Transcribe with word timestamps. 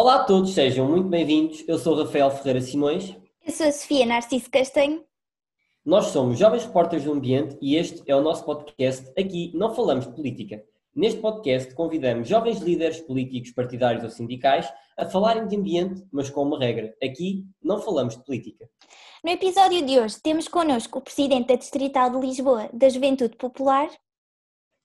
Olá 0.00 0.14
a 0.14 0.22
todos, 0.22 0.54
sejam 0.54 0.88
muito 0.88 1.08
bem-vindos. 1.08 1.64
Eu 1.66 1.76
sou 1.76 1.96
Rafael 1.96 2.30
Ferreira 2.30 2.60
Simões. 2.60 3.16
Eu 3.44 3.52
sou 3.52 3.66
a 3.66 3.72
Sofia 3.72 4.06
Narciso 4.06 4.48
Castanho. 4.48 5.04
Nós 5.84 6.06
somos 6.06 6.38
Jovens 6.38 6.66
Repórteres 6.66 7.04
do 7.04 7.12
Ambiente 7.12 7.58
e 7.60 7.74
este 7.74 8.04
é 8.06 8.14
o 8.14 8.20
nosso 8.20 8.44
podcast. 8.44 9.10
Aqui 9.18 9.50
não 9.56 9.74
falamos 9.74 10.06
de 10.06 10.14
política. 10.14 10.62
Neste 10.94 11.20
podcast 11.20 11.74
convidamos 11.74 12.28
jovens 12.28 12.60
líderes 12.60 13.00
políticos, 13.00 13.50
partidários 13.50 14.04
ou 14.04 14.10
sindicais 14.10 14.72
a 14.96 15.04
falarem 15.04 15.48
de 15.48 15.56
ambiente, 15.56 16.06
mas 16.12 16.30
com 16.30 16.44
uma 16.44 16.60
regra. 16.60 16.94
Aqui 17.02 17.44
não 17.60 17.82
falamos 17.82 18.16
de 18.16 18.24
política. 18.24 18.70
No 19.24 19.32
episódio 19.32 19.84
de 19.84 19.98
hoje 19.98 20.22
temos 20.22 20.46
connosco 20.46 21.00
o 21.00 21.02
Presidente 21.02 21.48
da 21.48 21.56
Distrital 21.56 22.08
de 22.10 22.24
Lisboa 22.24 22.70
da 22.72 22.88
Juventude 22.88 23.36
Popular. 23.36 23.90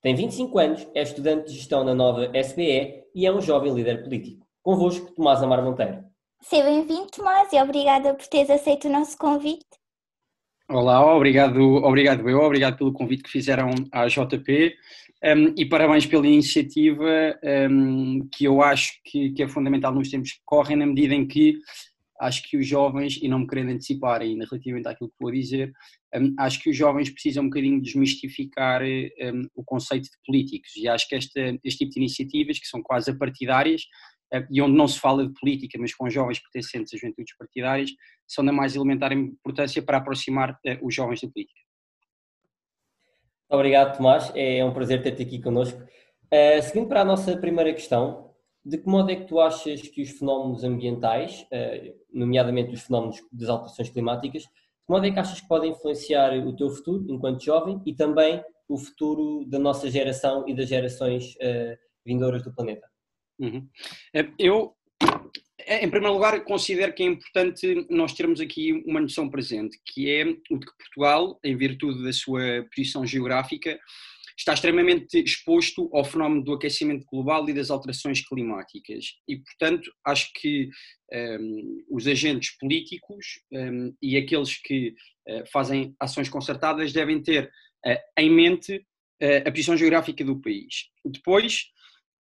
Tem 0.02 0.16
25 0.16 0.58
anos, 0.58 0.88
é 0.96 1.04
estudante 1.04 1.52
de 1.52 1.58
gestão 1.58 1.84
na 1.84 1.94
nova 1.94 2.36
SBE 2.36 3.04
e 3.14 3.28
é 3.28 3.32
um 3.32 3.40
jovem 3.40 3.72
líder 3.76 4.04
político. 4.04 4.44
Convosco, 4.64 5.14
Tomás 5.14 5.44
Amar 5.44 5.62
Monteiro. 5.62 6.06
Seja 6.42 6.64
bem-vindo, 6.64 7.12
Tomás, 7.12 7.52
e 7.52 7.62
obrigada 7.62 8.14
por 8.14 8.26
teres 8.28 8.50
aceito 8.50 8.88
o 8.88 8.92
nosso 8.92 9.18
convite. 9.18 9.66
Olá, 10.70 11.14
obrigado, 11.14 11.60
obrigado 11.84 12.30
eu, 12.30 12.40
obrigado 12.40 12.78
pelo 12.78 12.94
convite 12.94 13.24
que 13.24 13.30
fizeram 13.30 13.72
à 13.92 14.08
JP 14.08 14.74
um, 15.22 15.54
e 15.58 15.66
parabéns 15.66 16.06
pela 16.06 16.26
iniciativa 16.26 17.38
um, 17.70 18.26
que 18.32 18.46
eu 18.46 18.62
acho 18.62 18.94
que, 19.04 19.32
que, 19.32 19.44
é 19.44 19.50
fundamental 19.50 19.94
nos 19.94 20.10
tempos 20.10 20.32
que 20.32 20.40
correm, 20.46 20.78
na 20.78 20.86
medida 20.86 21.14
em 21.14 21.28
que 21.28 21.60
acho 22.22 22.42
que 22.44 22.56
os 22.56 22.66
jovens, 22.66 23.20
e 23.22 23.28
não 23.28 23.40
me 23.40 23.48
querendo 23.48 23.72
antecipar 23.72 24.22
ainda 24.22 24.46
relativamente 24.50 24.88
àquilo 24.88 25.10
que 25.10 25.16
vou 25.20 25.32
dizer, 25.32 25.74
um, 26.16 26.34
acho 26.40 26.62
que 26.62 26.70
os 26.70 26.78
jovens 26.78 27.10
precisam 27.10 27.44
um 27.44 27.50
bocadinho 27.50 27.82
desmistificar 27.82 28.82
o 29.56 29.64
conceito 29.66 30.06
de 30.06 30.18
políticos 30.26 30.72
e 30.78 30.88
acho 30.88 31.06
que 31.06 31.16
esta, 31.16 31.42
este 31.66 31.80
tipo 31.80 31.92
de 31.92 32.00
iniciativas, 32.00 32.58
que 32.58 32.68
são 32.68 32.82
quase 32.82 33.12
apartidárias, 33.12 33.82
e 34.50 34.62
onde 34.62 34.76
não 34.76 34.88
se 34.88 35.00
fala 35.00 35.28
de 35.28 35.34
política, 35.40 35.78
mas 35.80 35.94
com 35.94 36.10
jovens 36.10 36.40
pertencentes 36.40 36.94
às 36.94 37.00
juventudes 37.00 37.36
partidárias, 37.38 37.92
são 38.28 38.44
da 38.44 38.52
mais 38.52 38.76
elementar 38.76 39.12
importância 39.12 39.82
para 39.82 39.98
aproximar 39.98 40.58
eh, 40.66 40.80
os 40.82 40.94
jovens 40.94 41.22
da 41.22 41.28
política. 41.28 41.60
Obrigado, 43.50 43.98
Tomás. 43.98 44.32
É 44.36 44.66
um 44.66 44.74
prazer 44.74 45.04
ter-te 45.04 45.22
aqui 45.22 45.40
connosco. 45.40 45.80
Uh, 45.80 46.62
seguindo 46.64 46.88
para 46.88 47.02
a 47.02 47.06
nossa 47.06 47.38
primeira 47.38 47.72
questão, 47.72 48.32
de 48.66 48.80
que 48.80 48.88
modo 48.88 49.12
é 49.12 49.16
que 49.16 49.26
tu 49.26 49.40
achas 49.40 49.82
que 49.82 50.02
os 50.02 50.10
fenómenos 50.10 50.64
ambientais, 50.64 51.46
uh, 51.52 51.94
nomeadamente 52.12 52.74
os 52.74 52.82
fenómenos 52.82 53.22
das 53.32 53.50
alterações 53.50 53.90
climáticas, 53.90 54.42
de 54.42 54.50
que 54.50 54.90
modo 54.90 55.06
é 55.06 55.12
que 55.12 55.20
achas 55.20 55.40
que 55.40 55.48
podem 55.48 55.72
influenciar 55.72 56.34
o 56.40 56.56
teu 56.56 56.70
futuro 56.70 57.06
enquanto 57.08 57.44
jovem 57.44 57.80
e 57.86 57.94
também 57.94 58.44
o 58.68 58.78
futuro 58.78 59.46
da 59.48 59.60
nossa 59.60 59.90
geração 59.92 60.48
e 60.48 60.56
das 60.56 60.68
gerações 60.68 61.36
uh, 61.36 61.78
vindouras 62.04 62.44
do 62.44 62.52
planeta? 62.52 62.93
Uhum. 63.40 63.68
Eh, 64.14 64.30
eu, 64.40 64.74
eh, 65.60 65.86
em 65.86 65.90
primeiro 65.90 66.14
lugar, 66.14 66.44
considero 66.44 66.94
que 66.94 67.04
é 67.04 67.06
importante 67.06 67.86
nós 67.90 68.14
termos 68.14 68.40
aqui 68.40 68.74
uma 68.86 69.02
noção 69.02 69.30
presente, 69.30 69.78
que 69.86 70.10
é 70.10 70.24
o 70.24 70.58
de 70.58 70.66
que 70.66 70.78
Portugal, 70.78 71.40
em 71.44 71.56
virtude 71.56 72.04
da 72.04 72.14
sua 72.14 72.66
posição 72.74 73.06
geográfica, 73.06 73.80
está 74.38 74.54
extremamente 74.54 75.18
exposto 75.20 75.90
ao 75.94 76.04
fenómeno 76.04 76.44
do 76.44 76.54
aquecimento 76.54 77.06
global 77.06 77.48
e 77.50 77.54
das 77.54 77.70
alterações 77.70 78.26
climáticas. 78.26 79.06
E, 79.28 79.38
portanto, 79.38 79.92
acho 80.06 80.32
que 80.34 80.70
um, 81.12 81.18
ehm, 81.18 81.86
os 81.90 82.08
agentes 82.08 82.58
políticos 82.58 83.40
um, 83.52 83.58
ehm, 83.58 83.94
e 84.02 84.18
aqueles 84.18 84.60
que 84.60 84.96
uh, 85.30 85.44
fazem 85.52 85.96
ações 86.00 86.30
concertadas 86.30 86.92
devem 86.92 87.22
ter 87.22 87.52
uh, 87.86 87.98
em 88.18 88.30
mente 88.30 88.78
uh, 88.78 89.48
a 89.48 89.52
posição 89.52 89.78
geográfica 89.78 90.24
do 90.24 90.42
país. 90.42 90.90
Depois, 91.06 91.66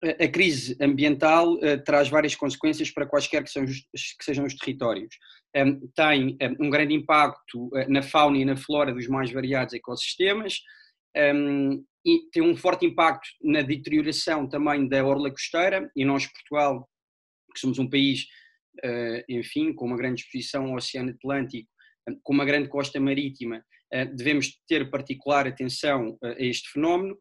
a 0.03 0.28
crise 0.28 0.77
ambiental 0.81 1.55
uh, 1.55 1.83
traz 1.84 2.09
várias 2.09 2.34
consequências 2.34 2.91
para 2.91 3.06
quaisquer 3.06 3.44
que, 3.44 3.50
que 3.53 4.25
sejam 4.25 4.47
os 4.47 4.55
territórios. 4.55 5.15
Um, 5.55 5.88
tem 5.94 6.38
um, 6.41 6.66
um, 6.66 6.71
grande 6.71 6.94
impacto 6.94 7.66
uh, 7.66 7.91
na 7.91 8.03
fauna 8.03 8.38
e 8.38 8.44
na 8.44 8.56
flora 8.56 8.94
dos 8.94 9.06
mais 9.09 9.31
variados 9.31 9.75
ecossistemas 9.75 10.61
um, 11.34 11.84
e 12.05 12.31
tem 12.33 12.43
um 12.43 12.56
forte 12.56 12.87
impacto 12.87 13.28
na 13.43 13.61
deterioração 13.61 14.49
também 14.49 14.88
da 14.88 15.05
orla 15.05 15.31
costeira 15.31 15.91
e 15.94 16.05
nós, 16.05 16.27
Portugal, 16.27 16.88
que 17.53 17.61
somos 17.61 17.78
um 17.78 17.91
país, 17.91 18.22
uh, 18.84 19.22
enfim, 19.28 19.75
com 19.75 19.84
uma 19.84 19.99
grande 19.99 20.22
exposição 20.22 20.67
ao 20.67 20.77
Oceano 20.77 21.11
Atlântico, 21.11 21.69
com 22.22 22.32
uma 22.32 22.47
grande 22.47 22.69
costa 22.69 22.99
marítima, 22.99 23.62
devemos 24.15 24.59
ter 24.67 24.91
particular 24.91 25.47
atenção 25.47 26.17
a 26.25 26.34
este 26.38 26.71
fenómeno, 26.71 27.17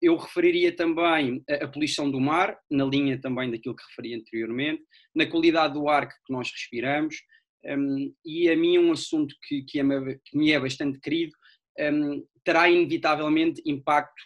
eu 0.00 0.16
referiria 0.16 0.74
também 0.74 1.42
a 1.48 1.68
poluição 1.68 2.10
do 2.10 2.20
mar, 2.20 2.58
na 2.70 2.84
linha 2.84 3.20
também 3.20 3.50
daquilo 3.50 3.76
que 3.76 3.84
referi 3.90 4.14
anteriormente, 4.14 4.82
na 5.14 5.26
qualidade 5.26 5.74
do 5.74 5.88
ar 5.88 6.08
que 6.08 6.14
nós 6.30 6.50
respiramos, 6.50 7.16
e 8.24 8.48
a 8.48 8.56
mim 8.56 8.78
um 8.78 8.92
assunto 8.92 9.34
que, 9.46 9.62
que, 9.62 9.78
é, 9.78 9.82
me 9.82 10.50
é 10.50 10.58
bastante 10.58 10.98
querido, 10.98 11.32
terá 12.44 12.68
inevitavelmente 12.68 13.62
impacto 13.64 14.22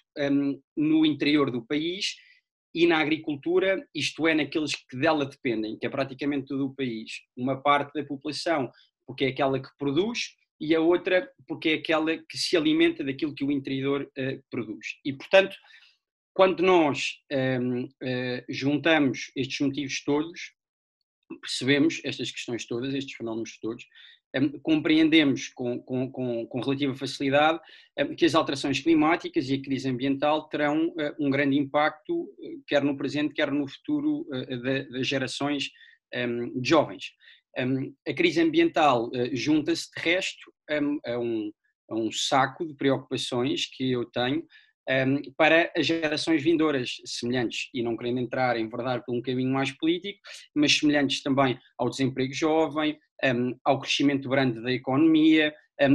no 0.77 1.05
interior 1.05 1.51
do 1.51 1.67
país 1.67 2.15
e 2.75 2.87
na 2.87 2.99
agricultura, 2.99 3.87
isto 3.95 4.27
é, 4.29 4.35
naqueles 4.35 4.75
que 4.75 4.99
dela 4.99 5.25
dependem, 5.25 5.79
que 5.79 5.87
é 5.87 5.91
praticamente 5.91 6.47
todo 6.47 6.67
o 6.67 6.75
país. 6.75 7.11
Uma 7.35 7.61
parte 7.63 7.93
da 7.95 8.07
população, 8.07 8.71
porque 9.07 9.25
é 9.25 9.29
aquela 9.29 9.59
que 9.59 9.69
produz, 9.79 10.35
e 10.61 10.75
a 10.75 10.81
outra 10.81 11.31
porque 11.47 11.71
é 11.71 11.75
aquela 11.75 12.17
que 12.17 12.39
se 12.39 12.57
alimenta 12.57 13.05
daquilo 13.05 13.35
que 13.35 13.45
o 13.45 13.53
interior 13.53 14.03
uh, 14.03 14.43
produz. 14.51 14.99
E, 15.05 15.13
portanto, 15.13 15.57
quando 16.37 16.63
nós 16.63 17.15
um, 17.33 17.37
ehm, 17.37 17.85
uh, 17.85 17.89
eh, 18.03 18.45
juntamos 18.47 19.31
estes 19.35 19.59
motivos 19.61 20.05
todos, 20.05 20.53
percebemos 21.41 22.03
estas 22.05 22.31
questões 22.31 22.67
todas, 22.67 22.93
estes 22.95 23.17
fenómenos 23.17 23.59
todos, 23.59 23.83
um, 24.35 24.39
ehm, 24.39 24.59
compreendemos 24.63 25.49
com, 25.49 25.81
com, 25.81 26.13
com, 26.13 26.47
com, 26.47 26.61
relativa 26.61 26.95
facilidade 26.95 27.59
um, 27.59 28.03
ehm, 28.03 28.15
que 28.15 28.27
as 28.27 28.35
alterações 28.35 28.81
climáticas 28.81 29.49
e 29.49 29.55
a 29.55 29.63
crise 29.63 29.89
ambiental 29.89 30.47
terão 30.51 30.89
uh, 30.89 31.15
um 31.19 31.31
grande 31.31 31.57
impacto, 31.57 32.29
quer 32.67 32.85
no 32.85 32.99
presente, 32.99 33.33
quer 33.33 33.51
no 33.51 33.67
futuro 33.67 34.27
das 34.91 35.07
gerações 35.07 35.71
de 36.13 36.69
jovens. 36.69 37.13
Um, 37.59 37.95
a 38.07 38.13
crise 38.13 38.41
ambiental 38.41 39.09
uh, 39.09 39.35
junta-se, 39.35 39.89
de 39.97 40.03
resto, 40.03 40.53
um, 40.71 40.99
a, 41.07 41.19
um, 41.19 41.53
a, 41.91 41.95
um, 41.95 42.13
saco 42.13 42.67
de 42.67 42.75
preocupações 42.75 43.67
que 43.67 43.93
eu 43.93 44.05
tenho 44.07 44.45
para 45.37 45.73
as 45.77 45.85
gerações 45.85 46.41
vindouras, 46.45 46.93
semelhantes, 47.05 47.69
e 47.75 47.83
não 47.83 47.97
querendo 47.97 48.21
entrar 48.21 48.57
em 48.57 48.69
verdade 48.69 49.03
por 49.05 49.17
um 49.17 49.21
caminho 49.21 49.53
mais 49.53 49.73
político, 49.73 50.21
mas 50.55 50.79
semelhantes 50.79 51.25
também 51.25 51.59
ao 51.77 51.91
desemprego 51.91 52.33
jovem, 52.33 52.97
ao 53.65 53.81
crescimento 53.81 54.29
grande 54.29 54.63
da 54.63 54.71
economia, 54.71 55.53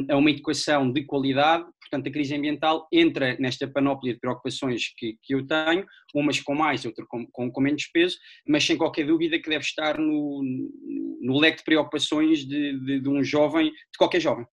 a 0.09 0.17
uma 0.17 0.29
educação 0.29 0.91
de 0.91 1.03
qualidade, 1.05 1.65
portanto 1.81 2.07
a 2.07 2.11
crise 2.11 2.35
ambiental 2.35 2.87
entra 2.91 3.35
nesta 3.39 3.67
panóplia 3.67 4.13
de 4.13 4.19
preocupações 4.19 4.93
que, 4.97 5.17
que 5.21 5.33
eu 5.33 5.45
tenho, 5.45 5.85
umas 6.13 6.39
com 6.39 6.53
mais, 6.53 6.85
outras 6.85 7.07
com, 7.07 7.25
com, 7.31 7.51
com, 7.51 7.61
menos 7.61 7.87
peso, 7.87 8.17
mas 8.47 8.63
sem 8.63 8.77
qualquer 8.77 9.05
dúvida 9.05 9.39
que 9.39 9.49
deve 9.49 9.63
estar 9.63 9.97
no, 9.97 10.41
no 11.21 11.39
leque 11.39 11.57
de 11.57 11.63
preocupações 11.63 12.45
de, 12.45 12.79
de, 12.79 12.99
de 13.01 13.09
um 13.09 13.23
jovem, 13.23 13.65
de 13.65 13.97
qualquer 13.97 14.21
jovem. 14.21 14.45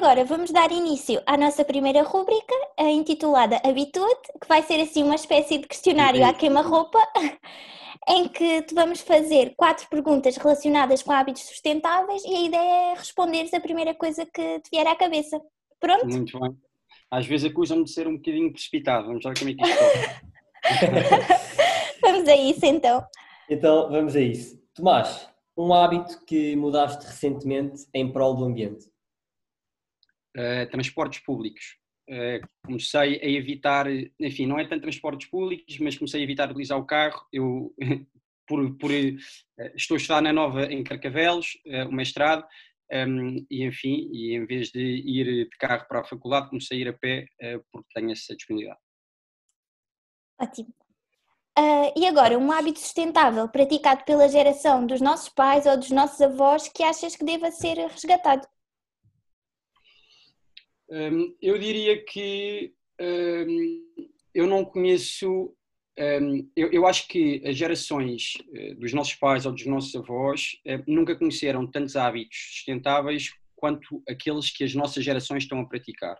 Agora 0.00 0.24
vamos 0.24 0.50
dar 0.50 0.72
início 0.72 1.20
à 1.26 1.36
nossa 1.36 1.62
primeira 1.62 2.02
rúbrica, 2.02 2.54
intitulada 2.78 3.60
Habitude, 3.62 4.20
que 4.40 4.48
vai 4.48 4.62
ser 4.62 4.80
assim 4.80 5.02
uma 5.02 5.14
espécie 5.14 5.58
de 5.58 5.68
questionário 5.68 6.24
à 6.24 6.32
queima-roupa, 6.32 6.98
em 8.08 8.26
que 8.26 8.62
te 8.62 8.74
vamos 8.74 9.02
fazer 9.02 9.52
quatro 9.58 9.86
perguntas 9.90 10.38
relacionadas 10.38 11.02
com 11.02 11.12
hábitos 11.12 11.42
sustentáveis 11.42 12.24
e 12.24 12.34
a 12.34 12.40
ideia 12.40 12.92
é 12.92 12.94
responderes 12.94 13.52
a 13.52 13.60
primeira 13.60 13.92
coisa 13.94 14.24
que 14.24 14.60
te 14.60 14.70
vier 14.72 14.86
à 14.86 14.96
cabeça. 14.96 15.38
Pronto? 15.78 16.06
Muito 16.06 16.40
bem. 16.40 16.56
Às 17.10 17.26
vezes 17.26 17.50
acusam-me 17.50 17.84
de 17.84 17.90
ser 17.90 18.08
um 18.08 18.16
bocadinho 18.16 18.50
precipitado, 18.50 19.06
vamos 19.06 19.22
ver 19.22 19.38
como 19.38 19.50
é 19.50 19.54
que 19.54 19.62
isto 19.62 19.84
Vamos 22.00 22.26
a 22.26 22.36
isso 22.36 22.64
então. 22.64 23.04
Então 23.50 23.90
vamos 23.90 24.16
a 24.16 24.20
isso. 24.20 24.58
Tomás, 24.74 25.28
um 25.54 25.74
hábito 25.74 26.24
que 26.24 26.56
mudaste 26.56 27.04
recentemente 27.04 27.82
em 27.92 28.10
prol 28.10 28.34
do 28.34 28.46
ambiente? 28.46 28.88
Uh, 30.36 30.70
transportes 30.70 31.18
públicos. 31.20 31.80
Uh, 32.10 32.44
comecei 32.66 33.20
a 33.22 33.28
evitar, 33.28 33.86
enfim, 34.18 34.44
não 34.44 34.58
é 34.58 34.66
tanto 34.66 34.82
transportes 34.82 35.28
públicos, 35.28 35.78
mas 35.78 35.96
comecei 35.96 36.20
a 36.20 36.24
evitar 36.24 36.50
utilizar 36.50 36.76
o 36.76 36.84
carro. 36.84 37.24
Eu, 37.32 37.72
por, 38.48 38.76
por 38.78 38.90
uh, 38.90 39.16
estou 39.76 39.94
a 39.94 39.98
estudar 39.98 40.20
na 40.20 40.32
Nova 40.32 40.64
em 40.64 40.82
Carcavelos, 40.82 41.56
uh, 41.66 41.88
o 41.88 41.92
mestrado, 41.92 42.44
um, 42.90 42.96
ehm, 42.96 43.46
e 43.48 43.64
enfim, 43.64 44.10
e 44.12 44.34
em 44.34 44.44
vez 44.44 44.70
de 44.70 44.80
ir 44.80 45.48
de 45.48 45.56
carro 45.56 45.86
para 45.86 46.00
a 46.00 46.04
faculdade, 46.04 46.48
comecei 46.48 46.78
a 46.78 46.80
ir 46.80 46.88
a 46.88 46.92
pé 46.92 47.26
porque 47.70 47.88
tenho 47.94 48.10
essa 48.10 48.34
disponibilidade. 48.34 48.80
Ótimo. 50.40 50.74
e 51.96 52.06
agora, 52.08 52.36
um 52.36 52.50
hábito 52.50 52.80
sustentável 52.80 53.48
praticado 53.48 54.04
pela 54.04 54.28
geração 54.28 54.84
dos 54.84 55.00
nossos 55.00 55.28
pais 55.28 55.66
ou 55.66 55.76
dos 55.76 55.92
nossos 55.92 56.20
avós 56.20 56.66
que 56.66 56.82
achas 56.82 57.14
que 57.14 57.24
deva 57.24 57.52
ser 57.52 57.76
resgatado? 57.76 58.48
Eu 61.40 61.58
diria 61.58 62.04
que 62.04 62.72
eu 64.34 64.46
não 64.46 64.64
conheço 64.64 65.54
um, 66.00 66.48
eu, 66.56 66.72
eu, 66.72 66.86
acho 66.86 67.06
que 67.08 67.42
as 67.44 67.56
gerações 67.56 68.34
uh, 68.48 68.74
dos 68.76 68.92
nossos 68.94 69.14
pais 69.14 69.44
ou 69.44 69.52
dos 69.52 69.66
nossos 69.66 69.94
avós 69.94 70.56
uh, 70.66 70.82
nunca 70.86 71.14
conheceram 71.14 71.66
tantos 71.66 71.94
hábitos 71.94 72.38
sustentáveis 72.54 73.34
quanto 73.54 74.02
aqueles 74.08 74.50
que 74.50 74.64
as 74.64 74.74
nossas 74.74 75.04
gerações 75.04 75.42
estão 75.42 75.60
a 75.60 75.66
praticar. 75.66 76.16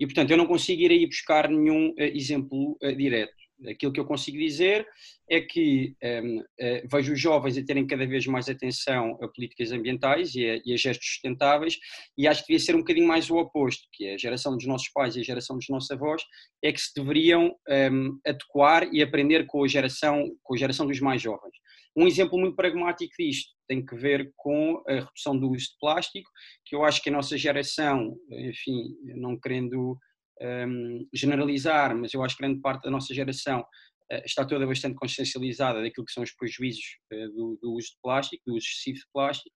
E, 0.00 0.04
portanto, 0.06 0.32
eu 0.32 0.36
não 0.36 0.46
consigo 0.46 0.82
ir 0.82 0.90
aí 0.90 1.06
buscar 1.06 1.48
nenhum 1.48 1.90
uh, 1.90 1.94
exemplo 1.98 2.76
direto. 2.96 3.32
Aquilo 3.68 3.92
que 3.92 4.00
eu 4.00 4.04
consigo 4.04 4.38
dizer 4.38 4.86
é 5.28 5.40
que 5.40 5.94
um, 6.02 6.38
uh, 6.38 6.44
eh, 6.58 6.84
vejo 6.90 7.12
os 7.12 7.20
jovens 7.20 7.56
a 7.56 7.64
terem 7.64 7.86
cada 7.86 8.06
vez 8.06 8.26
mais 8.26 8.48
atenção 8.48 9.18
a 9.22 9.28
políticas 9.28 9.70
ambientais 9.70 10.34
e 10.34 10.44
a, 10.46 10.60
e 10.64 10.72
a, 10.72 10.76
gestos 10.76 11.06
sustentáveis, 11.06 11.78
e 12.16 12.26
acho 12.26 12.40
que 12.42 12.48
devia 12.48 12.64
ser 12.64 12.74
um 12.74 12.80
bocadinho 12.80 13.06
mais 13.06 13.30
o 13.30 13.36
oposto, 13.36 13.86
que 13.92 14.06
é 14.06 14.14
a 14.14 14.18
geração 14.18 14.56
dos 14.56 14.66
nossos 14.66 14.88
pais 14.88 15.16
e 15.16 15.20
a 15.20 15.24
geração 15.24 15.56
dos 15.56 15.68
nossos 15.68 15.90
avós 15.90 16.22
é 16.62 16.72
que 16.72 16.80
se 16.80 16.92
deveriam 16.94 17.54
um, 17.92 18.18
adequar 18.26 18.88
e 18.92 19.02
aprender 19.02 19.46
com 19.46 19.62
a 19.62 19.68
geração, 19.68 20.30
com 20.42 20.54
a 20.54 20.58
geração 20.58 20.86
dos 20.86 21.00
mais 21.00 21.20
jovens. 21.22 21.54
Um 21.96 22.06
exemplo 22.06 22.38
muito 22.38 22.56
pragmático 22.56 23.12
disto 23.18 23.50
tem 23.68 23.84
que 23.84 23.94
ver 23.94 24.32
com 24.36 24.82
a 24.88 24.94
redução 24.94 25.38
do 25.38 25.50
uso 25.50 25.66
de 25.66 25.78
plástico, 25.80 26.28
que 26.64 26.74
eu 26.74 26.84
acho 26.84 27.02
que 27.02 27.08
a 27.08 27.12
nossa 27.12 27.36
geração, 27.36 28.16
enfim, 28.30 28.96
não 29.16 29.38
querendo 29.38 29.96
um, 30.40 31.06
generalizar, 31.12 31.94
mas 31.94 32.14
eu 32.14 32.22
acho 32.22 32.36
que 32.36 32.42
grande 32.42 32.60
parte 32.60 32.84
da 32.84 32.90
nossa 32.90 33.14
geração 33.14 33.60
uh, 33.60 34.22
está 34.24 34.44
toda 34.44 34.66
bastante 34.66 34.94
consciencializada 34.94 35.82
daquilo 35.82 36.06
que 36.06 36.12
são 36.12 36.22
os 36.22 36.32
prejuízos 36.32 36.98
uh, 37.12 37.28
do, 37.32 37.58
do, 37.62 37.72
uso 37.74 37.88
de 37.88 37.98
plástico, 38.02 38.42
do 38.46 38.56
uso 38.56 38.66
excessivo 38.66 38.98
de 38.98 39.06
plástico, 39.12 39.54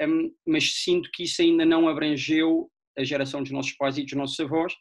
um, 0.00 0.32
mas 0.46 0.72
sinto 0.82 1.10
que 1.12 1.24
isso 1.24 1.42
ainda 1.42 1.64
não 1.64 1.88
abrangeu 1.88 2.70
a 2.98 3.04
geração 3.04 3.42
dos 3.42 3.52
nossos 3.52 3.72
pais 3.72 3.98
e 3.98 4.04
dos 4.04 4.14
nossos 4.14 4.38
avós, 4.40 4.74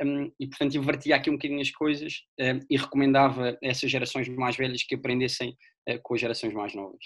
um, 0.00 0.30
e 0.38 0.46
portanto 0.48 0.76
invertia 0.76 1.16
aqui 1.16 1.30
um 1.30 1.34
bocadinho 1.34 1.60
as 1.60 1.70
coisas 1.70 2.22
e 2.70 2.76
recomendava 2.76 3.50
a 3.50 3.58
essas 3.62 3.90
gerações 3.90 4.28
mais 4.28 4.56
velhas 4.56 4.82
que 4.82 4.94
aprendessem 4.94 5.56
uh, 5.88 5.98
com 6.02 6.14
as 6.14 6.20
gerações 6.20 6.54
mais 6.54 6.74
novas. 6.74 7.04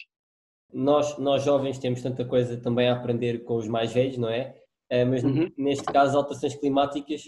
Nós, 0.73 1.17
nós 1.19 1.45
jovens 1.45 1.79
temos 1.79 2.03
tanta 2.03 2.25
coisa 2.25 2.61
também 2.61 2.89
a 2.89 2.95
aprender 2.95 3.45
com 3.45 3.57
os 3.57 3.69
mais 3.69 3.93
velhos, 3.93 4.19
não 4.19 4.29
é? 4.29 4.55
mas 5.09 5.25
uhum. 5.25 5.51
neste 5.59 5.85
caso, 5.85 6.17
alterações 6.17 6.55
climáticas 6.55 7.23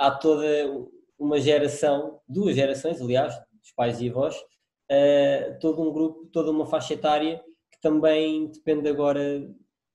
há 0.00 0.10
toda 0.10 0.46
uma 1.18 1.38
geração, 1.38 2.18
duas 2.26 2.56
gerações, 2.56 3.00
aliás, 3.00 3.34
dos 3.34 3.70
pais 3.76 4.00
e 4.00 4.08
avós, 4.08 4.34
uh, 4.34 5.58
todo 5.60 5.82
um 5.82 5.92
grupo, 5.92 6.26
toda 6.32 6.50
uma 6.50 6.66
faixa 6.66 6.94
etária 6.94 7.38
que 7.70 7.78
também 7.82 8.50
depende 8.50 8.88
agora 8.88 9.46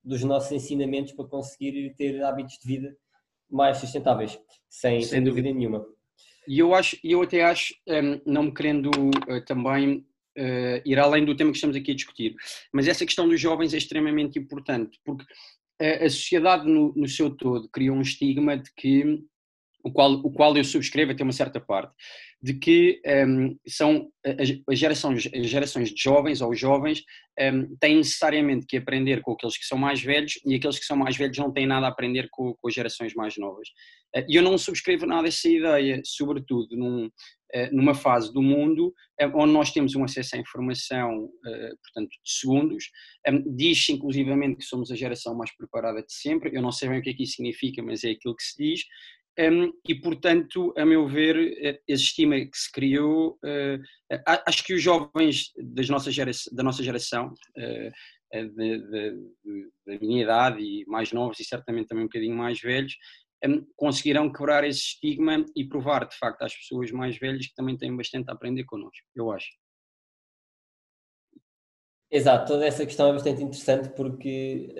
dos 0.03 0.23
nossos 0.23 0.51
ensinamentos 0.51 1.13
para 1.13 1.25
conseguir 1.25 1.95
ter 1.97 2.23
hábitos 2.23 2.59
de 2.59 2.67
vida 2.67 2.95
mais 3.49 3.79
sustentáveis, 3.79 4.39
sem, 4.69 5.01
sem, 5.01 5.09
sem 5.09 5.23
dúvida. 5.23 5.51
nenhuma. 5.51 5.83
E 6.47 6.59
eu 6.59 6.75
acho, 6.75 6.95
eu 7.03 7.23
até 7.23 7.43
acho, 7.43 7.73
um, 7.87 7.93
ehm, 7.93 8.21
não 8.23 8.43
me 8.43 8.53
querendo 8.53 8.91
uh, 8.91 9.43
também 9.47 10.05
uh, 10.37 10.81
ir 10.85 10.99
além 10.99 11.25
do 11.25 11.35
tema 11.35 11.49
que 11.49 11.57
estamos 11.57 11.75
aqui 11.75 11.91
a 11.91 11.95
discutir, 11.95 12.35
mas 12.71 12.87
essa 12.87 13.03
questão 13.03 13.27
dos 13.27 13.41
jovens 13.41 13.73
é 13.73 13.77
extremamente 13.77 14.37
importante, 14.37 14.99
porque 15.03 15.25
a 15.77 16.09
sociedade 16.09 16.69
no, 16.69 16.93
no 16.95 17.05
seu 17.05 17.29
todo 17.29 17.67
criou 17.67 17.97
um 17.97 18.01
estigma 18.01 18.57
de 18.57 18.73
que 18.73 19.25
o 19.85 19.91
qual, 19.91 20.13
o 20.13 20.31
qual 20.31 20.57
eu 20.57 20.63
subscrevo 20.63 21.11
até 21.11 21.23
uma 21.23 21.31
certa 21.31 21.59
parte, 21.59 21.93
de 22.41 22.55
que 22.55 23.01
um, 23.05 23.09
ehm, 23.09 23.55
são 23.67 24.09
as, 24.25 24.51
as, 24.67 24.79
gerações, 24.79 25.29
as 25.31 25.47
gerações 25.47 25.89
de 25.93 26.01
jovens 26.01 26.41
ou 26.41 26.55
jovens 26.55 27.03
um, 27.39 27.43
ehm, 27.43 27.75
têm 27.79 27.97
necessariamente 27.97 28.65
que 28.65 28.77
aprender 28.77 29.21
com 29.21 29.33
aqueles 29.33 29.57
que 29.57 29.65
são 29.65 29.77
mais 29.77 30.01
velhos 30.01 30.39
e 30.43 30.55
aqueles 30.55 30.79
que 30.79 30.85
são 30.85 30.97
mais 30.97 31.15
velhos 31.15 31.37
não 31.37 31.53
têm 31.53 31.67
nada 31.67 31.85
a 31.85 31.89
aprender 31.89 32.27
com, 32.31 32.55
com 32.55 32.67
as 32.67 32.73
gerações 32.73 33.13
mais 33.13 33.37
novas. 33.37 33.67
Eh, 34.15 34.25
e 34.27 34.35
eu 34.35 34.41
não 34.41 34.57
subscrevo 34.57 35.05
nada 35.05 35.27
essa 35.27 35.47
ideia, 35.47 36.01
sobretudo 36.03 36.75
num, 36.75 37.09
eh, 37.53 37.69
numa 37.71 37.93
fase 37.93 38.33
do 38.33 38.41
mundo 38.41 38.91
eh, 39.19 39.27
onde 39.27 39.53
nós 39.53 39.71
temos 39.71 39.93
um 39.93 40.03
acesso 40.03 40.35
à 40.35 40.39
informação, 40.39 41.29
portanto, 41.83 42.09
de 42.09 42.31
segundos, 42.31 42.85
ehm, 43.27 43.43
diz-se 43.55 43.91
inclusivamente 43.91 44.57
que 44.57 44.65
somos 44.65 44.91
a 44.91 44.95
geração 44.95 45.35
mais 45.35 45.55
preparada 45.55 46.01
de 46.01 46.11
sempre, 46.11 46.55
eu 46.55 46.61
não 46.61 46.71
sei 46.71 46.89
bem 46.89 46.99
o 46.99 47.01
que 47.03 47.11
é 47.11 47.13
que 47.13 47.23
isso 47.23 47.35
significa, 47.35 47.83
mas 47.83 48.03
é 48.03 48.11
aquilo 48.11 48.35
que 48.35 48.43
se 48.43 48.55
diz, 48.57 48.81
um, 49.37 49.73
e, 49.85 49.93
portanto, 49.95 50.73
a 50.77 50.85
meu 50.85 51.07
ver, 51.07 51.35
eh, 51.61 51.81
esse 51.87 52.03
estima 52.03 52.37
que 52.39 52.57
se 52.57 52.71
criou, 52.71 53.37
uh, 53.43 54.23
acho 54.47 54.63
que 54.63 54.73
os 54.73 54.81
jovens 54.81 55.51
das 55.57 55.89
nossa 55.89 56.09
geração, 56.09 56.55
da 56.55 56.63
nossa 56.63 56.81
geração, 56.81 57.33
uh, 57.57 57.91
de, 58.33 58.79
de, 58.79 59.11
de, 59.43 59.71
da 59.85 59.99
minha 59.99 60.23
idade 60.23 60.61
e 60.61 60.85
mais 60.87 61.11
novos 61.11 61.39
e 61.39 61.43
certamente 61.43 61.87
também 61.87 62.05
um 62.05 62.07
bocadinho 62.07 62.35
mais 62.35 62.61
velhos, 62.61 62.95
um, 63.45 63.65
conseguirão 63.75 64.31
quebrar 64.31 64.63
esse 64.63 64.79
estigma 64.79 65.45
e 65.53 65.65
provar, 65.65 66.07
de 66.07 66.17
facto, 66.17 66.41
às 66.41 66.55
pessoas 66.55 66.89
mais 66.91 67.17
velhas 67.17 67.47
que 67.47 67.55
também 67.55 67.77
têm 67.77 67.95
bastante 67.95 68.29
a 68.29 68.33
aprender 68.33 68.63
connosco, 68.63 69.05
eu 69.13 69.31
acho. 69.31 69.49
Exato, 72.09 72.53
toda 72.53 72.65
essa 72.65 72.85
questão 72.85 73.09
é 73.09 73.13
bastante 73.13 73.43
interessante 73.43 73.89
porque 73.89 74.73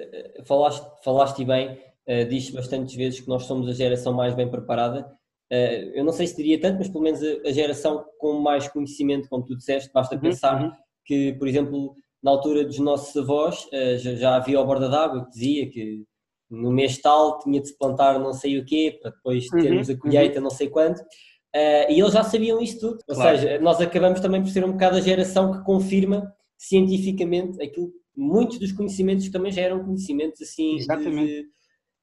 falaste, 0.46 1.04
falaste 1.04 1.44
bem, 1.44 1.78
uh, 2.08 2.28
diz 2.28 2.50
bastantes 2.50 2.96
vezes 2.96 3.20
que 3.20 3.28
nós 3.28 3.44
somos 3.44 3.68
a 3.68 3.74
geração 3.74 4.14
mais 4.14 4.36
bem 4.36 4.50
preparada. 4.50 5.06
Uh, 5.52 5.92
eu 5.94 6.04
não 6.04 6.12
sei 6.12 6.28
se 6.28 6.36
diria 6.36 6.60
tanto, 6.60 6.80
mas 6.80 6.90
pelo 6.90 7.04
menos 7.04 7.22
a, 7.22 7.50
a, 7.50 7.52
geração 7.52 8.04
com 8.18 8.40
mais 8.40 8.68
conhecimento, 8.68 9.30
como 9.30 9.46
tu 9.46 9.56
disseste, 9.56 9.92
basta 9.94 10.16
uhum, 10.16 10.22
pensar 10.22 10.64
uhum. 10.64 10.72
que, 11.06 11.34
por 11.34 11.48
exemplo, 11.48 11.96
na 12.24 12.32
altura 12.32 12.64
dos 12.64 12.80
nossos 12.80 13.16
avós 13.16 13.66
uh, 13.66 13.98
já, 13.98 14.16
já, 14.16 14.36
havia 14.36 14.60
a 14.60 14.64
borda 14.64 14.90
d'água 14.90 15.26
que 15.26 15.32
dizia 15.32 15.70
que 15.70 16.04
no 16.50 16.72
mês 16.72 16.98
tal 16.98 17.40
tinha 17.40 17.60
de 17.60 17.68
se 17.68 17.78
plantar 17.78 18.20
não 18.20 18.34
sei 18.34 18.60
o 18.60 18.66
quê, 18.66 18.98
para 19.02 19.12
depois 19.12 19.46
uhum, 19.52 19.62
termos 19.62 19.90
a 19.90 19.98
colheita 19.98 20.38
uhum. 20.38 20.44
não 20.44 20.50
sei 20.50 20.70
quanto. 20.70 21.00
Uh, 21.00 21.88
e 21.90 22.00
eles 22.00 22.12
já 22.12 22.24
sabiam 22.24 22.60
isso 22.60 22.80
tudo. 22.80 23.00
Ou 23.08 23.16
claro. 23.16 23.38
seja, 23.38 23.60
nós 23.60 23.80
acabamos 23.80 24.20
também 24.20 24.42
por 24.42 24.50
ser 24.50 24.66
um 24.66 24.74
bocado 24.74 24.98
a 24.98 25.02
geração 25.02 25.52
que 25.52 25.64
confirma 25.64 26.34
cientificamente 26.58 27.62
aquilo, 27.62 27.92
muitos 28.16 28.60
dos 28.60 28.72
conhecimentos 28.72 29.26
que 29.26 29.32
também 29.32 29.52
já 29.52 29.62
eram 29.62 29.84
conhecimentos 29.84 30.42
assim 30.42 30.78
de, 30.78 31.46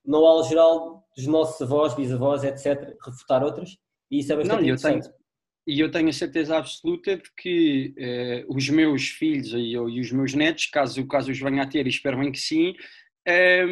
no 0.05 0.25
ao 0.27 0.45
geral 0.45 1.05
dos 1.17 1.27
nossos 1.27 1.61
avós, 1.63 1.95
bisavós, 1.95 2.45
etc., 2.45 2.95
refutar 3.05 3.43
outras, 3.43 3.77
e 4.11 4.21
isso 4.21 4.33
é 4.33 4.37
bastante 4.37 4.57
Não, 4.57 4.63
interessante. 4.63 5.09
E 5.67 5.79
eu 5.79 5.91
tenho 5.91 6.09
a 6.09 6.13
certeza 6.13 6.57
absoluta 6.57 7.17
de 7.17 7.31
que 7.37 7.95
eh, 7.97 8.45
os 8.49 8.69
meus 8.69 9.09
filhos 9.09 9.53
e, 9.53 9.75
e, 9.75 10.01
os 10.01 10.11
meus 10.11 10.35
netos, 10.35 10.67
caso, 10.67 11.07
caso 11.07 11.31
os 11.31 11.39
venha 11.39 11.63
a 11.63 11.67
ter, 11.67 11.87
e 11.87 11.91
espero 11.91 12.19
bem 12.19 12.33
que 12.33 12.41
sim, 12.41 12.75
eh, 13.27 13.65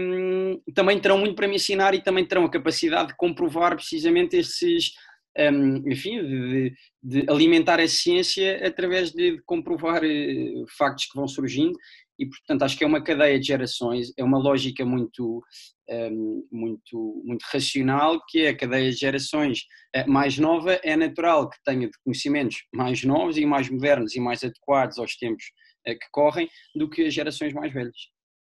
também 0.72 1.00
terão 1.00 1.18
muito 1.18 1.34
para 1.34 1.48
me 1.48 1.56
ensinar 1.56 1.94
e 1.94 2.02
também 2.02 2.24
terão 2.24 2.44
a 2.44 2.50
capacidade 2.50 3.08
de 3.08 3.16
comprovar 3.16 3.74
precisamente 3.74 4.36
esses, 4.36 4.92
um, 5.36 5.90
enfim, 5.90 6.22
de, 6.22 6.74
de, 7.02 7.30
alimentar 7.30 7.80
a 7.80 7.88
ciência 7.88 8.64
através 8.64 9.10
de, 9.10 9.32
de 9.32 9.42
comprovar 9.42 10.02
uh, 10.04 10.66
factos 10.76 11.06
que 11.06 11.16
vão 11.16 11.26
surgindo 11.26 11.76
e 12.20 12.28
portanto 12.28 12.62
acho 12.62 12.76
que 12.76 12.84
é 12.84 12.86
uma 12.86 13.02
cadeia 13.02 13.40
de 13.40 13.46
gerações, 13.46 14.12
é 14.14 14.22
uma 14.22 14.38
lógica 14.38 14.84
muito, 14.84 15.42
um, 15.88 16.46
muito, 16.52 17.22
muito 17.24 17.42
racional, 17.50 18.20
que 18.28 18.42
é 18.42 18.50
a 18.50 18.56
cadeia 18.56 18.90
de 18.90 18.96
gerações 18.98 19.60
uh, 19.96 20.08
mais 20.08 20.38
nova, 20.38 20.74
é 20.84 20.94
natural 20.94 21.48
que 21.48 21.56
tenha 21.64 21.88
de 21.88 21.98
conhecimentos 22.04 22.58
mais 22.74 23.02
novos 23.02 23.38
e 23.38 23.46
mais 23.46 23.70
modernos 23.70 24.14
e 24.14 24.20
mais 24.20 24.44
adequados 24.44 24.98
aos 24.98 25.16
tempos 25.16 25.46
uh, 25.88 25.92
que 25.92 26.10
correm 26.12 26.46
do 26.76 26.90
que 26.90 27.06
as 27.06 27.14
gerações 27.14 27.54
mais 27.54 27.72
velhas. 27.72 27.96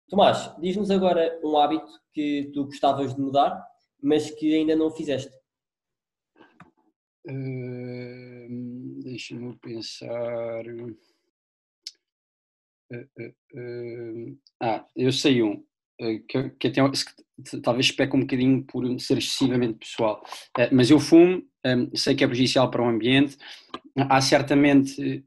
Tomás, 0.07 0.55
diz-nos 0.61 0.91
agora 0.91 1.39
um 1.43 1.57
hábito 1.57 1.91
que 2.13 2.51
tu 2.53 2.65
gostavas 2.65 3.15
de 3.15 3.19
mudar, 3.19 3.59
mas 3.99 4.29
que 4.29 4.53
ainda 4.53 4.75
não 4.75 4.91
fizeste. 4.91 5.33
Uh, 7.27 9.01
Deixa-me 9.01 9.57
pensar. 9.57 10.63
Ah, 14.61 14.85
eu 14.95 15.11
sei 15.11 15.41
um, 15.41 15.63
eh, 15.99 16.19
que, 16.27 16.49
que 16.59 16.67
até, 16.67 16.81
talvez 17.63 17.91
peca 17.91 18.17
um 18.17 18.21
bocadinho 18.21 18.63
por 18.63 18.83
ser 18.99 19.17
excessivamente 19.17 19.79
pessoal, 19.79 20.23
eh, 20.57 20.69
mas 20.71 20.89
eu 20.89 20.99
fumo, 20.99 21.41
eh, 21.65 21.87
sei 21.93 22.15
que 22.15 22.23
é 22.23 22.27
prejudicial 22.27 22.69
para 22.69 22.83
o 22.83 22.89
ambiente, 22.89 23.37
há 23.97 24.19
certamente 24.19 25.23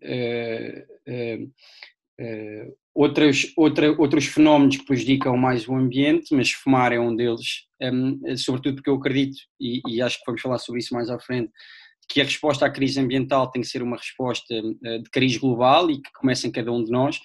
outros, 2.94 3.52
outra, 3.56 3.92
outros 3.98 4.26
fenómenos 4.26 4.76
que 4.76 4.84
prejudicam 4.84 5.36
mais 5.36 5.66
o 5.66 5.74
ambiente, 5.74 6.34
mas 6.34 6.50
fumar 6.50 6.92
é 6.92 7.00
um 7.00 7.16
deles, 7.16 7.66
sobretudo 8.36 8.76
porque 8.76 8.90
eu 8.90 8.96
acredito, 8.96 9.38
e, 9.58 9.80
e 9.86 10.02
acho 10.02 10.18
que 10.18 10.26
vamos 10.26 10.42
falar 10.42 10.58
sobre 10.58 10.80
isso 10.80 10.92
mais 10.92 11.08
à 11.08 11.18
frente, 11.18 11.50
que 12.10 12.20
a 12.20 12.24
resposta 12.24 12.66
à 12.66 12.70
crise 12.70 13.00
ambiental 13.00 13.50
tem 13.50 13.62
que 13.62 13.68
ser 13.68 13.82
uma 13.82 13.96
resposta 13.96 14.54
de 14.54 15.10
crise 15.10 15.38
global 15.38 15.90
e 15.90 16.00
que 16.00 16.12
começa 16.12 16.46
em 16.46 16.50
cada 16.50 16.72
um 16.72 16.82
de 16.82 16.90
nós, 16.90 17.20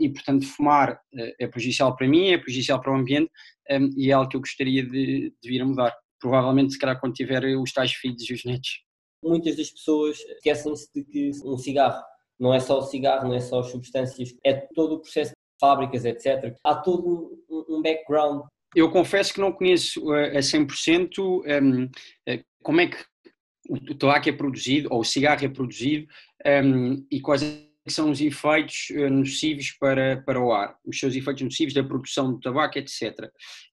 e 0.00 0.08
portanto 0.10 0.46
fumar 0.46 0.92
uh, 0.92 1.34
é 1.38 1.46
prejudicial 1.46 1.96
para 1.96 2.08
mim, 2.08 2.28
é 2.28 2.38
prejudicial 2.38 2.80
para 2.80 2.92
o 2.92 2.96
ambiente 2.96 3.30
e 3.96 4.10
é 4.10 4.12
algo 4.12 4.28
que 4.28 4.36
eu 4.36 4.40
gostaria 4.40 4.84
de, 4.84 5.32
de, 5.40 5.48
vir 5.48 5.62
a 5.62 5.64
mudar. 5.64 5.94
Provavelmente, 6.20 6.74
se 6.74 6.78
calhar, 6.78 7.00
quando 7.00 7.14
tiver 7.14 7.44
os 7.56 7.72
tais 7.72 7.92
filhos 7.92 8.28
e 8.28 8.34
os 8.34 8.44
netos. 8.44 8.82
Muitas 9.24 9.56
das 9.56 9.70
pessoas 9.70 10.18
esquecem-se 10.18 10.88
de 10.94 11.04
que 11.04 11.30
um 11.44 11.56
cigarro 11.56 12.02
não 12.38 12.52
é 12.52 12.58
só 12.58 12.80
o 12.80 12.82
cigarro, 12.82 13.28
não 13.28 13.34
é 13.34 13.40
só 13.40 13.60
as 13.60 13.70
substâncias, 13.70 14.34
é 14.44 14.52
todo 14.74 14.96
o 14.96 15.00
processo 15.00 15.30
de 15.30 15.36
fábricas, 15.60 16.04
etc. 16.04 16.56
Há 16.64 16.74
todo 16.74 17.40
um, 17.48 17.80
background. 17.80 18.42
Eu 18.74 18.90
confesso 18.90 19.32
que 19.32 19.40
não 19.40 19.52
conheço 19.52 20.04
uh, 20.06 20.36
a 20.36 20.40
100% 20.40 21.18
um, 21.18 21.84
uh, 21.84 22.44
como 22.62 22.80
é 22.80 22.88
que 22.88 22.96
o 23.68 23.94
tabaco 23.94 24.28
é 24.28 24.32
produzido, 24.32 24.88
ou 24.90 25.00
o 25.00 25.04
cigarro 25.04 25.44
é 25.44 25.48
produzido, 25.48 26.06
um, 26.64 27.06
e 27.10 27.20
quais 27.20 27.42
são 27.88 28.10
os 28.10 28.20
efeitos 28.20 28.90
uh, 28.90 29.10
nocivos 29.10 29.72
para, 29.72 30.22
para 30.22 30.40
o 30.40 30.52
ar, 30.52 30.76
os 30.84 30.98
seus 30.98 31.16
efeitos 31.16 31.42
nocivos 31.42 31.74
da 31.74 31.82
produção 31.82 32.32
do 32.32 32.40
tabaco, 32.40 32.78
etc. 32.78 33.18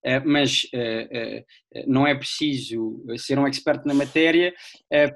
Uh, 0.03 0.21
mas 0.25 0.63
uh, 0.73 1.85
não 1.87 2.07
é 2.07 2.15
preciso 2.15 3.03
ser 3.17 3.37
um 3.37 3.47
expert 3.47 3.85
na 3.85 3.93
matéria 3.93 4.53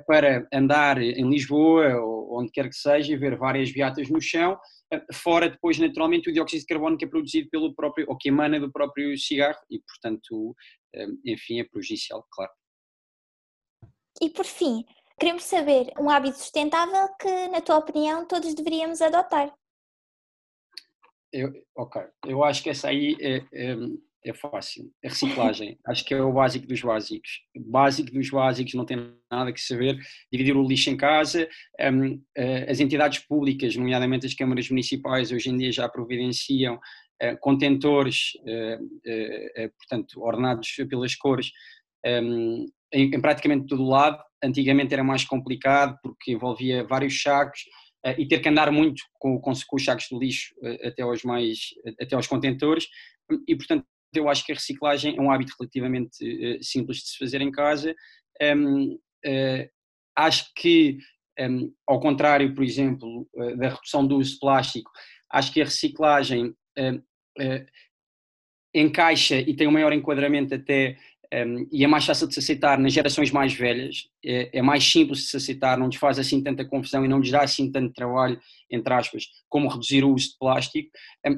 para 0.05 0.47
andar 0.53 1.01
em 1.01 1.27
Lisboa 1.29 1.95
ou 1.99 2.39
onde 2.39 2.51
quer 2.51 2.69
que 2.69 2.75
seja 2.75 3.17
ver 3.17 3.35
várias 3.35 3.71
beatas 3.71 4.09
no 4.09 4.21
chão, 4.21 4.57
fora 5.11 5.49
depois 5.49 5.79
naturalmente 5.79 6.29
o 6.29 6.33
dióxido 6.33 6.59
de 6.59 6.67
carbono 6.67 6.95
que 6.95 7.05
é 7.05 7.07
produzido 7.07 7.49
pelo 7.49 7.73
próprio, 7.73 8.05
ou 8.07 8.15
que 8.15 8.29
emana 8.29 8.59
do 8.59 8.71
próprio 8.71 9.17
cigarro 9.17 9.59
e 9.69 9.79
portanto, 9.79 10.55
enfim, 11.25 11.59
é 11.59 11.63
prejudicial, 11.63 12.23
claro. 12.31 12.51
E 14.21 14.29
por 14.29 14.45
fim, 14.45 14.85
queremos 15.19 15.43
saber 15.43 15.91
um 15.99 16.09
hábito 16.09 16.37
sustentável 16.37 17.09
que, 17.19 17.47
na 17.47 17.61
tua 17.61 17.77
opinião, 17.77 18.25
todos 18.25 18.53
deveríamos 18.53 19.01
adotar. 19.01 19.53
Eu, 21.31 21.51
ok, 21.75 22.01
eu 22.27 22.43
acho 22.43 22.61
que 22.61 22.69
essa 22.69 22.89
aí 22.89 23.17
é, 23.19 23.37
é, 23.51 23.75
é 24.25 24.33
fácil. 24.33 24.91
A 25.03 25.09
reciclagem, 25.09 25.77
acho 25.87 26.05
que 26.05 26.13
é 26.13 26.21
o 26.21 26.31
básico 26.31 26.67
dos 26.67 26.81
básicos. 26.81 27.41
O 27.55 27.71
básico 27.71 28.11
dos 28.11 28.29
básicos, 28.29 28.73
não 28.75 28.85
tem 28.85 29.15
nada 29.31 29.51
que 29.51 29.59
saber. 29.59 29.97
Dividir 30.31 30.55
o 30.55 30.67
lixo 30.67 30.89
em 30.89 30.97
casa, 30.97 31.47
um, 31.79 32.15
uh, 32.15 32.69
as 32.69 32.79
entidades 32.79 33.19
públicas, 33.19 33.75
nomeadamente 33.75 34.25
as 34.25 34.33
câmaras 34.33 34.69
municipais, 34.69 35.31
hoje 35.31 35.49
em 35.49 35.57
dia 35.57 35.71
já 35.71 35.89
providenciam 35.89 36.75
uh, 36.75 37.37
contentores, 37.39 38.33
uh, 38.41 39.71
portanto, 39.77 40.21
ordenados 40.21 40.69
pelas 40.87 41.15
cores, 41.15 41.51
um, 42.05 42.65
em, 42.93 43.15
em, 43.15 43.21
praticamente 43.21 43.67
todo 43.67 43.83
o 43.83 43.89
lado. 43.89 44.23
Antigamente 44.43 44.93
era 44.93 45.03
mais 45.03 45.23
complicado 45.23 45.97
porque 46.01 46.31
envolvia 46.31 46.83
vários 46.83 47.21
sacos 47.21 47.61
uh, 48.05 48.13
e 48.17 48.27
ter 48.27 48.39
que 48.39 48.49
andar 48.49 48.71
muito 48.71 49.03
com, 49.13 49.39
com, 49.39 49.51
com 49.67 49.75
os 49.75 49.83
sacos 49.83 50.07
de 50.09 50.17
lixo 50.17 50.53
uh, 50.61 50.87
até 50.87 51.01
aos 51.01 51.23
mais 51.23 51.57
até 51.99 52.15
aos 52.15 52.27
contentores 52.27 52.87
e 53.47 53.55
portanto 53.55 53.85
eu 54.13 54.29
acho 54.29 54.45
que 54.45 54.51
a 54.51 54.55
reciclagem 54.55 55.17
é 55.17 55.21
um 55.21 55.31
hábito 55.31 55.53
relativamente 55.59 56.23
uh, 56.23 56.63
simples 56.63 56.97
de 56.99 57.09
se 57.09 57.17
fazer 57.17 57.41
em 57.41 57.51
casa. 57.51 57.95
Um, 58.41 58.99
acho 60.15 60.51
que 60.55 60.97
um, 61.39 61.73
ao 61.87 61.99
contrário, 61.99 62.53
por 62.53 62.63
exemplo, 62.63 63.27
da 63.57 63.69
redução 63.69 64.05
do 64.05 64.17
uso 64.17 64.33
de 64.33 64.39
plástico, 64.39 64.91
acho 65.31 65.51
que 65.51 65.61
a 65.61 65.65
reciclagem 65.65 66.53
encaixa 68.75 69.37
e 69.39 69.55
tem 69.55 69.67
um 69.67 69.71
maior 69.71 69.93
enquadramento 69.93 70.53
até 70.53 70.97
e 71.71 71.83
é 71.83 71.87
mais 71.87 72.05
fácil 72.05 72.27
de 72.27 72.33
se 72.33 72.39
aceitar 72.39 72.77
nas 72.77 72.93
gerações 72.93 73.31
mais 73.31 73.53
velhas, 73.53 74.07
é, 74.23 74.59
é, 74.59 74.61
mais 74.61 74.83
simples 74.83 75.19
de 75.19 75.25
se 75.25 75.37
aceitar, 75.37 75.77
não 75.77 75.87
lhes 75.87 75.95
faz 75.95 76.19
assim 76.19 76.43
tanta 76.43 76.63
confusão 76.65 77.03
e 77.03 77.07
não 77.07 77.19
lhes 77.19 77.31
dá 77.31 77.41
assim 77.41 77.71
tanto 77.71 77.93
trabalho, 77.93 78.39
entre 78.69 78.93
aspas, 78.93 79.25
como 79.49 79.69
reduzir 79.69 80.03
o 80.03 80.13
uso 80.13 80.29
de 80.29 80.37
plástico, 80.37 80.89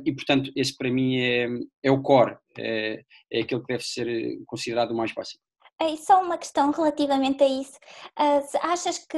e 0.06 0.12
portanto 0.14 0.52
esse 0.56 0.76
para 0.76 0.92
mim 0.92 1.18
é, 1.18 1.48
é 1.84 1.92
o 1.92 2.02
core, 2.02 2.38
é, 2.58 3.04
é 3.32 3.42
aquilo 3.42 3.62
que 3.62 3.74
deve 3.74 3.84
ser 3.84 4.38
considerado 4.46 4.92
o 4.92 4.98
mais 4.98 5.14
básico. 5.14 5.42
É 5.82 5.96
só 5.98 6.22
uma 6.22 6.38
questão 6.38 6.72
relativamente 6.72 7.44
a 7.44 7.48
isso. 7.48 7.78
Uh, 8.18 8.60
achas 8.62 8.98
que, 8.98 9.18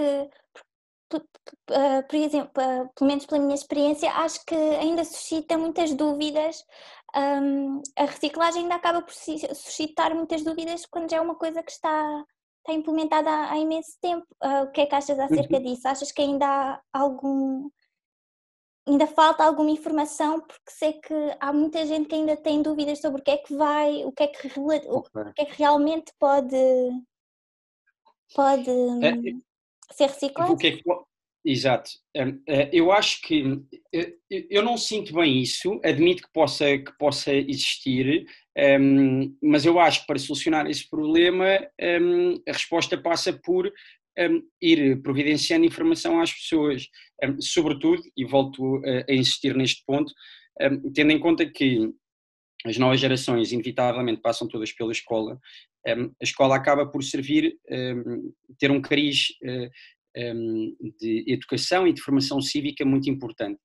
por, 1.09 1.21
uh, 1.21 2.07
por 2.07 2.15
exemplo, 2.15 2.51
uh, 2.57 2.89
pelo 2.93 3.07
menos 3.07 3.25
pela 3.25 3.41
minha 3.41 3.55
experiência, 3.55 4.11
acho 4.11 4.43
que 4.45 4.55
ainda 4.55 5.03
suscita 5.03 5.57
muitas 5.57 5.93
dúvidas 5.93 6.63
um, 7.15 7.81
a 7.95 8.05
reciclagem 8.05 8.63
ainda 8.63 8.75
acaba 8.75 9.01
por 9.01 9.13
suscitar 9.13 10.13
muitas 10.13 10.43
dúvidas 10.43 10.85
quando 10.85 11.09
já 11.09 11.17
é 11.17 11.21
uma 11.21 11.35
coisa 11.35 11.63
que 11.63 11.71
está, 11.71 12.25
está 12.59 12.73
implementada 12.73 13.29
há, 13.29 13.57
imenso 13.57 13.97
tempo. 14.01 14.27
Uh, 14.43 14.63
o 14.63 14.71
que 14.71 14.81
é 14.81 14.85
que 14.85 14.95
achas 14.95 15.17
acerca 15.17 15.57
uhum. 15.57 15.63
disso? 15.63 15.87
Achas 15.87 16.11
que 16.11 16.21
ainda 16.21 16.45
há 16.45 16.81
algum. 16.91 17.69
Ainda 18.87 19.05
falta 19.05 19.43
alguma 19.43 19.71
informação, 19.71 20.39
porque 20.39 20.71
sei 20.71 20.93
que 20.93 21.13
há 21.41 21.51
muita 21.51 21.85
gente 21.85 22.07
que 22.07 22.15
ainda 22.15 22.37
tem 22.37 22.61
dúvidas 22.61 23.01
sobre 23.01 23.19
o 23.19 23.23
que 23.23 23.31
é 23.31 23.37
que 23.37 23.53
vai, 23.53 24.05
o 24.05 24.13
que 24.13 24.23
é 24.23 24.27
que, 24.27 24.47
o 24.47 25.03
que, 25.33 25.41
é 25.41 25.45
que 25.45 25.57
realmente 25.57 26.13
pode, 26.17 26.55
pode 28.33 28.69
é, 28.69 29.11
ser 29.93 30.07
reciclado. 30.07 30.53
O 30.53 30.57
que 30.57 30.67
é 30.67 30.71
que, 30.71 30.83
Exato. 31.47 31.91
Eh, 32.13 32.69
eu 32.73 32.91
acho 32.91 33.21
que 33.21 33.41
eh, 33.93 34.13
eu 34.49 34.61
não 34.61 34.77
sinto 34.77 35.13
bem 35.13 35.41
isso, 35.41 35.79
admito 35.81 36.23
que 36.23 36.33
possa, 36.33 36.77
que 36.77 36.91
possa 36.97 37.33
existir, 37.33 38.25
mas 39.41 39.65
eu 39.65 39.79
acho 39.79 40.01
que 40.01 40.07
para 40.07 40.19
solucionar 40.19 40.67
esse 40.67 40.89
problema 40.89 41.45
a 41.45 42.51
resposta 42.51 42.97
passa 42.97 43.31
por 43.31 43.71
ir 44.59 45.01
providenciando 45.01 45.65
informação 45.65 46.19
às 46.19 46.33
pessoas, 46.33 46.89
sobretudo, 47.39 48.01
e 48.17 48.25
volto 48.25 48.81
a 49.07 49.13
insistir 49.13 49.55
neste 49.55 49.85
ponto, 49.85 50.11
tendo 50.93 51.11
em 51.11 51.19
conta 51.19 51.45
que 51.45 51.93
as 52.65 52.77
novas 52.77 52.99
gerações 52.99 53.51
inevitavelmente 53.51 54.21
passam 54.21 54.47
todas 54.47 54.71
pela 54.71 54.91
escola, 54.91 55.39
a 55.85 56.23
escola 56.23 56.55
acaba 56.55 56.85
por 56.85 57.03
servir, 57.03 57.57
ter 58.57 58.71
um 58.71 58.81
cariz 58.81 59.27
eh, 59.43 59.69
de 60.99 61.23
educação 61.27 61.87
e 61.87 61.93
de 61.93 62.01
formação 62.01 62.41
cívica 62.41 62.83
muito 62.85 63.09
importante. 63.09 63.59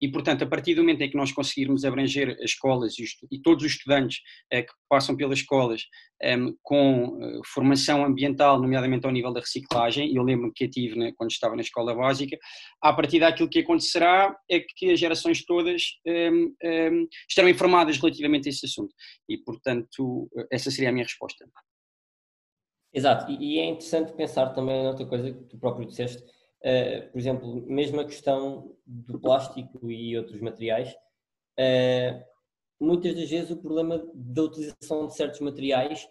E, 0.00 0.10
portanto, 0.10 0.42
a 0.42 0.46
partir 0.46 0.74
do 0.74 0.82
momento 0.82 1.00
em 1.00 1.10
que 1.10 1.16
nós 1.16 1.32
conseguirmos 1.32 1.84
abranger 1.84 2.36
as 2.42 2.50
escolas 2.50 2.94
e, 3.30 3.40
todos 3.40 3.64
os 3.64 3.72
estudantes 3.72 4.18
uh, 4.52 4.60
que 4.60 4.72
passam 4.88 5.16
pelas 5.16 5.38
escolas 5.38 5.82
um, 6.22 6.54
com 6.62 7.04
uh, 7.06 7.40
formação 7.46 8.04
ambiental, 8.04 8.60
nomeadamente 8.60 9.06
ao 9.06 9.12
nível 9.12 9.32
da 9.32 9.40
reciclagem, 9.40 10.14
eu 10.14 10.22
lembro-me 10.22 10.52
que 10.54 10.64
a 10.64 10.70
tive 10.70 11.12
quando 11.14 11.30
estava 11.30 11.56
na 11.56 11.62
escola 11.62 11.94
básica, 11.94 12.36
a 12.82 12.92
partir 12.92 13.20
daquilo 13.20 13.48
que 13.48 13.60
acontecerá 13.60 14.36
é 14.50 14.60
que 14.60 14.90
as 14.90 15.00
gerações 15.00 15.44
todas 15.44 15.82
um, 16.06 17.06
estarão 17.28 17.48
informadas 17.48 17.96
relativamente 17.98 18.48
a 18.48 18.50
esse 18.50 18.66
assunto. 18.66 18.94
E, 19.28 19.38
portanto, 19.38 20.28
essa 20.50 20.70
seria 20.70 20.90
a 20.90 20.92
minha 20.92 21.04
resposta. 21.04 21.46
Exato, 22.96 23.30
e, 23.30 23.58
é 23.58 23.66
interessante 23.66 24.14
pensar 24.14 24.54
também 24.54 24.82
noutra 24.82 25.04
coisa 25.04 25.30
que 25.30 25.44
tu 25.44 25.58
próprio 25.58 25.86
disseste, 25.86 26.22
uh, 26.22 27.12
por 27.12 27.18
exemplo, 27.18 27.62
mesmo 27.66 28.00
a 28.00 28.06
questão 28.06 28.74
do 28.86 29.20
plástico 29.20 29.90
e 29.90 30.16
outros 30.16 30.40
materiais, 30.40 30.94
uh, 31.60 32.24
muitas 32.80 33.14
das 33.14 33.28
vezes 33.28 33.50
o 33.50 33.58
problema 33.58 34.02
da 34.14 34.42
utilização 34.44 35.06
de 35.06 35.14
certos 35.14 35.40
materiais 35.40 36.08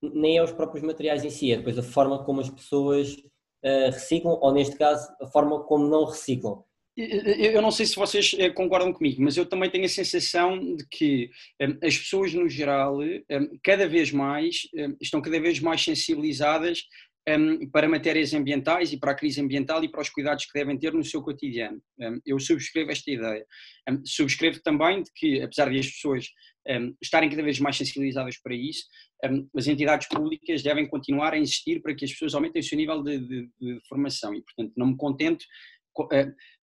nem 0.00 0.38
é 0.38 0.42
os 0.44 0.52
próprios 0.52 0.84
materiais 0.84 1.24
em 1.24 1.30
si, 1.30 1.52
é 1.52 1.56
depois 1.56 1.76
a 1.76 1.82
forma 1.82 2.22
como 2.22 2.40
as 2.40 2.48
pessoas 2.48 3.14
uh, 3.14 3.90
reciclam, 3.90 4.38
ou 4.40 4.52
neste 4.52 4.76
caso, 4.76 5.12
a 5.20 5.26
forma 5.26 5.64
como 5.64 5.88
não 5.88 6.04
reciclam. 6.04 6.62
Eu 6.98 7.62
não 7.62 7.70
sei 7.70 7.86
se 7.86 7.94
vocês 7.94 8.34
eh, 8.36 8.50
concordam 8.50 8.92
comigo, 8.92 9.22
mas 9.22 9.36
eu 9.36 9.46
também 9.46 9.70
tenho 9.70 9.84
a 9.84 9.88
sensação 9.88 10.58
de 10.74 10.84
que 10.88 11.30
um, 11.62 11.86
as 11.86 11.96
pessoas, 11.96 12.34
no 12.34 12.48
geral, 12.48 12.98
um, 13.00 13.58
cada 13.62 13.86
vez 13.86 14.10
mais 14.10 14.62
estão 15.00 15.22
cada 15.22 15.38
vez 15.40 15.60
mais 15.60 15.80
sensibilizadas 15.82 16.82
para 17.72 17.88
matérias 17.88 18.32
ambientais 18.32 18.90
e 18.90 18.98
para 18.98 19.12
a 19.12 19.14
crise 19.14 19.40
ambiental 19.40 19.84
e 19.84 19.88
para 19.88 20.00
os 20.00 20.08
cuidados 20.08 20.46
que 20.46 20.58
devem 20.58 20.78
ter 20.78 20.94
no 20.94 21.04
seu 21.04 21.22
cotidiano. 21.22 21.78
eu 22.24 22.40
subscrevo 22.40 22.90
esta 22.90 23.10
ideia. 23.10 23.44
subscrevo 24.02 24.62
também 24.62 25.02
de 25.02 25.10
que, 25.14 25.42
apesar 25.42 25.68
de 25.68 25.78
as 25.78 25.90
pessoas 25.90 26.26
estarem 27.02 27.28
cada 27.28 27.42
vez 27.42 27.60
mais 27.60 27.76
sensibilizadas 27.76 28.38
para 28.38 28.54
isso, 28.54 28.86
as 29.54 29.66
entidades 29.66 30.08
públicas 30.08 30.62
devem 30.62 30.88
continuar 30.88 31.34
a 31.34 31.38
insistir 31.38 31.82
para 31.82 31.94
que 31.94 32.06
as 32.06 32.12
pessoas 32.12 32.34
aumentem 32.34 32.60
o 32.60 32.64
seu 32.64 32.78
nível 32.78 33.02
de, 33.02 33.18
de, 33.18 33.48
de 33.60 33.78
formação 33.86 34.34
e, 34.34 34.40
portanto, 34.40 34.72
não 34.74 34.86
me 34.86 34.96
contento 34.96 35.44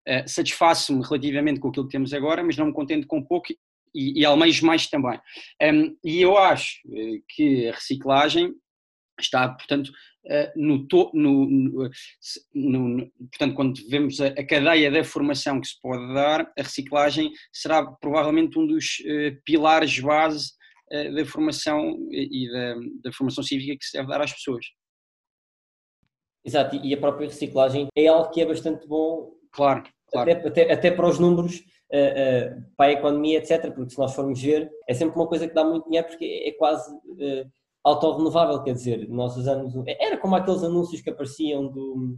eh, 0.06 0.20
eh, 0.20 0.28
satisfaço-me 0.28 1.04
relativamente 1.04 1.60
com 1.60 1.70
aquilo 1.70 1.86
que 1.86 1.92
temos 1.92 2.14
agora, 2.14 2.44
mas 2.44 2.58
não 2.58 2.68
me 2.68 2.74
contento 2.74 3.08
com 3.08 3.24
pouco 3.24 3.54
e, 3.94 4.22
e 4.22 4.26
almejo 4.26 4.66
mais 4.66 4.88
também. 4.88 5.20
Um, 5.62 5.98
e 6.04 6.22
eu 6.22 6.38
acho 6.38 6.80
eh, 6.92 7.22
que 7.30 7.70
a 7.70 7.74
reciclagem 7.74 8.54
está, 9.20 9.48
portanto, 9.50 9.92
no, 10.56 10.88
to, 10.88 11.12
no, 11.14 11.46
no, 11.46 11.90
no, 12.56 13.12
portanto, 13.30 13.54
quando 13.56 13.90
vemos 13.90 14.20
a, 14.22 14.28
a, 14.28 14.48
cadeia 14.48 14.90
da 14.90 15.04
formação 15.04 15.60
que 15.60 15.68
se 15.68 15.80
pode 15.82 16.14
dar, 16.14 16.42
a 16.58 16.62
reciclagem 16.62 17.30
será 17.52 17.86
provavelmente 17.86 18.58
um 18.58 18.66
dos 18.66 19.00
uh, 19.02 19.42
pilares 19.46 20.00
base 20.00 20.54
da 21.16 21.26
formação 21.26 21.98
e 22.12 22.48
da, 22.52 22.76
da, 23.04 23.14
formação 23.14 23.44
cívica 23.44 23.76
que 23.78 23.86
se 23.86 23.98
deve 23.98 24.08
dar 24.08 24.22
às 24.22 24.32
pessoas. 24.32 24.66
Exato, 26.46 26.76
e 26.76 26.94
a 26.94 26.98
própria 26.98 27.28
reciclagem 27.28 27.88
é 27.96 28.08
algo 28.08 28.30
que 28.30 28.42
é 28.42 28.46
bastante 28.46 28.88
bom 28.88 29.34
Claro, 29.54 29.84
claro. 30.12 30.32
Até, 30.32 30.48
até, 30.48 30.74
até 30.74 30.92
para 30.92 31.08
os 31.08 31.20
números, 31.20 31.64
uh, 31.92 32.58
uh, 32.58 32.64
para 32.76 32.88
a 32.88 32.94
economia, 32.94 33.38
etc. 33.38 33.72
Porque 33.74 33.92
se 33.92 34.00
nós 34.00 34.14
formos 34.14 34.42
ver, 34.42 34.70
é 34.88 34.94
sempre 34.94 35.16
uma 35.16 35.28
coisa 35.28 35.48
que 35.48 35.54
dá 35.54 35.64
muito 35.64 35.86
dinheiro 35.86 36.08
porque 36.08 36.26
é, 36.26 36.50
é 36.50 36.52
quase 36.54 36.94
uh, 36.94 37.52
autorrenovável, 37.84 38.64
quer 38.64 38.74
dizer, 38.74 39.08
nós 39.10 39.38
usamos. 39.38 39.74
Era 39.88 40.18
como 40.18 40.36
aqueles 40.36 40.64
anúncios 40.64 41.02
que 41.02 41.10
apareciam 41.10 41.68
do, 41.68 42.18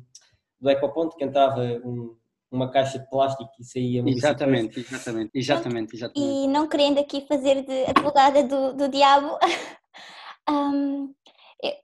do 0.60 0.70
Ecoponto, 0.70 1.18
que 1.18 1.24
entrava 1.24 1.62
um, 1.84 2.16
uma 2.52 2.72
caixa 2.72 3.00
de 3.00 3.10
plástico 3.10 3.52
e 3.60 3.64
saía 3.64 4.04
exatamente, 4.06 4.80
exatamente, 4.80 5.32
exatamente, 5.34 5.96
exatamente. 5.96 6.20
E 6.20 6.48
não 6.48 6.68
querendo 6.68 7.00
aqui 7.00 7.26
fazer 7.28 7.64
de 7.64 7.86
advogada 7.86 8.44
do, 8.44 8.74
do 8.74 8.88
diabo, 8.88 9.38
um, 10.50 11.14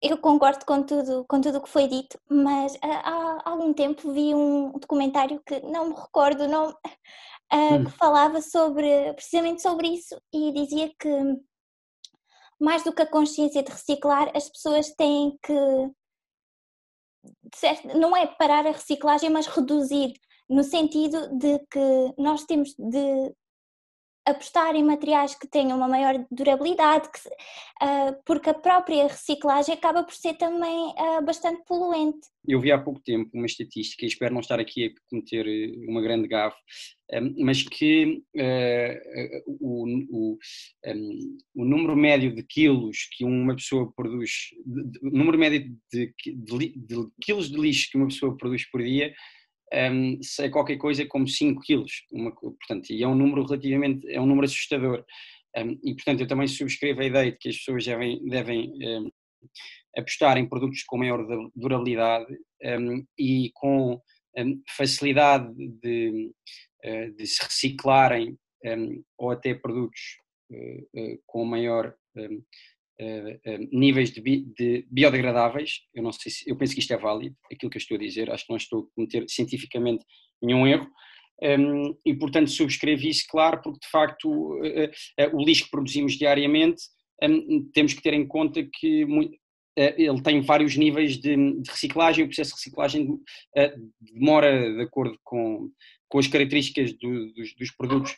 eu 0.01 0.17
concordo 0.17 0.65
com 0.65 0.83
tudo 0.83 1.25
com 1.27 1.41
tudo 1.41 1.57
o 1.57 1.61
que 1.61 1.69
foi 1.69 1.87
dito, 1.87 2.19
mas 2.29 2.77
há, 2.81 3.49
algum 3.49 3.73
tempo 3.73 4.11
vi 4.11 4.33
um 4.33 4.71
documentário 4.71 5.41
que 5.45 5.59
não 5.61 5.89
me 5.89 5.95
recordo 5.95 6.43
o 6.43 6.47
nome, 6.47 6.73
hum. 7.53 7.85
que 7.85 7.91
falava 7.91 8.41
sobre 8.41 9.13
precisamente 9.13 9.61
sobre 9.61 9.87
isso 9.89 10.19
e 10.33 10.51
dizia 10.51 10.91
que 10.99 11.09
mais 12.59 12.83
do 12.83 12.93
que 12.93 13.01
a 13.01 13.09
consciência 13.09 13.63
de 13.63 13.71
reciclar, 13.71 14.31
as 14.35 14.47
pessoas 14.49 14.93
têm 14.95 15.37
que 15.43 15.91
não 17.95 18.15
é 18.15 18.27
parar 18.27 18.65
a 18.65 18.71
reciclagem, 18.71 19.29
mas 19.29 19.47
reduzir, 19.47 20.13
no 20.49 20.63
sentido 20.63 21.37
de 21.37 21.59
que 21.71 22.13
nós 22.17 22.45
temos 22.45 22.73
de 22.77 23.35
apostar 24.31 24.75
em 24.75 24.83
materiais 24.83 25.35
que 25.35 25.47
tenham 25.47 25.77
uma 25.77 25.87
maior 25.87 26.25
durabilidade, 26.31 27.09
que, 27.09 27.27
uh, 27.29 28.15
porque 28.25 28.49
a 28.49 28.53
própria 28.53 29.07
reciclagem 29.07 29.75
acaba 29.75 30.03
por 30.03 30.13
ser 30.13 30.33
também 30.35 30.93
uh, 30.97 31.23
bastante 31.23 31.63
poluente. 31.65 32.27
Eu 32.47 32.59
vi 32.59 32.71
há 32.71 32.79
pouco 32.79 32.99
tempo 33.01 33.29
uma 33.33 33.45
estatística, 33.45 34.03
e 34.03 34.07
espero 34.07 34.33
não 34.33 34.41
estar 34.41 34.59
aqui 34.59 34.85
a 34.85 35.09
cometer 35.09 35.47
eh, 35.47 35.85
uma 35.87 36.01
grande 36.01 36.27
gafe, 36.27 36.57
um, 37.13 37.45
mas 37.45 37.61
que 37.61 38.23
uh, 38.35 39.55
o, 39.59 39.85
o, 40.09 40.37
um, 40.87 41.37
o, 41.55 41.65
número 41.65 41.95
médio 41.95 42.33
de 42.33 42.41
quilos 42.41 43.07
que 43.15 43.23
uma 43.23 43.55
pessoa 43.55 43.91
produz, 43.95 44.31
o 45.03 45.09
número 45.09 45.37
médio 45.37 45.71
de, 45.93 46.13
de, 46.25 46.73
de 46.75 47.07
quilos 47.21 47.49
de 47.49 47.59
lixo 47.59 47.89
que 47.91 47.97
uma 47.97 48.07
pessoa 48.07 48.35
produz 48.35 48.67
por 48.71 48.81
dia 48.81 49.13
um, 49.73 50.19
é 50.39 50.49
qualquer 50.49 50.77
coisa 50.77 51.05
como 51.05 51.27
5 51.27 51.61
quilos, 51.61 52.03
uma, 52.11 52.31
portanto, 52.31 52.89
e 52.89 53.03
é 53.03 53.07
um 53.07 53.15
número 53.15 53.45
relativamente, 53.45 54.09
é 54.09 54.19
um 54.19 54.25
número 54.25 54.45
assustador. 54.45 55.05
E 55.83 55.93
portanto 55.95 56.21
eu 56.21 56.27
também 56.27 56.47
subscrevo 56.47 57.01
a 57.01 57.05
ideia 57.05 57.31
de 57.31 57.37
que 57.37 57.49
as 57.49 57.57
pessoas 57.57 57.83
devem, 57.83 58.23
devem 58.25 58.71
apostar 59.97 60.37
em 60.37 60.47
produtos 60.47 60.83
com 60.83 60.97
maior 60.97 61.25
durabilidade 61.55 62.37
e 63.19 63.51
com 63.53 63.99
facilidade 64.77 65.53
de, 65.81 66.31
uh, 66.85 67.15
de, 67.15 67.27
se 67.27 67.43
reciclarem 67.43 68.37
ou 69.17 69.31
até 69.31 69.53
produtos 69.53 69.99
uh, 70.51 71.01
uh, 71.01 71.21
com 71.25 71.43
maior 71.43 71.93
níveis 73.71 74.11
de, 74.11 74.21
bi, 74.21 74.45
de, 74.57 74.85
biodegradáveis, 74.89 75.81
eu 75.93 76.03
não 76.03 76.11
sei 76.11 76.31
se, 76.31 76.49
eu 76.49 76.55
penso 76.55 76.73
que 76.73 76.79
isto 76.79 76.93
é 76.93 76.97
válido, 76.97 77.35
aquilo 77.51 77.69
que 77.69 77.77
eu 77.77 77.81
estou 77.81 77.95
a 77.95 77.99
dizer, 77.99 78.29
acho 78.29 78.45
que 78.45 78.51
não 78.51 78.57
estou 78.57 78.81
a 78.81 78.95
cometer 78.95 79.25
cientificamente 79.27 80.05
nenhum 80.41 80.67
erro, 80.67 80.87
um, 81.43 81.97
e 82.05 82.13
portanto 82.13 82.51
subscrevo 82.51 83.07
isso, 83.07 83.25
claro, 83.29 83.61
porque 83.63 83.79
de 83.79 83.89
facto 83.89 84.29
uh, 84.29 85.37
o 85.37 85.43
lixo 85.43 85.65
que 85.65 85.71
produzimos 85.71 86.13
diariamente 86.13 86.83
um, 87.23 87.69
temos 87.73 87.93
que 87.93 88.01
ter 88.01 88.13
em 88.13 88.27
conta 88.27 88.63
que 88.63 89.05
ele 89.75 90.21
tem 90.21 90.41
vários 90.41 90.75
níveis 90.75 91.17
de, 91.17 91.35
de, 91.35 91.71
reciclagem, 91.71 92.25
o 92.25 92.27
processo 92.27 92.51
de 92.51 92.55
reciclagem 92.57 93.17
demora, 94.13 94.75
de 94.75 94.81
acordo 94.81 95.17
com, 95.23 95.71
com 96.09 96.19
as 96.19 96.27
características 96.27 96.93
do, 96.93 97.31
dos, 97.33 97.55
dos 97.55 97.71
produtos, 97.71 98.13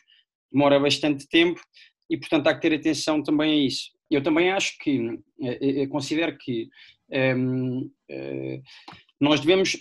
demora 0.52 0.80
bastante 0.80 1.28
tempo, 1.28 1.60
e 2.10 2.18
portanto 2.18 2.48
há 2.48 2.54
que 2.54 2.60
ter 2.60 2.74
atenção 2.74 3.22
também 3.22 3.52
a 3.52 3.66
isso 3.66 3.93
eu 4.10 4.22
também 4.22 4.50
acho 4.50 4.78
que, 4.78 5.18
eh, 5.40 5.58
eh, 5.60 5.82
eh, 5.82 5.86
considero 5.86 6.36
que 6.38 6.68
um, 7.10 7.90
ehm, 8.08 8.62
nós 9.20 9.40
devemos 9.40 9.76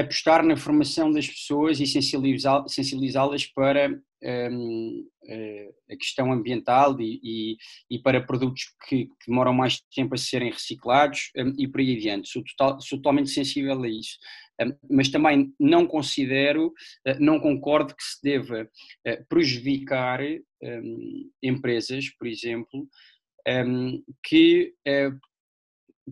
apostar 0.00 0.44
na 0.44 0.56
formação 0.56 1.12
das 1.12 1.28
pessoas 1.28 1.78
e 1.78 1.86
sensibilizá-las 1.86 3.46
para 3.46 3.88
um, 4.22 5.06
ehm, 5.24 5.70
a 5.88 5.96
questão 5.96 6.32
ambiental 6.32 7.00
e, 7.00 7.20
e, 7.22 7.56
e 7.88 7.98
para 8.00 8.20
produtos 8.20 8.64
que, 8.88 9.06
que, 9.06 9.28
demoram 9.28 9.52
mais 9.52 9.80
tempo 9.94 10.14
a 10.14 10.18
serem 10.18 10.50
reciclados 10.50 11.30
um, 11.36 11.52
e 11.56 11.68
por 11.68 11.80
aí 11.80 11.96
adiante. 11.96 12.28
Sou, 12.28 12.42
total, 12.42 12.80
sou 12.80 12.98
totalmente 12.98 13.30
sensível 13.30 13.80
a 13.82 13.88
isso. 13.88 14.18
Mas 14.90 15.08
também 15.08 15.54
não 15.58 15.86
considero, 15.86 16.74
não 17.18 17.40
concordo 17.40 17.96
que 17.96 18.02
se 18.02 18.20
deva 18.22 18.68
prejudicar 19.26 20.20
empresas, 21.42 22.10
por 22.10 22.26
exemplo, 22.26 22.86
um, 23.48 24.02
que 24.22 24.74
uh, 24.86 25.18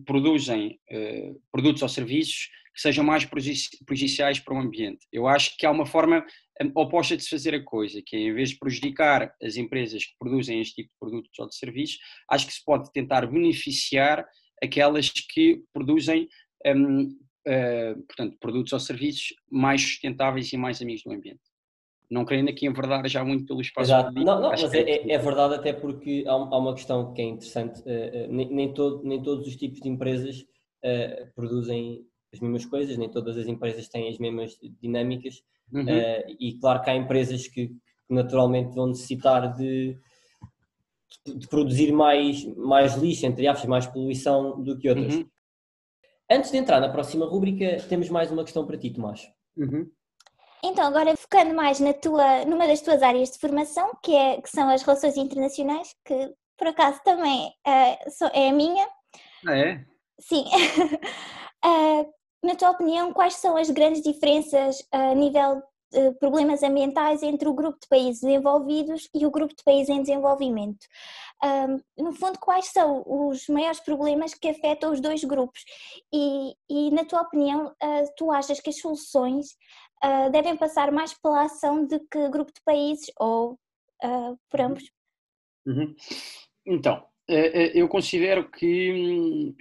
produzem 0.05 0.79
uh, 0.91 1.41
produtos 1.51 1.81
ou 1.81 1.89
serviços 1.89 2.49
que 2.73 2.81
sejam 2.81 3.03
mais 3.03 3.25
prejudiciais 3.25 4.39
para 4.39 4.53
o 4.53 4.59
ambiente. 4.59 5.05
Eu 5.11 5.27
acho 5.27 5.57
que 5.57 5.65
há 5.65 5.71
uma 5.71 5.85
forma 5.85 6.25
um, 6.61 6.71
oposta 6.75 7.17
de 7.17 7.23
se 7.23 7.29
fazer 7.29 7.53
a 7.53 7.63
coisa, 7.63 8.01
que 8.05 8.15
é 8.15 8.19
em 8.19 8.33
vez 8.33 8.49
de 8.49 8.57
prejudicar 8.57 9.33
as 9.41 9.57
empresas 9.57 10.05
que 10.05 10.13
produzem 10.19 10.61
este 10.61 10.75
tipo 10.75 10.89
de 10.89 10.99
produtos 10.99 11.39
ou 11.39 11.47
de 11.47 11.55
serviços, 11.55 11.97
acho 12.29 12.47
que 12.47 12.53
se 12.53 12.63
pode 12.63 12.91
tentar 12.93 13.25
beneficiar 13.27 14.25
aquelas 14.61 15.09
que 15.09 15.61
produzem 15.73 16.27
um, 16.65 17.03
uh, 17.03 17.09
eh, 17.47 17.95
portanto, 17.95 18.37
produtos 18.39 18.73
ou 18.73 18.79
serviços 18.79 19.33
mais 19.49 19.81
sustentáveis 19.81 20.51
e 20.51 20.57
mais 20.57 20.81
amigos 20.81 21.03
do 21.03 21.11
ambiente 21.11 21.39
não 22.09 22.25
querendo 22.25 22.49
aqui 22.49 22.65
enverdar 22.65 23.07
já 23.07 23.23
muito 23.23 23.45
pelo 23.45 23.61
espaço 23.61 23.91
Exato. 23.91 24.13
Não, 24.13 24.41
não, 24.41 24.49
mas 24.49 24.73
é, 24.73 24.79
é, 24.79 25.11
é, 25.11 25.17
verdade 25.17 25.55
até 25.55 25.73
porque 25.73 26.23
há, 26.27 26.31
há, 26.31 26.57
uma 26.57 26.73
questão 26.73 27.13
que 27.13 27.21
é 27.21 27.25
interessante, 27.25 27.79
uh, 27.81 27.83
uh, 27.83 28.33
nem, 28.33 28.49
nem, 28.51 28.73
todo, 28.73 29.03
nem 29.03 29.21
todos 29.21 29.47
os 29.47 29.55
tipos 29.55 29.79
de 29.79 29.89
empresas 29.89 30.41
uh, 30.83 31.33
produzem 31.35 32.05
as 32.33 32.39
mesmas 32.39 32.65
coisas, 32.65 32.97
nem 32.97 33.09
todas 33.09 33.37
as 33.37 33.47
empresas 33.47 33.87
têm 33.87 34.09
as 34.09 34.17
mesmas 34.17 34.57
dinâmicas 34.81 35.41
uhum. 35.73 35.83
e 36.39 36.55
claro 36.59 36.79
que 36.83 36.89
há 36.91 36.95
empresas 36.95 37.47
que, 37.47 37.71
naturalmente 38.09 38.73
vão 38.73 38.87
necessitar 38.87 39.55
de, 39.55 39.95
de, 41.25 41.47
produzir 41.47 41.91
mais, 41.91 42.43
mais 42.55 42.95
lixo, 42.95 43.25
entre 43.25 43.47
aspas, 43.47 43.69
mais 43.69 43.85
poluição 43.85 44.61
do 44.61 44.77
que 44.77 44.89
outras. 44.89 45.15
Uhum. 45.15 45.29
Antes 46.29 46.51
de 46.51 46.57
entrar 46.57 46.79
na 46.79 46.89
próxima 46.89 47.25
rúbrica, 47.25 47.77
temos 47.87 48.09
mais 48.09 48.31
uma 48.31 48.43
questão 48.43 48.65
para 48.65 48.77
ti, 48.77 48.89
Tomás. 48.89 49.27
Uhum. 49.55 49.89
Então, 50.63 50.85
agora 50.85 51.15
focando 51.15 51.53
mais 51.53 51.79
na 51.79 51.93
tua, 51.93 52.45
numa 52.45 52.67
das 52.67 52.81
tuas 52.81 53.01
áreas 53.01 53.31
de 53.31 53.39
formação, 53.39 53.91
que, 54.03 54.15
é, 54.15 54.41
que 54.41 54.49
são 54.49 54.69
as 54.69 54.81
relações 54.81 55.15
internacionais, 55.15 55.95
que 56.05 56.33
por 56.57 56.67
acaso 56.67 56.99
também 57.03 57.47
uh, 57.47 58.29
é 58.33 58.49
a 58.49 58.53
minha. 58.53 58.85
Ah, 59.47 59.57
é? 59.57 59.85
Sim. 60.19 60.43
uh, 61.65 62.13
na 62.43 62.55
tua 62.55 62.71
opinião, 62.71 63.13
quais 63.13 63.35
são 63.35 63.55
as 63.55 63.69
grandes 63.69 64.01
diferenças 64.01 64.85
a 64.91 65.15
nível 65.15 65.61
de 65.91 66.11
problemas 66.19 66.61
ambientais 66.61 67.23
entre 67.23 67.47
o 67.47 67.53
grupo 67.53 67.79
de 67.81 67.87
países 67.87 68.21
desenvolvidos 68.21 69.09
e 69.13 69.25
o 69.25 69.31
grupo 69.31 69.55
de 69.55 69.63
países 69.63 69.89
em 69.89 70.01
desenvolvimento? 70.01 70.85
Um, 71.43 72.03
no 72.03 72.13
fundo, 72.13 72.37
quais 72.37 72.67
são 72.67 73.03
os 73.07 73.47
maiores 73.47 73.79
problemas 73.79 74.33
que 74.33 74.49
afetam 74.49 74.91
os 74.91 74.99
dois 74.99 75.23
grupos? 75.23 75.63
E, 76.13 76.53
e 76.69 76.91
na 76.91 77.05
tua 77.05 77.21
opinião, 77.21 77.67
uh, 77.67 78.13
tu 78.17 78.31
achas 78.31 78.59
que 78.59 78.69
as 78.69 78.79
soluções 78.79 79.47
uh, 80.03 80.29
devem 80.31 80.55
passar 80.57 80.91
mais 80.91 81.13
pela 81.13 81.43
ação 81.43 81.85
de 81.85 81.99
que 82.11 82.29
grupo 82.29 82.51
de 82.53 82.61
países 82.63 83.11
ou 83.19 83.53
uh, 84.03 84.37
por 84.49 84.59
uhum. 84.59 84.65
ambos? 84.67 84.91
Uhum. 85.65 85.95
Então, 86.65 87.05
eh, 87.27 87.71
eu 87.75 87.87
considero 87.87 88.49
que 88.49 89.55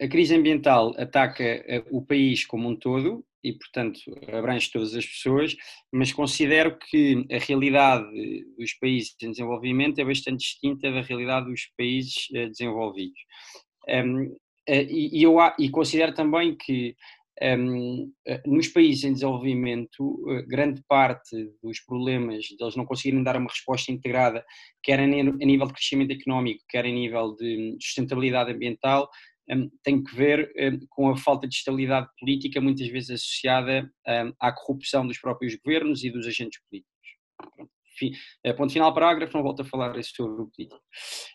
a 0.00 0.08
crise 0.08 0.34
ambiental 0.34 0.92
ataca 0.98 1.84
o 1.90 2.04
país 2.04 2.44
como 2.44 2.68
um 2.68 2.76
todo 2.76 3.24
e, 3.44 3.52
portanto, 3.52 4.00
abrange 4.32 4.70
todas 4.72 4.94
as 4.94 5.06
pessoas, 5.06 5.56
mas 5.92 6.12
considero 6.12 6.76
que 6.78 7.26
a 7.30 7.38
realidade 7.38 8.06
dos 8.56 8.72
países 8.74 9.14
em 9.22 9.30
desenvolvimento 9.30 10.00
é 10.00 10.04
bastante 10.04 10.40
distinta 10.40 10.90
da 10.90 11.00
realidade 11.00 11.46
dos 11.46 11.66
países 11.76 12.26
desenvolvidos. 12.30 13.20
E, 14.68 15.22
eu, 15.22 15.36
e 15.58 15.70
considero 15.70 16.12
também 16.12 16.56
que 16.56 16.96
um, 17.42 18.12
eh, 18.26 18.42
nos 18.46 18.68
países 18.68 19.04
em 19.04 19.12
desenvolvimento, 19.12 20.24
eh, 20.30 20.42
grande 20.42 20.82
parte 20.88 21.36
dos 21.62 21.80
problemas 21.80 22.46
deles 22.58 22.76
não 22.76 22.84
conseguirem 22.84 23.22
dar 23.22 23.36
uma 23.36 23.50
resposta 23.50 23.92
integrada, 23.92 24.44
quer 24.82 25.00
a 25.00 25.06
nível 25.06 25.66
de 25.66 25.72
crescimento 25.72 26.12
económico, 26.12 26.64
quer 26.68 26.84
a 26.84 26.90
nível 26.90 27.34
de 27.36 27.76
sustentabilidade 27.80 28.52
ambiental, 28.52 29.08
um, 29.50 29.70
tem 29.82 30.02
que 30.02 30.14
ver 30.14 30.52
um, 30.58 30.78
com 30.90 31.10
a 31.10 31.16
falta 31.16 31.48
de 31.48 31.54
estabilidade 31.54 32.08
política, 32.18 32.60
muitas 32.60 32.88
vezes 32.88 33.10
associada 33.10 33.90
à 34.40 34.52
corrupção 34.52 35.06
dos 35.06 35.18
próprios 35.18 35.54
governos 35.56 36.04
e 36.04 36.10
dos 36.10 36.26
agentes 36.26 36.60
políticos. 36.68 36.98
Pronto. 37.54 37.77
Eh, 38.44 38.52
ponto 38.52 38.72
final, 38.72 38.92
parágrafo, 38.94 39.36
não 39.36 39.42
volto 39.42 39.62
a 39.62 39.64
falar 39.64 40.02
sobre 40.02 40.42
o. 40.42 40.50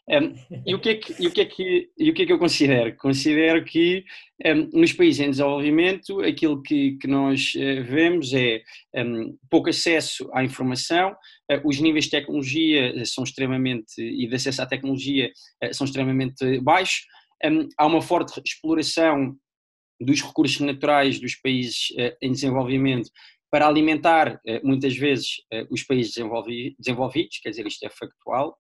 Um, 0.10 0.34
e, 0.65 0.76
o 0.76 0.80
que 0.80 0.89
é 0.89 0.95
que, 0.95 1.23
e, 1.23 1.28
o 1.28 1.32
que 1.32 1.41
é 1.41 1.45
que, 1.45 1.89
e 1.97 2.10
o 2.10 2.13
que 2.13 2.23
é 2.23 2.26
que 2.26 2.34
eu 2.34 2.39
considero? 2.39 2.95
Considero 2.97 3.63
que 3.63 4.04
um, 4.45 4.80
nos 4.80 4.91
países 4.93 5.21
em 5.21 5.30
desenvolvimento 5.30 6.21
aquilo 6.21 6.62
que, 6.62 6.97
que 6.97 7.08
nós 7.08 7.54
uh, 7.56 7.84
vemos 7.84 8.34
é 8.34 8.62
um, 8.95 9.38
pouco 9.49 9.69
acesso 9.69 10.30
à 10.34 10.43
informação, 10.43 11.12
uh, 11.12 11.62
os 11.67 11.80
níveis 11.80 12.06
de 12.06 12.12
tecnologia 12.12 13.06
são 13.06 13.23
extremamente, 13.23 14.02
e 14.02 14.28
de 14.28 14.36
acesso 14.36 14.62
à 14.62 14.65
tecnologia 14.65 15.32
uh, 15.63 15.73
são 15.73 15.86
extremamente 15.86 16.60
baixos, 16.60 17.06
há 17.78 17.86
uma 17.86 18.02
forte 18.02 18.41
exploração 18.45 19.36
dos 19.99 20.21
recursos 20.21 20.62
naturais 20.62 21.19
dos 21.19 21.36
países 21.36 21.88
em 22.21 22.32
desenvolvimento 22.32 23.10
para 23.53 23.67
alimentar 23.67 24.41
muitas 24.63 24.97
vezes 24.97 25.35
os 25.69 25.83
países 25.83 26.15
desenvolvidos, 26.79 27.37
quer 27.39 27.51
dizer, 27.51 27.67
isto 27.67 27.83
é 27.85 27.89
factual. 27.91 28.57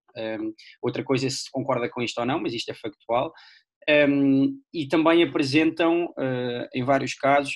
Outra 0.83 1.03
coisa 1.03 1.25
é 1.25 1.31
se 1.31 1.49
concorda 1.51 1.89
com 1.89 1.99
isto 1.99 2.19
ou 2.19 2.27
não, 2.27 2.39
mas 2.39 2.53
isto 2.53 2.69
é 2.69 2.75
factual. 2.75 3.33
E 4.71 4.87
também 4.87 5.23
apresentam, 5.23 6.13
em 6.75 6.83
vários 6.83 7.15
casos, 7.15 7.55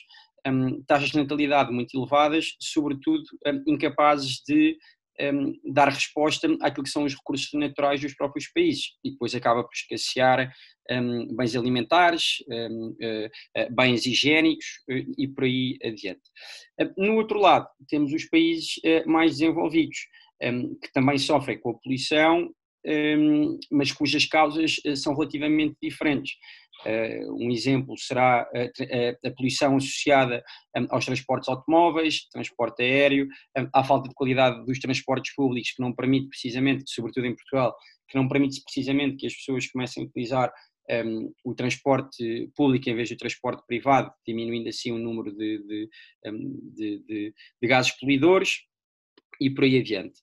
taxas 0.87 1.11
de 1.11 1.17
natalidade 1.17 1.71
muito 1.71 1.95
elevadas, 1.95 2.55
sobretudo 2.59 3.23
incapazes 3.67 4.41
de 4.47 4.75
um, 5.21 5.53
dar 5.73 5.89
resposta 5.89 6.47
àquilo 6.61 6.83
que 6.83 6.89
são 6.89 7.03
os 7.03 7.13
recursos 7.13 7.49
naturais 7.53 8.01
dos 8.01 8.15
próprios 8.15 8.47
países 8.51 8.91
e 9.03 9.11
depois 9.11 9.33
acaba 9.33 9.63
por 9.63 9.73
escassear 9.73 10.51
um, 10.91 11.35
bens 11.35 11.55
alimentares, 11.55 12.43
um, 12.49 12.89
uh, 12.89 12.95
eh, 13.01 13.29
uh, 13.57 13.75
bens 13.75 14.05
higiênicos 14.05 14.65
uh, 14.89 15.13
e 15.17 15.27
por 15.27 15.43
aí 15.43 15.77
adiante. 15.83 16.21
no 16.97 17.15
outro 17.15 17.39
lado, 17.39 17.67
temos 17.89 18.13
os 18.13 18.25
países 18.25 18.79
mais 19.05 19.31
desenvolvidos, 19.31 19.97
que 20.39 20.93
também 20.93 21.17
sofrem 21.17 21.59
com 21.59 21.71
a 21.71 21.73
poluição, 21.73 22.49
mas 23.71 23.91
cujas 23.91 24.25
causas 24.25 24.75
são 24.95 25.15
relativamente 25.15 25.75
diferentes. 25.81 26.33
Eh, 26.85 27.21
um 27.29 27.49
exemplo 27.49 27.97
será 27.97 28.41
a, 28.41 29.27
a, 29.27 29.31
poluição 29.31 29.77
associada 29.77 30.43
aos 30.89 31.05
transportes 31.05 31.49
automóveis, 31.49 32.27
transporte 32.29 32.83
aéreo, 32.83 33.27
à 33.73 33.83
falta 33.83 34.09
de 34.09 34.15
qualidade 34.15 34.65
dos 34.65 34.79
transportes 34.79 35.33
públicos, 35.33 35.71
que 35.71 35.81
não 35.81 35.93
permite 35.93 36.29
precisamente, 36.29 36.83
sobretudo 36.87 37.25
em 37.25 37.35
Portugal, 37.35 37.75
que 38.07 38.17
não 38.17 38.27
permite 38.27 38.61
precisamente 38.63 39.17
que 39.17 39.27
as 39.27 39.33
pessoas 39.33 39.67
comecem 39.67 40.03
a 40.03 40.05
utilizar 40.05 40.53
um, 40.89 41.33
o 41.43 41.53
transporte 41.53 42.49
público 42.55 42.89
em 42.89 42.95
vez 42.95 43.09
do 43.09 43.17
transporte 43.17 43.63
privado, 43.67 44.11
diminuindo 44.25 44.69
assim 44.69 44.91
o 44.91 44.97
número 44.97 45.35
de, 45.35 45.57
de, 45.63 45.89
de, 47.05 47.33
de 47.61 47.67
gases 47.67 47.91
poluidores 47.99 48.61
e 49.41 49.49
por 49.49 49.63
aí 49.63 49.79
adiante. 49.79 50.19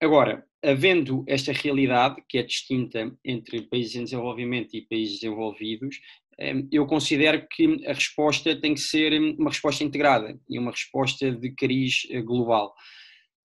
Agora, 0.00 0.44
havendo 0.62 1.24
esta 1.26 1.52
realidade, 1.52 2.22
que 2.28 2.38
é 2.38 2.42
distinta 2.42 3.12
entre 3.24 3.62
países 3.62 3.96
em 3.96 4.04
desenvolvimento 4.04 4.74
e 4.74 4.86
países 4.86 5.20
desenvolvidos, 5.20 5.98
hum, 6.40 6.68
eu 6.70 6.86
considero 6.86 7.46
que 7.50 7.84
a 7.86 7.92
resposta 7.92 8.58
tem 8.60 8.74
que 8.74 8.80
ser 8.80 9.12
uma 9.38 9.50
resposta 9.50 9.82
integrada 9.82 10.38
e 10.48 10.58
uma 10.58 10.70
resposta 10.70 11.30
de 11.32 11.50
cariz 11.52 12.06
eh, 12.10 12.22
global, 12.22 12.72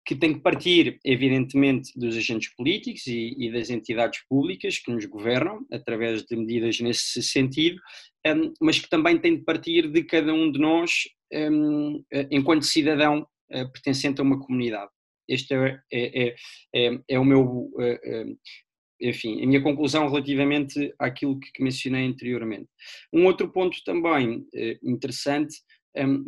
que 0.05 0.15
tem 0.15 0.33
que 0.33 0.39
partir, 0.39 0.99
evidentemente, 1.03 1.91
dos 1.97 2.15
agentes 2.15 2.53
políticos 2.55 3.05
e, 3.07 3.51
das 3.51 3.69
entidades 3.69 4.21
públicas 4.29 4.77
que 4.77 4.91
nos 4.91 5.05
governam, 5.05 5.65
através 5.69 6.23
de 6.23 6.35
medidas 6.35 6.79
nesse 6.79 7.21
sentido, 7.21 7.77
hum, 8.25 8.53
mas 8.61 8.79
que 8.79 8.89
também 8.89 9.17
tem 9.17 9.37
de 9.37 9.43
partir 9.43 9.91
de 9.91 10.03
cada 10.03 10.33
um 10.33 10.51
de 10.51 10.59
nós, 10.59 10.91
eh, 11.33 11.49
enquanto 12.31 12.63
cidadão 12.63 13.27
eh, 13.49 13.65
pertencente 13.65 14.19
a 14.21 14.23
uma 14.23 14.39
comunidade. 14.39 14.91
Este 15.27 15.53
é, 15.53 15.79
é, 15.91 16.35
é, 16.75 16.99
é 17.09 17.19
o 17.19 17.25
meu, 17.25 17.69
enfim, 19.01 19.43
a 19.43 19.47
minha 19.47 19.61
conclusão 19.61 20.07
relativamente 20.07 20.93
àquilo 20.99 21.39
que 21.39 21.63
mencionei 21.63 22.05
anteriormente. 22.05 22.69
Um 23.13 23.25
outro 23.25 23.51
ponto 23.51 23.77
também 23.85 24.45
interessante 24.83 25.55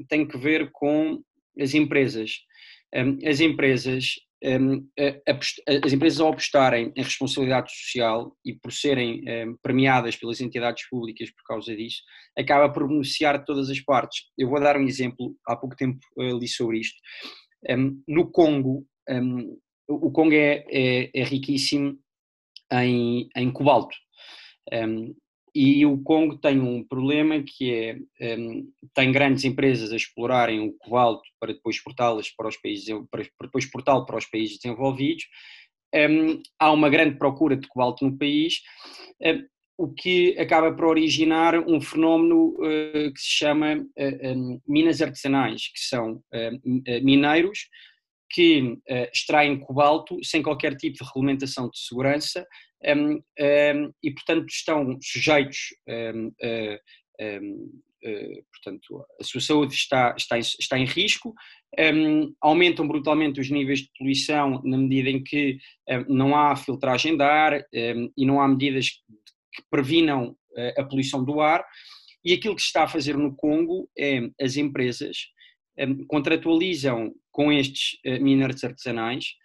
tem 0.07 0.27
que 0.27 0.37
ver 0.37 0.69
com 0.71 1.21
as 1.59 1.73
empresas. 1.73 2.39
As 3.25 3.39
empresas 3.39 4.15
as 5.85 5.91
empresas 5.91 6.21
ao 6.21 6.29
apostarem 6.29 6.93
em 6.95 7.03
responsabilidade 7.03 7.69
social 7.73 8.33
e 8.45 8.53
por 8.53 8.71
serem 8.71 9.21
premiadas 9.61 10.15
pelas 10.15 10.39
entidades 10.39 10.87
públicas 10.89 11.29
por 11.31 11.43
causa 11.45 11.75
disso, 11.75 12.01
acaba 12.37 12.71
por 12.71 12.87
beneficiar 12.87 13.43
todas 13.43 13.69
as 13.69 13.81
partes. 13.81 14.21
Eu 14.37 14.49
vou 14.49 14.59
dar 14.61 14.77
um 14.77 14.87
exemplo, 14.87 15.35
há 15.45 15.57
pouco 15.57 15.75
tempo 15.75 15.99
li 16.17 16.47
sobre 16.47 16.79
isto. 16.79 16.97
No 18.07 18.31
Congo, 18.31 18.87
um, 19.09 19.57
o 19.87 20.11
Congo 20.11 20.33
é, 20.33 20.63
é, 20.69 21.09
é, 21.13 21.23
riquíssimo 21.23 21.97
em, 22.71 23.27
em 23.35 23.51
cobalto. 23.51 23.95
Um, 24.71 25.15
e 25.53 25.83
o 25.83 25.97
Congo 26.03 26.37
tem 26.37 26.59
um 26.59 26.83
problema 26.83 27.43
que 27.43 27.73
é, 27.73 28.37
um, 28.37 28.71
tem 28.93 29.11
grandes 29.11 29.43
empresas 29.43 29.91
a 29.91 29.95
explorarem 29.95 30.59
o 30.59 30.73
cobalto 30.73 31.27
para 31.39 31.53
depois 31.53 31.75
exportá-las 31.75 32.29
para 32.29 32.47
os 32.47 32.57
países, 32.57 32.87
para, 33.09 33.23
depois 33.41 33.65
exportá-lo 33.65 34.05
para 34.05 34.17
os 34.17 34.25
países 34.27 34.59
desenvolvidos. 34.59 35.25
Um, 35.93 36.39
há 36.59 36.71
uma 36.71 36.87
grande 36.87 37.17
procura 37.17 37.57
de 37.57 37.67
cobalto 37.67 38.05
no 38.05 38.15
país, 38.15 38.61
um, 39.23 39.43
o 39.75 39.91
que 39.91 40.37
acaba 40.37 40.71
por 40.73 40.85
originar 40.85 41.57
um 41.67 41.81
fenómeno 41.81 42.49
uh, 42.57 43.13
que 43.13 43.19
se 43.19 43.29
chama 43.29 43.77
uh, 43.77 44.61
minas 44.67 45.01
artesanais, 45.01 45.71
que 45.73 45.79
são 45.79 46.15
uh, 46.15 47.03
mineiros 47.03 47.69
que 48.29 48.77
extraem 49.13 49.59
cobalto 49.59 50.17
sem 50.23 50.41
qualquer 50.41 50.75
tipo 50.75 50.97
de 50.97 51.03
regulamentação 51.03 51.69
de 51.69 51.79
segurança 51.79 52.45
um, 52.85 53.13
um, 53.15 53.93
e, 54.03 54.11
portanto, 54.11 54.45
estão 54.49 54.97
sujeitos 55.01 55.57
portanto, 58.51 59.05
a 59.19 59.23
sua 59.23 59.41
saúde 59.41 59.73
está, 59.73 60.15
está, 60.17 60.37
em, 60.37 60.41
está 60.41 60.79
em 60.79 60.85
risco, 60.85 61.33
um, 61.77 62.33
aumentam 62.41 62.87
brutalmente 62.87 63.39
os 63.39 63.49
níveis 63.49 63.79
de 63.79 63.89
poluição 63.97 64.61
na 64.63 64.77
medida 64.77 65.09
em 65.09 65.23
que 65.23 65.57
um, 65.89 66.15
não 66.15 66.35
há 66.35 66.55
filtragem 66.55 67.17
de 67.17 67.23
ar 67.23 67.53
um, 67.73 68.11
e 68.17 68.25
não 68.25 68.41
há 68.41 68.47
medidas 68.47 68.89
que 68.89 69.63
previnam 69.69 70.29
uh, 70.29 70.81
a 70.81 70.83
poluição 70.83 71.23
do 71.23 71.41
ar. 71.41 71.63
E 72.23 72.33
aquilo 72.33 72.55
que 72.55 72.61
se 72.61 72.67
está 72.67 72.83
a 72.83 72.87
fazer 72.87 73.17
no 73.17 73.35
Congo 73.35 73.89
é 73.97 74.29
as 74.41 74.57
empresas 74.57 75.17
um, 75.17 75.38
contratualizam 76.07 77.13
com 77.31 77.51
estes 77.51 77.99
uh, 78.05 78.21
miners 78.21 78.63
artesanais 78.63 79.35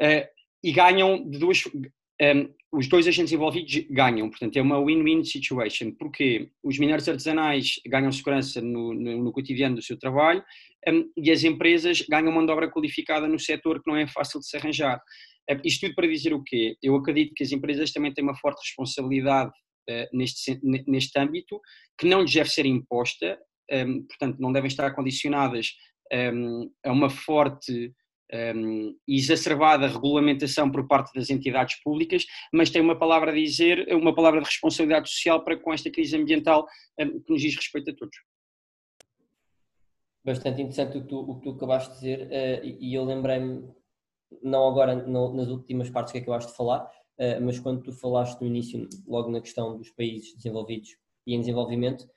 uh, 0.00 0.26
e 0.62 0.72
ganham 0.72 1.28
de 1.28 1.38
duas. 1.38 1.62
Os 2.72 2.88
dois 2.88 3.06
agentes 3.08 3.32
envolvidos 3.32 3.84
ganham, 3.90 4.30
portanto 4.30 4.56
é 4.56 4.62
uma 4.62 4.82
win-win 4.82 5.24
situation, 5.24 5.90
porque 5.98 6.48
os 6.62 6.78
minérios 6.78 7.08
artesanais 7.08 7.80
ganham 7.86 8.12
segurança 8.12 8.62
no, 8.62 8.94
no, 8.94 9.24
no 9.24 9.32
cotidiano 9.32 9.74
do 9.74 9.82
seu 9.82 9.98
trabalho 9.98 10.42
e 11.16 11.30
as 11.30 11.42
empresas 11.42 12.00
ganham 12.02 12.32
mão 12.32 12.46
de 12.46 12.52
obra 12.52 12.70
qualificada 12.70 13.26
no 13.26 13.38
setor 13.38 13.82
que 13.82 13.90
não 13.90 13.96
é 13.96 14.06
fácil 14.06 14.38
de 14.40 14.46
se 14.46 14.56
arranjar. 14.56 15.02
isto 15.64 15.86
tudo 15.86 15.96
para 15.96 16.06
dizer 16.06 16.32
o 16.32 16.42
quê? 16.42 16.76
Eu 16.80 16.94
acredito 16.94 17.34
que 17.34 17.42
as 17.42 17.52
empresas 17.52 17.92
também 17.92 18.14
têm 18.14 18.24
uma 18.24 18.36
forte 18.36 18.60
responsabilidade 18.60 19.50
neste, 20.12 20.58
neste 20.86 21.18
âmbito, 21.18 21.60
que 21.98 22.06
não 22.06 22.22
lhes 22.22 22.32
deve 22.32 22.50
ser 22.50 22.64
imposta, 22.64 23.38
um, 23.72 24.02
portanto 24.06 24.38
não 24.38 24.52
devem 24.52 24.68
estar 24.68 24.90
condicionadas 24.94 25.72
um, 26.12 26.70
a 26.84 26.92
uma 26.92 27.08
forte 27.08 27.92
um, 28.32 28.96
exacerbada 29.06 29.86
regulamentação 29.86 30.70
por 30.70 30.86
parte 30.86 31.12
das 31.14 31.30
entidades 31.30 31.80
públicas, 31.82 32.24
mas 32.52 32.70
tem 32.70 32.80
uma 32.80 32.98
palavra 32.98 33.30
a 33.30 33.34
dizer, 33.34 33.86
uma 33.94 34.14
palavra 34.14 34.40
de 34.40 34.46
responsabilidade 34.46 35.10
social 35.10 35.44
para 35.44 35.58
com 35.58 35.72
esta 35.72 35.90
crise 35.90 36.16
ambiental 36.16 36.66
um, 36.98 37.20
que 37.20 37.32
nos 37.32 37.42
diz 37.42 37.54
respeito 37.54 37.90
a 37.90 37.94
todos. 37.94 38.16
Bastante 40.24 40.62
interessante 40.62 40.98
o 40.98 41.02
que 41.02 41.08
tu, 41.08 41.18
o 41.18 41.34
que 41.36 41.42
tu 41.42 41.50
acabaste 41.50 41.94
de 41.94 42.00
dizer, 42.00 42.28
uh, 42.28 42.64
e 42.64 42.94
eu 42.94 43.04
lembrei-me, 43.04 43.68
não 44.42 44.68
agora 44.68 44.94
nas 44.94 45.48
últimas 45.48 45.90
partes 45.90 46.12
que 46.12 46.30
acho 46.30 46.48
de 46.48 46.56
falar, 46.56 46.84
uh, 46.84 47.40
mas 47.42 47.58
quando 47.58 47.82
tu 47.82 47.92
falaste 47.92 48.40
no 48.40 48.46
início, 48.46 48.88
logo 49.06 49.30
na 49.30 49.40
questão 49.40 49.76
dos 49.76 49.90
países 49.90 50.34
desenvolvidos 50.36 50.96
e 51.26 51.34
em 51.34 51.40
desenvolvimento, 51.40 52.08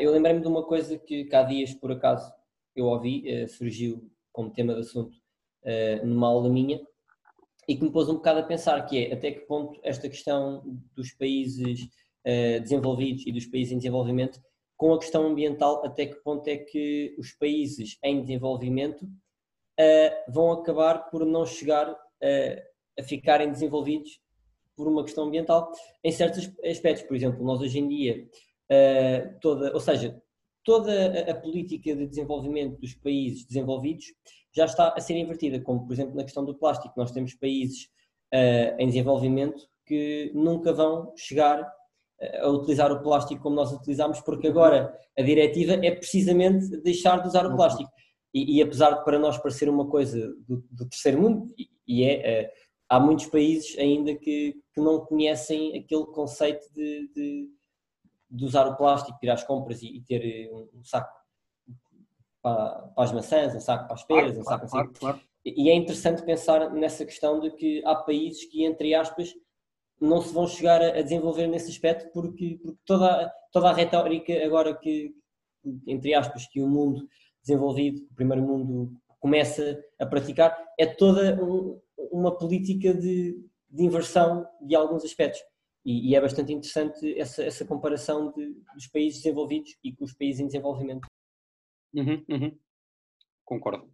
eu 0.00 0.10
lembrei-me 0.10 0.40
de 0.40 0.48
uma 0.48 0.64
coisa 0.64 0.98
que, 0.98 1.24
que 1.24 1.36
há 1.36 1.42
dias, 1.42 1.72
por 1.74 1.92
acaso, 1.92 2.32
eu 2.74 2.86
ouvi, 2.86 3.46
surgiu 3.48 4.10
como 4.32 4.50
tema 4.50 4.74
de 4.74 4.80
assunto 4.80 5.16
uh, 5.64 6.06
numa 6.06 6.28
aula 6.28 6.48
minha 6.48 6.80
e 7.68 7.76
que 7.76 7.82
me 7.82 7.90
pôs 7.90 8.08
um 8.08 8.14
bocado 8.14 8.40
a 8.40 8.42
pensar 8.44 8.80
que 8.86 9.06
é 9.06 9.12
até 9.12 9.32
que 9.32 9.40
ponto 9.40 9.78
esta 9.82 10.08
questão 10.08 10.62
dos 10.94 11.12
países 11.12 11.88
desenvolvidos 12.62 13.26
e 13.26 13.32
dos 13.32 13.46
países 13.46 13.72
em 13.72 13.78
desenvolvimento 13.78 14.40
com 14.76 14.92
a 14.92 14.98
questão 14.98 15.26
ambiental, 15.26 15.84
até 15.84 16.06
que 16.06 16.16
ponto 16.16 16.46
é 16.48 16.56
que 16.56 17.14
os 17.18 17.32
países 17.32 17.98
em 18.02 18.20
desenvolvimento 18.20 19.06
vão 20.28 20.52
acabar 20.52 21.10
por 21.10 21.26
não 21.26 21.44
chegar 21.44 21.94
a 22.98 23.02
ficarem 23.02 23.50
desenvolvidos 23.50 24.20
por 24.76 24.88
uma 24.88 25.04
questão 25.04 25.24
ambiental 25.24 25.72
em 26.02 26.12
certos 26.12 26.50
aspectos. 26.64 27.06
Por 27.06 27.16
exemplo, 27.16 27.44
nós 27.44 27.60
hoje 27.60 27.78
em 27.78 27.88
dia, 27.88 28.26
toda, 29.40 29.72
ou 29.72 29.80
seja, 29.80 30.20
toda 30.64 31.30
a 31.30 31.34
política 31.34 31.96
de 31.96 32.06
desenvolvimento 32.06 32.78
dos 32.78 32.94
países 32.94 33.46
desenvolvidos 33.46 34.06
já 34.54 34.64
está 34.64 34.88
a 34.88 35.00
ser 35.00 35.16
invertida, 35.16 35.60
como 35.60 35.86
por 35.86 35.92
exemplo 35.92 36.14
na 36.14 36.24
questão 36.24 36.44
do 36.44 36.54
plástico. 36.54 36.92
Nós 36.96 37.10
temos 37.10 37.34
países 37.34 37.88
uh, 38.34 38.76
em 38.78 38.86
desenvolvimento 38.86 39.66
que 39.86 40.30
nunca 40.34 40.72
vão 40.72 41.12
chegar 41.16 41.62
uh, 41.62 42.46
a 42.46 42.48
utilizar 42.50 42.92
o 42.92 43.02
plástico 43.02 43.42
como 43.42 43.56
nós 43.56 43.72
utilizamos, 43.72 44.20
porque 44.20 44.48
agora 44.48 44.94
a 45.18 45.22
diretiva 45.22 45.74
é 45.74 45.90
precisamente 45.90 46.68
deixar 46.82 47.22
de 47.22 47.28
usar 47.28 47.46
o 47.46 47.56
plástico. 47.56 47.90
E, 48.34 48.58
e 48.58 48.62
apesar 48.62 48.90
de 48.90 49.04
para 49.04 49.18
nós 49.18 49.38
parecer 49.38 49.68
uma 49.68 49.88
coisa 49.88 50.18
do, 50.46 50.62
do 50.70 50.86
terceiro 50.86 51.20
mundo, 51.20 51.46
e, 51.86 52.04
é, 52.04 52.52
há 52.88 53.00
muitos 53.00 53.26
países 53.26 53.78
ainda 53.78 54.14
que, 54.14 54.54
que 54.74 54.80
não 54.80 55.00
conhecem 55.00 55.78
aquele 55.78 56.04
conceito 56.06 56.66
de, 56.74 57.10
de, 57.14 57.48
de 58.30 58.44
usar 58.44 58.66
o 58.66 58.76
plástico, 58.76 59.18
ir 59.22 59.30
às 59.30 59.44
compras 59.44 59.82
e, 59.82 59.96
e 59.96 60.00
ter 60.02 60.50
um, 60.52 60.68
um 60.80 60.84
saco 60.84 61.16
para, 62.42 62.82
para, 62.94 63.04
as 63.04 63.12
maçãs, 63.12 63.54
um 63.54 63.60
saco 63.60 63.86
para 63.86 63.94
as 63.94 64.04
peras, 64.04 64.32
claro, 64.32 64.40
um 64.40 64.44
saco 64.44 64.68
claro, 64.68 64.90
assim. 64.90 65.00
Claro, 65.00 65.20
e 65.44 65.70
é 65.70 65.74
interessante 65.74 66.22
pensar 66.22 66.70
nessa 66.72 67.04
questão 67.04 67.40
de 67.40 67.50
que 67.50 67.82
há 67.84 67.94
países 67.94 68.44
que, 68.44 68.64
entre 68.64 68.94
aspas, 68.94 69.34
não 70.00 70.20
se 70.20 70.32
vão 70.32 70.46
chegar 70.46 70.80
a, 70.82 71.02
desenvolver 71.02 71.46
nesse 71.46 71.70
aspecto 71.70 72.10
porque, 72.12 72.58
porque 72.62 72.78
toda, 72.84 73.32
toda 73.52 73.70
a 73.70 73.74
retórica 73.74 74.32
agora 74.44 74.76
que, 74.76 75.14
entre 75.86 76.14
aspas, 76.14 76.46
que 76.46 76.60
o 76.60 76.68
mundo 76.68 77.08
desenvolvido, 77.40 78.06
o 78.10 78.14
primeiro 78.14 78.42
mundo 78.42 78.92
começa 79.18 79.82
a 79.98 80.06
praticar, 80.06 80.56
é 80.78 80.86
toda 80.86 81.42
um, 81.42 81.80
uma 82.12 82.36
política 82.36 82.94
de, 82.94 83.42
de, 83.68 83.84
inversão 83.84 84.46
de 84.60 84.76
alguns 84.76 85.04
aspectos. 85.04 85.40
E, 85.84 86.10
e 86.10 86.14
é 86.14 86.20
bastante 86.20 86.52
interessante 86.52 87.18
essa, 87.18 87.42
essa 87.42 87.64
comparação 87.64 88.32
de, 88.32 88.54
dos 88.74 88.86
países 88.88 89.22
desenvolvidos 89.22 89.76
e 89.82 89.94
com 89.94 90.04
os 90.04 90.12
países 90.12 90.40
em 90.40 90.46
desenvolvimento. 90.46 91.06
Uhum, 91.94 92.24
uhum. 92.28 92.58
Concordo. 93.44 93.90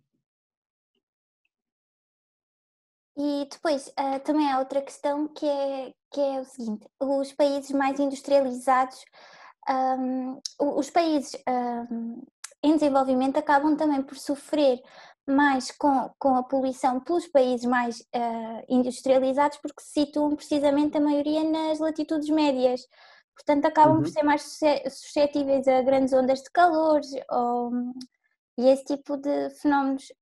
E 3.17 3.47
depois 3.49 3.89
uh, 3.89 4.19
também 4.25 4.51
há 4.51 4.59
outra 4.59 4.83
questão 4.83 5.29
que 5.29 5.47
é, 5.47 5.95
que 6.11 6.21
é 6.21 6.41
o 6.41 6.45
seguinte: 6.45 6.89
os 7.01 7.33
países 7.33 7.71
mais 7.71 8.01
industrializados, 8.01 9.05
um, 9.69 10.41
os 10.59 10.91
países 10.91 11.41
um, 11.49 12.23
em 12.63 12.75
desenvolvimento 12.75 13.37
acabam 13.37 13.77
também 13.77 14.03
por 14.03 14.17
sofrer 14.17 14.81
mais 15.27 15.71
com, 15.71 16.11
com 16.19 16.37
a 16.37 16.43
poluição 16.43 17.01
pelos 17.01 17.27
países 17.27 17.67
mais 17.67 18.01
uh, 18.01 18.65
industrializados, 18.69 19.59
porque 19.59 19.83
se 19.83 20.05
situam 20.05 20.37
precisamente 20.37 20.97
a 20.97 21.01
maioria 21.01 21.45
nas 21.45 21.79
latitudes 21.79 22.29
médias. 22.29 22.87
Portanto, 23.35 23.65
acabam 23.65 23.97
uhum. 23.97 24.03
por 24.03 24.11
ser 24.11 24.23
mais 24.23 24.43
suscetíveis 24.91 25.67
a 25.67 25.83
grandes 25.83 26.13
ondas 26.13 26.43
de 26.43 26.51
calor 26.51 27.01
ou, 27.31 27.73
e 28.59 28.69
esse 28.69 28.85
tipo 28.85 29.17
de 29.17 29.51
fenómenos 29.61 30.13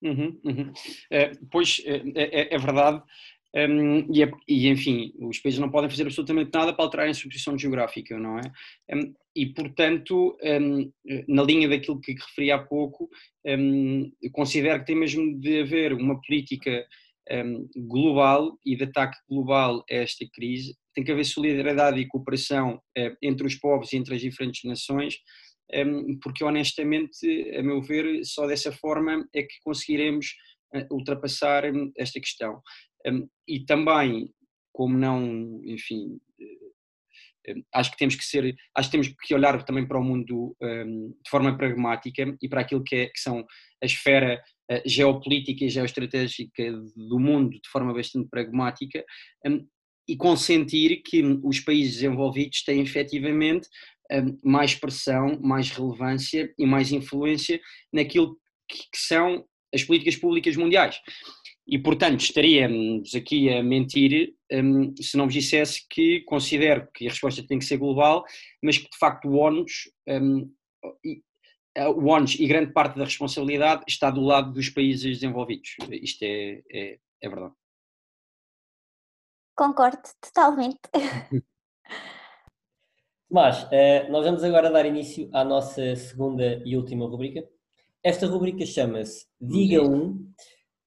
Uhum, 0.00 0.40
uhum. 0.44 0.72
É, 1.10 1.32
pois 1.50 1.82
é, 1.84 1.96
é, 2.14 2.54
é 2.54 2.58
verdade, 2.58 3.02
um, 3.54 4.12
e, 4.12 4.22
é, 4.22 4.30
e, 4.46 4.68
enfim, 4.68 5.12
os 5.18 5.40
países 5.40 5.58
não 5.58 5.70
podem 5.70 5.90
fazer 5.90 6.04
absolutamente 6.04 6.50
nada 6.54 6.72
para 6.72 6.84
alterarem 6.84 7.10
a 7.10 7.14
sua 7.14 7.28
posição 7.28 7.58
geográfica, 7.58 8.16
não 8.16 8.38
é? 8.38 8.42
Um, 8.94 9.12
e 9.34 9.46
portanto, 9.46 10.36
um, 10.42 10.92
na 11.28 11.42
linha 11.42 11.68
daquilo 11.68 12.00
que 12.00 12.12
referi 12.12 12.50
há 12.50 12.58
pouco, 12.58 13.08
eu 13.44 14.30
considero 14.32 14.80
que 14.80 14.86
tem 14.86 14.96
mesmo 14.96 15.38
de 15.38 15.60
haver 15.60 15.92
uma 15.92 16.20
política 16.20 16.86
global 17.76 18.58
e 18.66 18.76
de 18.76 18.84
ataque 18.84 19.16
global 19.28 19.84
a 19.88 19.94
esta 19.94 20.26
crise. 20.32 20.74
Tem 20.94 21.04
que 21.04 21.12
haver 21.12 21.24
solidariedade 21.24 22.00
e 22.00 22.08
cooperação 22.08 22.74
uh, 22.98 23.16
entre 23.22 23.46
os 23.46 23.54
povos 23.54 23.92
e 23.92 23.96
entre 23.96 24.16
as 24.16 24.20
diferentes 24.20 24.64
nações 24.64 25.14
porque 26.22 26.44
honestamente, 26.44 27.26
a 27.56 27.62
meu 27.62 27.80
ver, 27.80 28.24
só 28.24 28.46
dessa 28.46 28.72
forma 28.72 29.26
é 29.34 29.42
que 29.42 29.54
conseguiremos 29.64 30.34
eh, 30.74 30.86
ultrapassar 30.90 31.64
hum, 31.72 31.92
esta 31.96 32.20
questão. 32.20 32.60
E 33.46 33.64
também, 33.64 34.32
como 34.72 34.96
não, 34.96 35.60
enfim, 35.64 36.18
eh, 36.40 36.44
hum, 36.44 36.69
acho 37.74 37.90
que 37.90 37.96
temos 37.96 38.14
que 38.14 38.24
ser, 38.24 38.54
acho 38.76 38.88
que 38.88 38.92
temos 38.92 39.08
que 39.08 39.34
olhar 39.34 39.62
também 39.64 39.86
para 39.86 39.98
o 39.98 40.04
mundo 40.04 40.56
de 40.60 41.30
forma 41.30 41.56
pragmática 41.56 42.36
e 42.40 42.48
para 42.48 42.60
aquilo 42.60 42.84
que, 42.84 42.96
é, 42.96 43.06
que 43.06 43.20
são 43.20 43.44
a 43.82 43.86
esfera 43.86 44.42
eh, 44.70 44.82
geopolítica 44.86 45.64
e 45.64 45.70
geoestratégica 45.70 46.72
do 46.96 47.18
mundo 47.18 47.52
de 47.52 47.68
forma 47.70 47.94
bastante 47.94 48.28
pragmática 48.28 49.04
hum, 49.46 49.66
e 50.06 50.16
consentir 50.16 51.02
que 51.02 51.22
os 51.42 51.60
países 51.60 51.94
desenvolvidos 51.94 52.62
têm 52.62 52.80
efetivamente 52.80 53.68
mais 54.42 54.74
pressão, 54.74 55.38
mais 55.40 55.70
relevância 55.70 56.52
e 56.58 56.66
mais 56.66 56.90
influência 56.90 57.60
naquilo 57.92 58.36
que 58.68 58.98
são 58.98 59.44
as 59.72 59.84
políticas 59.84 60.16
públicas 60.16 60.56
mundiais. 60.56 61.00
E, 61.70 61.78
portanto, 61.78 62.20
estaríamos 62.20 63.14
aqui 63.14 63.48
a 63.48 63.62
mentir 63.62 64.34
um, 64.52 64.92
se 65.00 65.16
não 65.16 65.26
vos 65.26 65.34
dissesse 65.34 65.86
que 65.88 66.20
considero 66.22 66.88
que 66.92 67.06
a 67.06 67.10
resposta 67.10 67.46
tem 67.46 67.60
que 67.60 67.64
ser 67.64 67.76
global, 67.76 68.24
mas 68.60 68.76
que, 68.76 68.90
de 68.90 68.98
facto, 68.98 69.28
o 69.28 69.36
ONUS, 69.36 69.88
um, 70.08 70.52
e, 71.04 71.22
o 71.78 72.06
ONUS 72.06 72.34
e 72.40 72.48
grande 72.48 72.72
parte 72.72 72.98
da 72.98 73.04
responsabilidade 73.04 73.84
está 73.88 74.10
do 74.10 74.20
lado 74.20 74.52
dos 74.52 74.68
países 74.68 75.20
desenvolvidos. 75.20 75.76
Isto 75.92 76.24
é, 76.24 76.60
é, 76.72 76.98
é 77.22 77.28
verdade. 77.28 77.54
Concordo 79.56 80.02
totalmente. 80.20 80.80
Mas 83.30 83.64
eh, 83.70 84.08
nós 84.08 84.24
vamos 84.24 84.42
agora 84.42 84.72
dar 84.72 84.84
início 84.84 85.30
à 85.32 85.44
nossa 85.44 85.94
segunda 85.94 86.60
e 86.66 86.76
última 86.76 87.06
rubrica. 87.06 87.48
Esta 88.02 88.26
rubrica 88.26 88.66
chama-se 88.66 89.28
Diga 89.40 89.82
1 89.82 90.32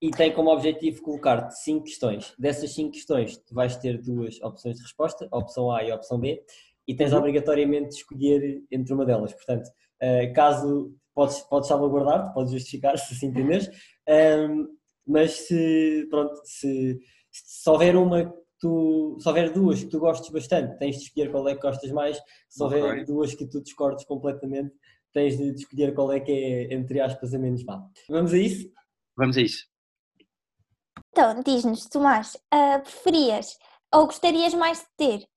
e 0.04 0.12
tem 0.12 0.34
como 0.34 0.52
objetivo 0.52 1.02
colocar-te 1.02 1.58
cinco 1.64 1.86
questões. 1.86 2.34
Dessas 2.38 2.74
cinco 2.74 2.92
questões, 2.92 3.38
tu 3.38 3.56
vais 3.56 3.78
ter 3.78 4.02
duas 4.02 4.38
opções 4.42 4.76
de 4.76 4.82
resposta, 4.82 5.30
a 5.32 5.38
opção 5.38 5.72
A 5.72 5.82
e 5.82 5.92
a 5.92 5.96
opção 5.96 6.20
B, 6.20 6.44
e 6.86 6.94
tens 6.94 7.14
uhum. 7.14 7.20
obrigatoriamente 7.20 7.92
de 7.92 7.96
escolher 7.96 8.62
entre 8.70 8.94
uma 8.94 9.06
delas. 9.06 9.32
Portanto, 9.34 9.70
eh, 10.02 10.28
caso 10.34 10.94
podes, 11.16 11.40
podes 11.44 11.70
salvaguardar, 11.70 12.34
podes 12.34 12.52
justificar 12.52 12.98
se 13.00 13.14
assim 13.14 13.28
entenderes, 13.28 13.70
mas 15.08 15.32
se, 15.32 16.06
pronto, 16.10 16.34
se, 16.44 17.00
se 17.32 17.70
houver 17.70 17.96
uma 17.96 18.30
tu, 18.60 19.16
se 19.22 19.30
houver 19.30 19.54
duas 19.54 19.86
que 19.86 19.90
tu 19.90 20.00
gostes 20.00 20.30
bastante, 20.32 20.78
tens 20.80 20.98
de 20.98 21.04
escolher 21.04 21.32
qual 21.32 21.48
é 21.48 21.56
que 21.56 21.62
gostas 21.62 21.92
mais. 21.94 22.20
Se 22.50 22.62
houver 22.62 22.84
okay. 22.84 23.06
duas 23.06 23.34
que 23.34 23.48
tu 23.48 23.64
discordes 23.64 24.04
completamente, 24.04 24.76
tens 25.14 25.38
de 25.38 25.54
escolher 25.54 25.94
qual 25.94 26.12
é 26.12 26.20
que 26.20 26.30
é, 26.30 26.74
entre 26.74 27.00
aspas, 27.00 27.34
a 27.34 27.40
menos 27.40 27.64
má. 27.64 27.82
Vamos 28.10 28.34
a 28.34 28.38
isso? 28.38 28.70
Vamos 29.16 29.38
a 29.38 29.42
isso. 29.42 29.73
Então, 31.16 31.44
diz-nos, 31.46 31.86
Tomás, 31.86 32.36
uh, 32.52 32.82
preferias 32.82 33.56
ou 33.94 34.08
gostarias 34.08 34.52
mais 34.56 34.80
de 34.80 34.88
ter? 34.98 35.28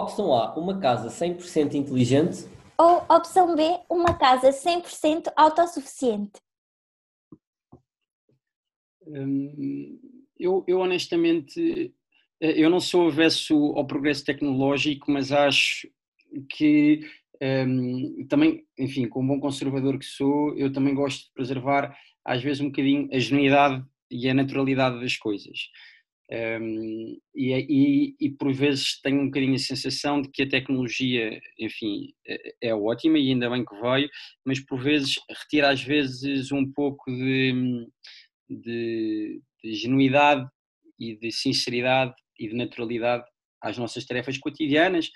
Opção 0.00 0.34
A, 0.34 0.58
uma 0.58 0.80
casa 0.80 1.08
100% 1.08 1.74
inteligente. 1.74 2.48
Ou 2.76 3.04
opção 3.08 3.54
B, 3.54 3.62
uma 3.88 4.18
casa 4.18 4.50
100% 4.50 5.32
autossuficiente. 5.36 6.32
Hum, 9.06 10.00
eu, 10.36 10.64
eu 10.66 10.80
honestamente 10.80 11.94
eh, 12.40 12.60
eu 12.60 12.68
não 12.68 12.80
sou 12.80 13.06
avesso 13.06 13.54
ao 13.76 13.86
progresso 13.86 14.24
tecnológico, 14.24 15.12
mas 15.12 15.30
acho 15.30 15.88
que 16.50 17.08
um, 17.40 18.18
ehm, 18.18 18.26
também, 18.26 18.66
enfim, 18.76 19.06
como 19.06 19.28
bom 19.34 19.40
conservador 19.40 20.00
que 20.00 20.04
sou, 20.04 20.52
eu 20.58 20.72
também 20.72 20.96
gosto 20.96 21.26
de 21.26 21.32
preservar 21.32 21.96
às 22.24 22.42
vezes 22.42 22.60
um 22.60 22.66
bocadinho 22.66 23.08
a 23.12 23.20
genuidade 23.20 23.86
e 24.10 24.28
a 24.28 24.34
naturalidade 24.34 25.00
das 25.00 25.16
coisas. 25.16 25.58
Um, 26.28 27.16
e, 27.36 27.52
é, 27.52 27.60
e, 27.60 28.16
e, 28.20 28.30
por 28.30 28.52
vezes 28.52 29.00
tenho 29.00 29.20
um 29.20 29.26
bocadinho 29.26 29.54
a 29.54 29.58
sensação 29.58 30.20
de 30.20 30.28
que 30.28 30.42
a 30.42 30.48
tecnologia, 30.48 31.40
enfim, 31.56 32.12
é, 32.26 32.54
é 32.62 32.74
ótima 32.74 33.16
e 33.16 33.30
ainda 33.30 33.48
bem 33.48 33.64
que 33.64 33.80
veio, 33.80 34.08
mas 34.44 34.58
por 34.58 34.82
vezes 34.82 35.14
retira 35.30 35.70
às 35.70 35.80
vezes 35.80 36.50
um 36.50 36.70
pouco 36.72 37.08
de, 37.08 37.86
de, 38.50 39.40
de 39.62 39.74
genuidade 39.74 40.44
e 40.98 41.16
de 41.16 41.30
sinceridade 41.30 42.14
e 42.40 42.48
de 42.48 42.56
naturalidade 42.56 43.24
às 43.62 43.78
nossas 43.78 44.04
tarefas 44.04 44.36
cotidianas, 44.36 45.10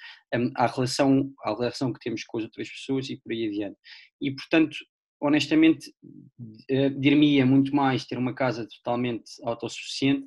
à 0.57 0.67
relação, 0.67 1.33
à 1.45 1.51
relação 1.51 1.93
que 1.93 2.01
temos 2.01 2.23
com 2.25 2.39
as 2.39 2.45
outras 2.45 2.71
pessoas 2.71 3.11
e 3.11 3.17
por 3.17 3.33
aí 3.33 3.49
adiante. 3.49 3.77
E, 4.21 4.31
portanto, 4.33 4.77
honestamente, 5.21 5.93
eh, 6.69 6.89
dir-me-ia 6.91 7.45
muito 7.45 7.75
mais 7.75 8.05
ter 8.05 8.17
uma 8.17 8.35
casa 8.35 8.67
totalmente 8.67 9.25
autossuficiente 9.45 10.27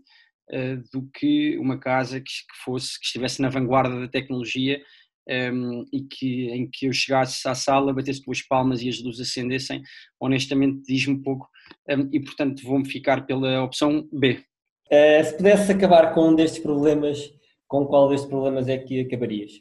eh, 0.49 0.77
do 0.91 1.09
que 1.13 1.57
uma 1.57 1.79
casa 1.79 2.19
que, 2.19 2.31
fosse, 2.63 2.99
que 2.99 3.05
estivesse 3.05 3.41
na 3.41 3.49
vanguarda 3.49 3.99
da 3.99 4.07
tecnologia 4.07 4.81
um, 5.27 5.85
e 5.91 6.01
que, 6.01 6.49
em 6.49 6.69
que 6.69 6.87
eu 6.87 6.93
chegasse 6.93 7.47
à 7.47 7.55
sala, 7.55 7.93
batesse 7.93 8.21
duas 8.21 8.41
palmas 8.41 8.81
e 8.81 8.89
as 8.89 9.01
luzes 9.01 9.29
acendessem, 9.29 9.81
honestamente 10.19 10.83
diz-me 10.83 11.21
pouco 11.21 11.47
um, 11.89 12.09
e 12.11 12.19
portanto 12.19 12.61
vou-me 12.63 12.85
ficar 12.85 13.25
pela 13.25 13.63
opção 13.63 14.07
B. 14.11 14.43
Uh, 14.91 15.23
se 15.23 15.37
pudesse 15.37 15.71
acabar 15.71 16.13
com 16.13 16.29
um 16.29 16.35
destes 16.35 16.61
problemas, 16.61 17.33
com 17.67 17.85
qual 17.85 18.09
destes 18.09 18.29
problemas 18.29 18.67
é 18.67 18.77
que 18.77 18.99
acabarias? 18.99 19.53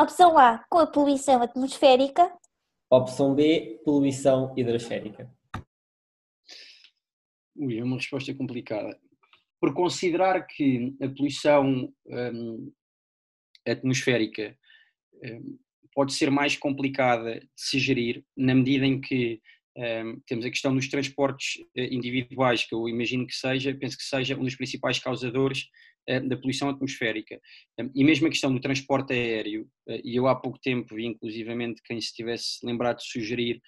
Opção 0.00 0.38
A, 0.38 0.64
com 0.70 0.78
a 0.78 0.86
poluição 0.86 1.42
atmosférica. 1.42 2.30
Opção 2.90 3.34
B, 3.34 3.80
poluição 3.84 4.54
hidrosférica. 4.56 5.30
Ui, 7.54 7.78
é 7.78 7.84
uma 7.84 7.96
resposta 7.96 8.32
complicada. 8.32 8.98
Por 9.60 9.74
considerar 9.74 10.46
que 10.46 10.96
a 11.02 11.08
poluição 11.08 11.92
um, 12.06 12.72
atmosférica 13.66 14.56
um, 15.22 15.58
pode 15.92 16.14
ser 16.14 16.30
mais 16.30 16.56
complicada 16.56 17.40
de 17.40 17.48
se 17.56 17.78
gerir, 17.78 18.24
na 18.34 18.54
medida 18.54 18.86
em 18.86 19.00
que 19.00 19.42
um, 19.76 20.20
temos 20.26 20.46
a 20.46 20.50
questão 20.50 20.74
dos 20.74 20.88
transportes 20.88 21.60
uh, 21.76 21.92
individuais, 21.92 22.64
que 22.64 22.74
eu 22.74 22.88
imagino 22.88 23.26
que 23.26 23.34
seja, 23.34 23.74
penso 23.74 23.98
que 23.98 24.04
seja 24.04 24.34
um 24.34 24.44
dos 24.44 24.56
principais 24.56 24.98
causadores 24.98 25.66
da 26.28 26.36
poluição 26.36 26.70
atmosférica. 26.70 27.40
Um, 27.78 27.90
e 27.94 28.04
mesmo 28.04 28.26
a 28.26 28.30
questão 28.30 28.52
do 28.52 28.60
transporte 28.60 29.12
aéreo, 29.12 29.68
uh, 29.88 30.00
e 30.02 30.16
eu 30.16 30.26
há 30.26 30.34
pouco 30.34 30.58
tempo 30.58 30.94
vi 30.94 31.06
inclusivamente 31.06 31.82
quem 31.84 32.00
se 32.00 32.14
tivesse 32.14 32.64
lembrado 32.64 32.98
de 32.98 33.04
sugerir 33.04 33.60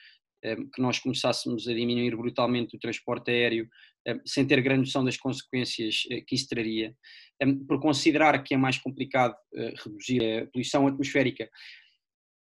que 0.75 0.81
nós 0.81 0.99
começássemos 0.99 1.69
a 1.69 1.75
diminuir 1.75 2.17
brutalmente 2.17 2.75
o 2.75 2.79
transporte 2.79 3.31
aéreo 3.31 3.69
sem 4.25 4.47
ter 4.47 4.63
grande 4.63 4.81
noção 4.81 5.05
das 5.05 5.19
consequências 5.19 6.01
que 6.27 6.35
isso 6.35 6.49
traria, 6.49 6.95
por 7.69 7.79
considerar 7.79 8.43
que 8.43 8.55
é 8.55 8.57
mais 8.57 8.79
complicado 8.79 9.37
reduzir 9.85 10.25
a 10.25 10.47
poluição 10.47 10.87
atmosférica 10.87 11.47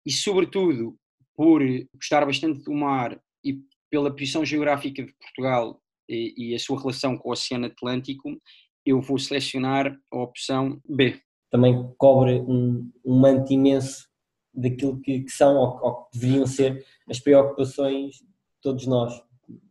e, 0.04 0.12
sobretudo, 0.12 0.98
por 1.36 1.62
gostar 1.94 2.26
bastante 2.26 2.64
do 2.64 2.74
mar 2.74 3.22
e 3.46 3.60
pela 3.92 4.10
posição 4.10 4.44
geográfica 4.44 5.04
de 5.04 5.14
Portugal 5.14 5.80
e 6.10 6.54
a 6.56 6.60
sua 6.60 6.80
relação 6.80 7.18
com 7.18 7.30
o 7.30 7.32
Oceano 7.32 7.68
Atlântico, 7.68 8.42
eu 8.86 9.02
vou 9.02 9.18
selecionar 9.18 9.98
a 10.12 10.18
opção 10.18 10.82
B. 10.88 11.20
Também 11.50 11.94
cobre 11.98 12.42
um, 12.42 12.92
um 13.06 13.20
manto 13.20 13.54
imenso 13.54 14.08
daquilo 14.54 15.00
que, 15.02 15.22
que 15.22 15.32
são 15.32 15.56
ou, 15.56 15.80
ou, 15.82 15.96
que 16.06 16.20
deveriam 16.20 16.46
ser 16.46 16.86
as 17.10 17.20
preocupações 17.20 18.16
de 18.16 18.26
todos 18.62 18.86
nós, 18.86 19.14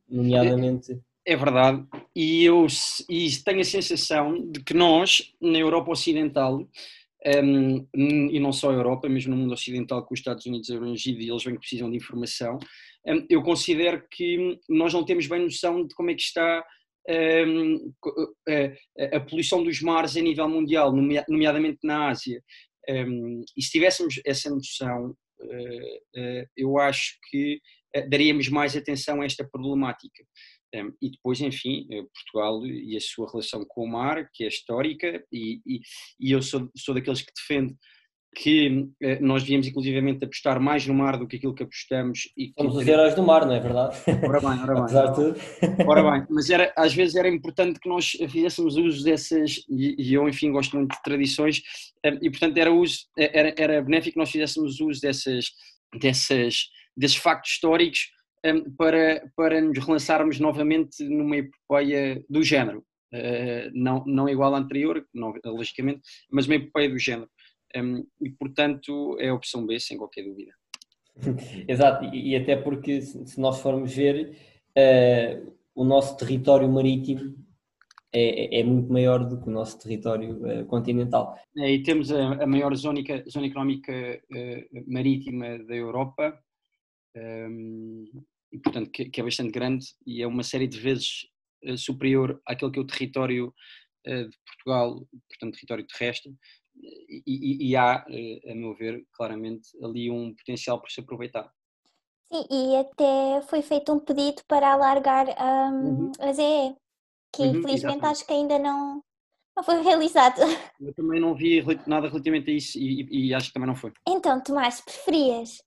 nomeadamente. 0.09 0.92
É, 1.25 1.33
é 1.33 1.37
verdade, 1.37 1.85
e 2.14 2.44
eu 2.44 2.66
e 3.09 3.31
tenho 3.44 3.61
a 3.61 3.64
sensação 3.64 4.51
de 4.51 4.61
que 4.61 4.75
nós, 4.75 5.33
na 5.40 5.59
Europa 5.59 5.92
Ocidental, 5.92 6.66
um, 7.25 7.87
e 7.94 8.40
não 8.40 8.53
só 8.53 8.70
a 8.70 8.75
Europa, 8.75 9.09
mesmo 9.09 9.35
no 9.35 9.40
mundo 9.40 9.55
ocidental, 9.55 10.05
com 10.05 10.12
os 10.12 10.20
Estados 10.20 10.44
Unidos 10.44 10.70
abrangido 10.70 11.20
e 11.20 11.31
eles 11.31 11.44
bem 11.44 11.55
que 11.55 11.61
precisam 11.61 11.90
de 11.90 11.96
informação, 11.96 12.59
um, 13.07 13.27
eu 13.29 13.42
considero 13.42 14.03
que 14.11 14.59
nós 14.68 14.92
não 14.92 15.05
temos 15.05 15.27
bem 15.27 15.42
noção 15.42 15.87
de 15.87 15.94
como 15.94 16.11
é 16.11 16.14
que 16.14 16.22
está 16.22 16.64
a, 17.09 19.17
a, 19.17 19.21
poluição 19.21 19.62
dos 19.62 19.81
mares 19.81 20.17
a 20.17 20.21
nível 20.21 20.49
mundial, 20.49 20.93
nomeadamente 21.29 21.79
na 21.83 22.09
Ásia. 22.09 22.43
e 22.88 23.62
se 23.62 23.71
tivéssemos 23.71 24.21
essa 24.25 24.51
noção, 24.51 25.17
uh, 25.41 26.49
eu 26.57 26.79
acho 26.79 27.19
que 27.31 27.61
daríamos 28.09 28.49
mais 28.49 28.77
atenção 28.77 29.21
a 29.21 29.27
esta 29.27 29.47
problemática. 29.47 30.25
E 31.03 31.11
depois, 31.11 31.41
enfim, 31.41 31.87
eh, 31.91 32.03
Portugal 32.03 32.67
e 32.67 32.97
a 32.97 33.01
sua 33.01 33.31
relação 33.31 33.62
com 33.69 33.85
o 33.85 33.88
mar, 33.88 34.31
que 34.33 34.45
é 34.45 34.49
histórica, 34.49 35.23
e, 35.31 35.61
e, 35.67 35.81
e 36.19 36.33
eu 36.33 36.41
sou, 36.41 36.71
sou 36.75 36.95
daqueles 36.95 37.21
que 37.21 37.33
defende 37.37 37.75
que 38.35 38.88
eh, 39.01 39.18
nós 39.21 39.42
devíamos 39.42 39.66
inclusivamente 39.66 40.25
apostar 40.25 40.59
mais 40.59 40.87
no 40.87 40.95
mar 40.95 41.18
do 41.18 41.27
que 41.27 41.37
aquilo 41.37 41.55
que 41.55 41.62
apostamos. 41.62 42.31
E 42.37 42.49
que 42.49 42.55
Somos 42.57 42.77
os 42.77 42.87
heróis 42.87 43.14
do 43.14 43.23
mar, 43.23 43.45
não 43.45 43.55
é 43.55 43.61
verdade? 43.61 43.97
Ora 44.27 44.40
bem, 44.40 44.62
ora 44.62 44.75
bem. 44.75 44.83
Apesar 44.83 45.07
de 45.09 45.14
tudo. 45.14 45.40
Ora 45.87 46.11
bem, 46.11 46.27
mas 46.31 46.49
era, 46.49 46.73
às 46.77 46.95
vezes 46.95 47.14
era 47.14 47.29
importante 47.29 47.79
que 47.79 47.88
nós 47.88 48.11
fizéssemos 48.29 48.77
uso 48.77 49.05
dessas, 49.05 49.57
e, 49.68 49.95
e 49.99 50.14
eu 50.14 50.27
enfim 50.29 50.51
gosto 50.51 50.77
muito 50.77 50.92
de 50.92 51.03
tradições, 51.03 51.62
eh, 52.05 52.18
e 52.23 52.31
portanto 52.31 52.57
era, 52.57 52.73
uso, 52.73 53.01
era, 53.18 53.55
era 53.59 53.83
benéfico 53.83 54.14
que 54.14 54.18
nós 54.18 54.31
fizéssemos 54.31 54.81
uso 54.81 55.01
dessas, 55.01 55.47
dessas, 56.01 56.68
desses 56.97 57.16
factos 57.16 57.53
históricos 57.53 58.11
para, 58.77 59.23
para 59.37 59.61
nos 59.61 59.79
relançarmos 59.79 60.40
novamente 60.40 61.05
numa 61.05 61.37
epopeia 61.37 62.23
do 62.29 62.42
género. 62.42 62.85
Uh, 63.14 63.71
não, 63.75 64.03
não 64.07 64.27
igual 64.27 64.55
à 64.55 64.59
anterior, 64.59 65.05
não, 65.12 65.35
logicamente, 65.45 66.01
mas 66.31 66.47
uma 66.47 66.55
epopeia 66.55 66.88
do 66.88 66.99
género. 66.99 67.29
Um, 67.77 68.07
e, 68.21 68.31
portanto, 68.31 69.17
é 69.19 69.29
a 69.29 69.35
opção 69.35 69.67
B, 69.67 69.79
sem 69.81 69.97
qualquer 69.97 70.25
dúvida. 70.25 70.53
Exato, 71.69 72.05
e, 72.15 72.31
e 72.31 72.37
até 72.37 72.57
porque, 72.57 73.01
se 73.01 73.41
nós 73.41 73.61
formos 73.61 73.95
ver, 73.95 74.37
uh, 74.77 75.57
o 75.75 75.85
nosso 75.85 76.17
território 76.17 76.69
marítimo 76.69 77.35
é, 78.13 78.59
é, 78.59 78.61
é, 78.61 78.65
muito 78.65 78.93
maior 78.93 79.27
do 79.27 79.41
que 79.41 79.49
o 79.49 79.53
nosso 79.53 79.79
território 79.79 80.37
uh, 80.45 80.67
continental. 80.67 81.35
É, 81.57 81.71
e 81.71 81.83
temos 81.83 82.13
a, 82.13 82.43
a 82.43 82.47
maior 82.47 82.75
zona, 82.75 83.01
zona 83.29 83.47
económica 83.47 83.93
marítima 84.87 85.59
da 85.65 85.75
Europa, 85.75 86.39
um, 87.17 88.05
e 88.53 88.59
portanto 88.59 88.91
que, 88.91 89.07
que, 89.11 89.21
é 89.21 89.25
bastante 89.25 89.51
grande 89.51 89.87
e 90.07 90.23
é 90.23 90.27
uma 90.27 90.43
série 90.43 90.67
de 90.67 90.79
vezes 90.79 91.27
uh, 91.65 91.77
superior 91.77 92.41
àquele 92.47 92.71
que 92.71 92.79
é 92.79 92.83
o 92.83 92.87
território 92.87 93.55
uh, 94.07 94.29
de 94.29 94.37
Portugal, 94.47 95.07
portanto 95.29 95.55
território 95.55 95.87
terrestre, 95.87 96.35
e, 96.75 97.23
e, 97.27 97.71
e 97.71 97.77
há, 97.77 98.05
uh, 98.09 98.51
a 98.51 98.55
meu 98.55 98.75
ver, 98.75 99.05
claramente 99.13 99.69
ali 99.83 100.11
um 100.11 100.35
potencial 100.35 100.81
para 100.81 100.91
se 100.91 101.01
aproveitar. 101.01 101.51
Sim, 102.33 102.45
e 102.51 102.77
até 102.77 103.43
foi 103.43 103.63
feito 103.63 103.93
um 103.93 103.99
pedido 103.99 104.43
para 104.49 104.73
alargar 104.73 105.27
um, 105.29 106.05
uhum. 106.05 106.13
a 106.19 106.33
ZE, 106.33 106.75
que 107.33 107.43
uhum, 107.43 107.49
infelizmente 107.51 107.75
exatamente. 107.75 108.05
acho 108.07 108.27
que 108.27 108.33
ainda 108.33 108.59
não, 108.59 109.03
não 109.57 109.63
foi 109.63 109.83
realizado. 109.83 110.41
Eu 110.81 110.95
também 110.95 111.21
não 111.21 111.35
vi 111.35 111.63
nada 111.87 112.09
relativamente 112.09 112.51
a 112.51 112.55
isso 112.55 112.79
e, 112.79 113.29
e 113.29 113.35
acho 113.35 113.49
que 113.49 113.55
também 113.55 113.69
não 113.69 113.77
foi. 113.77 113.93
Então, 114.09 114.43
Tomás, 114.43 114.81
preferias 114.81 115.59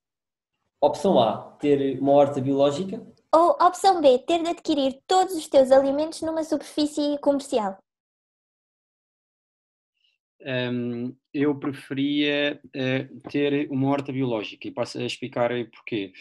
Opção 0.81 1.19
A, 1.19 1.55
ter 1.59 1.99
uma 1.99 2.11
horta 2.11 2.39
biológica. 2.39 3.01
Ou 3.33 3.51
opção 3.59 4.01
B, 4.01 4.19
ter 4.19 4.43
de 4.43 4.49
adquirir 4.49 5.01
todos 5.07 5.35
os 5.35 5.47
teus 5.47 5.71
alimentos 5.71 6.21
numa 6.21 6.43
superfície 6.43 7.17
comercial. 7.19 7.77
Um, 10.45 11.15
eu 11.33 11.55
preferia 11.55 12.61
uh, 12.63 13.29
ter 13.29 13.67
uma 13.71 13.89
horta 13.89 14.11
biológica 14.11 14.67
e 14.67 14.71
passo 14.71 14.99
a 14.99 15.03
explicar 15.03 15.49
porquê. 15.71 16.13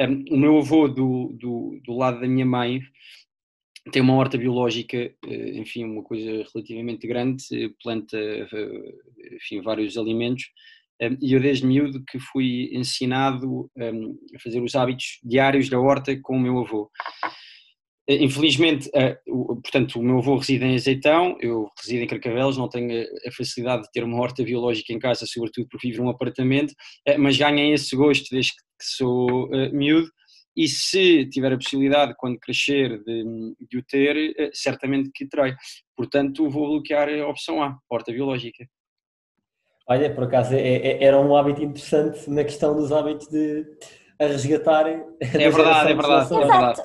Um, 0.00 0.24
o 0.34 0.36
meu 0.36 0.58
avô, 0.58 0.88
do, 0.88 1.32
do, 1.38 1.80
do, 1.84 1.96
lado 1.96 2.20
da 2.20 2.26
minha 2.26 2.44
mãe, 2.44 2.82
tem 3.92 4.02
uma 4.02 4.14
horta 4.14 4.36
biológica, 4.36 5.14
uh, 5.24 5.58
enfim, 5.58 5.84
uma 5.84 6.02
coisa 6.02 6.44
relativamente 6.52 7.06
grande, 7.06 7.72
planta, 7.80 8.18
uh, 8.18 9.36
enfim, 9.36 9.62
vários 9.62 9.96
alimentos 9.96 10.46
e 11.22 11.32
eu 11.32 11.40
desde 11.40 11.64
miúdo 11.64 12.02
que 12.04 12.18
fui 12.18 12.70
ensinado 12.72 13.70
a 13.78 14.38
fazer 14.40 14.60
os 14.60 14.74
hábitos 14.74 15.20
diários 15.22 15.68
da 15.68 15.78
horta 15.78 16.18
com 16.20 16.36
o 16.36 16.40
meu 16.40 16.58
avô. 16.58 16.90
Eh, 18.08 18.24
infelizmente, 18.24 18.90
eh, 18.94 19.18
portanto, 19.26 20.00
o 20.00 20.02
meu 20.02 20.18
avô 20.18 20.36
reside 20.36 20.64
em 20.64 20.74
Azeitão, 20.74 21.36
eu 21.40 21.68
resido 21.78 22.04
em 22.04 22.06
Carcavelos, 22.06 22.56
não 22.56 22.68
tenho 22.68 23.06
a 23.26 23.30
facilidade 23.30 23.82
de 23.82 23.90
ter 23.92 24.02
uma 24.02 24.18
horta 24.18 24.42
biológica 24.42 24.92
em 24.92 24.98
casa, 24.98 25.26
sobretudo 25.26 25.68
porque 25.68 25.88
vivo 25.88 26.02
num 26.02 26.08
apartamento, 26.08 26.72
eh, 27.06 27.18
mas 27.18 27.36
ganhei 27.36 27.74
esse 27.74 27.94
gosto 27.94 28.26
desde 28.30 28.52
que 28.52 28.58
sou 28.80 29.48
miúdo 29.72 30.08
e 30.56 30.68
se 30.68 31.26
tiver 31.26 31.52
a 31.52 31.56
possibilidade, 31.56 32.14
quando 32.16 32.38
crescer, 32.38 33.02
de, 33.04 33.24
de 33.68 33.78
o 33.78 33.82
ter, 33.84 34.34
certamente 34.54 35.10
que 35.14 35.26
terei. 35.28 35.54
Portanto, 35.96 36.48
vou 36.48 36.68
bloquear 36.68 37.08
a 37.08 37.28
opção 37.28 37.62
A, 37.62 37.76
horta 37.90 38.12
biológica. 38.12 38.64
Olha, 39.88 40.12
por 40.14 40.24
acaso 40.24 40.54
é, 40.54 40.60
é, 40.60 41.04
era 41.04 41.18
um 41.18 41.36
hábito 41.36 41.62
interessante 41.62 42.28
na 42.30 42.44
questão 42.44 42.76
dos 42.76 42.92
hábitos 42.92 43.28
de 43.28 43.64
a 44.18 44.26
resgatar. 44.26 44.86
É 44.88 45.50
verdade, 45.50 45.92
é 45.92 45.94
verdade, 45.94 46.34
é 46.34 46.38
verdade. 46.38 46.82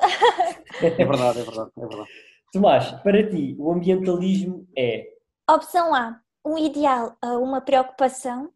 É 0.81 1.05
verdade, 1.05 1.39
é 1.39 1.43
verdade, 1.43 1.71
é 1.77 1.87
verdade. 1.87 2.09
Tomás, 2.51 2.91
para 3.01 3.29
ti, 3.29 3.55
o 3.59 3.71
ambientalismo 3.71 4.67
é? 4.77 5.07
Opção 5.49 5.93
A, 5.93 6.21
um 6.45 6.57
ideal 6.57 7.17
a 7.21 7.37
uma 7.37 7.61
preocupação. 7.61 8.51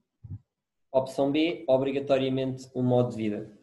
Opção 0.91 1.31
B, 1.31 1.65
obrigatoriamente 1.67 2.69
um 2.75 2.83
modo 2.83 3.11
de 3.11 3.17
vida. 3.17 3.57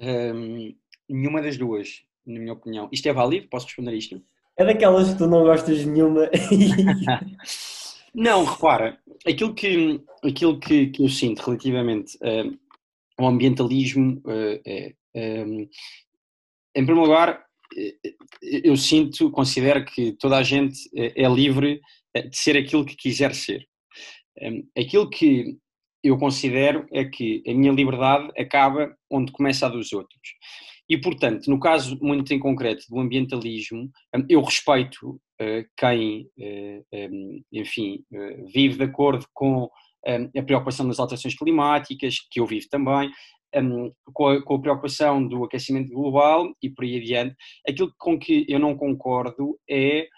Hum, 0.00 0.74
nenhuma 1.08 1.40
das 1.40 1.56
duas, 1.56 2.04
na 2.26 2.40
minha 2.40 2.52
opinião. 2.52 2.88
Isto 2.92 3.08
é 3.08 3.12
válido? 3.12 3.48
Posso 3.48 3.66
responder 3.66 3.94
isto? 3.94 4.22
É 4.56 4.64
daquelas 4.64 5.12
que 5.12 5.18
tu 5.18 5.26
não 5.26 5.44
gostas 5.44 5.78
de 5.78 5.86
nenhuma. 5.86 6.28
Não, 8.14 8.44
repara, 8.44 8.96
aquilo 9.26 9.52
que, 9.52 10.00
aquilo 10.22 10.60
que, 10.60 10.86
que 10.86 11.02
eu 11.02 11.08
sinto 11.08 11.40
relativamente 11.40 12.16
uh, 12.18 12.56
ao 13.18 13.26
ambientalismo 13.26 14.22
uh, 14.24 14.60
é, 14.64 14.94
um, 15.14 15.68
em 16.74 16.84
primeiro 16.84 17.02
lugar, 17.02 17.44
eu 18.42 18.76
sinto, 18.76 19.30
considero 19.30 19.84
que 19.84 20.12
toda 20.12 20.36
a 20.36 20.42
gente 20.42 20.78
é 20.94 21.28
livre 21.28 21.80
de 22.14 22.36
ser 22.36 22.56
aquilo 22.56 22.84
que 22.84 22.96
quiser 22.96 23.34
ser. 23.34 23.66
Um, 24.40 24.66
aquilo 24.76 25.08
que 25.08 25.56
eu 26.02 26.18
considero 26.18 26.86
é 26.92 27.04
que 27.04 27.42
a 27.46 27.54
minha 27.54 27.72
liberdade 27.72 28.30
acaba 28.38 28.94
onde 29.10 29.32
começa 29.32 29.66
a 29.66 29.70
dos 29.70 29.92
outros. 29.92 30.20
E, 30.88 30.98
portanto, 30.98 31.48
no 31.48 31.58
caso 31.58 31.98
muito 32.02 32.32
em 32.34 32.38
concreto 32.38 32.84
do 32.90 33.00
ambientalismo, 33.00 33.90
eu 34.28 34.42
respeito 34.42 35.18
quem, 35.78 36.28
eh, 36.38 36.82
um, 36.92 37.42
enfim, 37.52 38.04
vive 38.52 38.76
de 38.76 38.84
acordo 38.84 39.26
com 39.32 39.70
a 40.06 40.42
preocupação 40.42 40.86
das 40.86 41.00
alterações 41.00 41.34
climáticas, 41.34 42.16
que 42.30 42.38
eu 42.38 42.46
vivo 42.46 42.66
também, 42.70 43.10
um, 43.56 43.92
com, 44.12 44.28
a, 44.28 44.42
com, 44.42 44.54
a, 44.54 44.60
preocupação 44.60 45.26
do 45.26 45.44
aquecimento 45.44 45.92
global 45.92 46.54
e 46.62 46.70
por 46.70 46.84
aí 46.84 46.96
adiante. 46.98 47.36
Aquilo 47.68 47.92
com 47.98 48.18
que 48.18 48.44
eu 48.48 48.58
não 48.58 48.76
concordo 48.76 49.58
é 49.68 50.08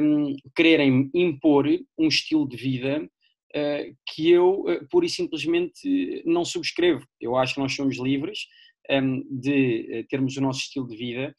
um, 0.00 0.34
quererem 0.54 1.10
impor 1.14 1.66
um 1.98 2.08
estilo 2.08 2.48
de 2.48 2.56
vida 2.56 3.02
uh, 3.02 3.96
que 4.08 4.30
eu, 4.30 4.62
uh, 4.62 4.88
pura 4.88 5.06
e 5.06 5.10
simplesmente, 5.10 6.22
não 6.24 6.44
subscrevo. 6.44 7.06
Eu 7.20 7.36
acho 7.36 7.54
que 7.54 7.60
nós 7.60 7.74
somos 7.74 7.98
livres 7.98 8.46
um, 8.90 9.22
de 9.40 9.88
eh, 9.92 10.02
termos 10.08 10.36
o 10.36 10.40
nosso 10.40 10.60
estilo 10.60 10.88
de 10.88 10.96
vida 10.96 11.34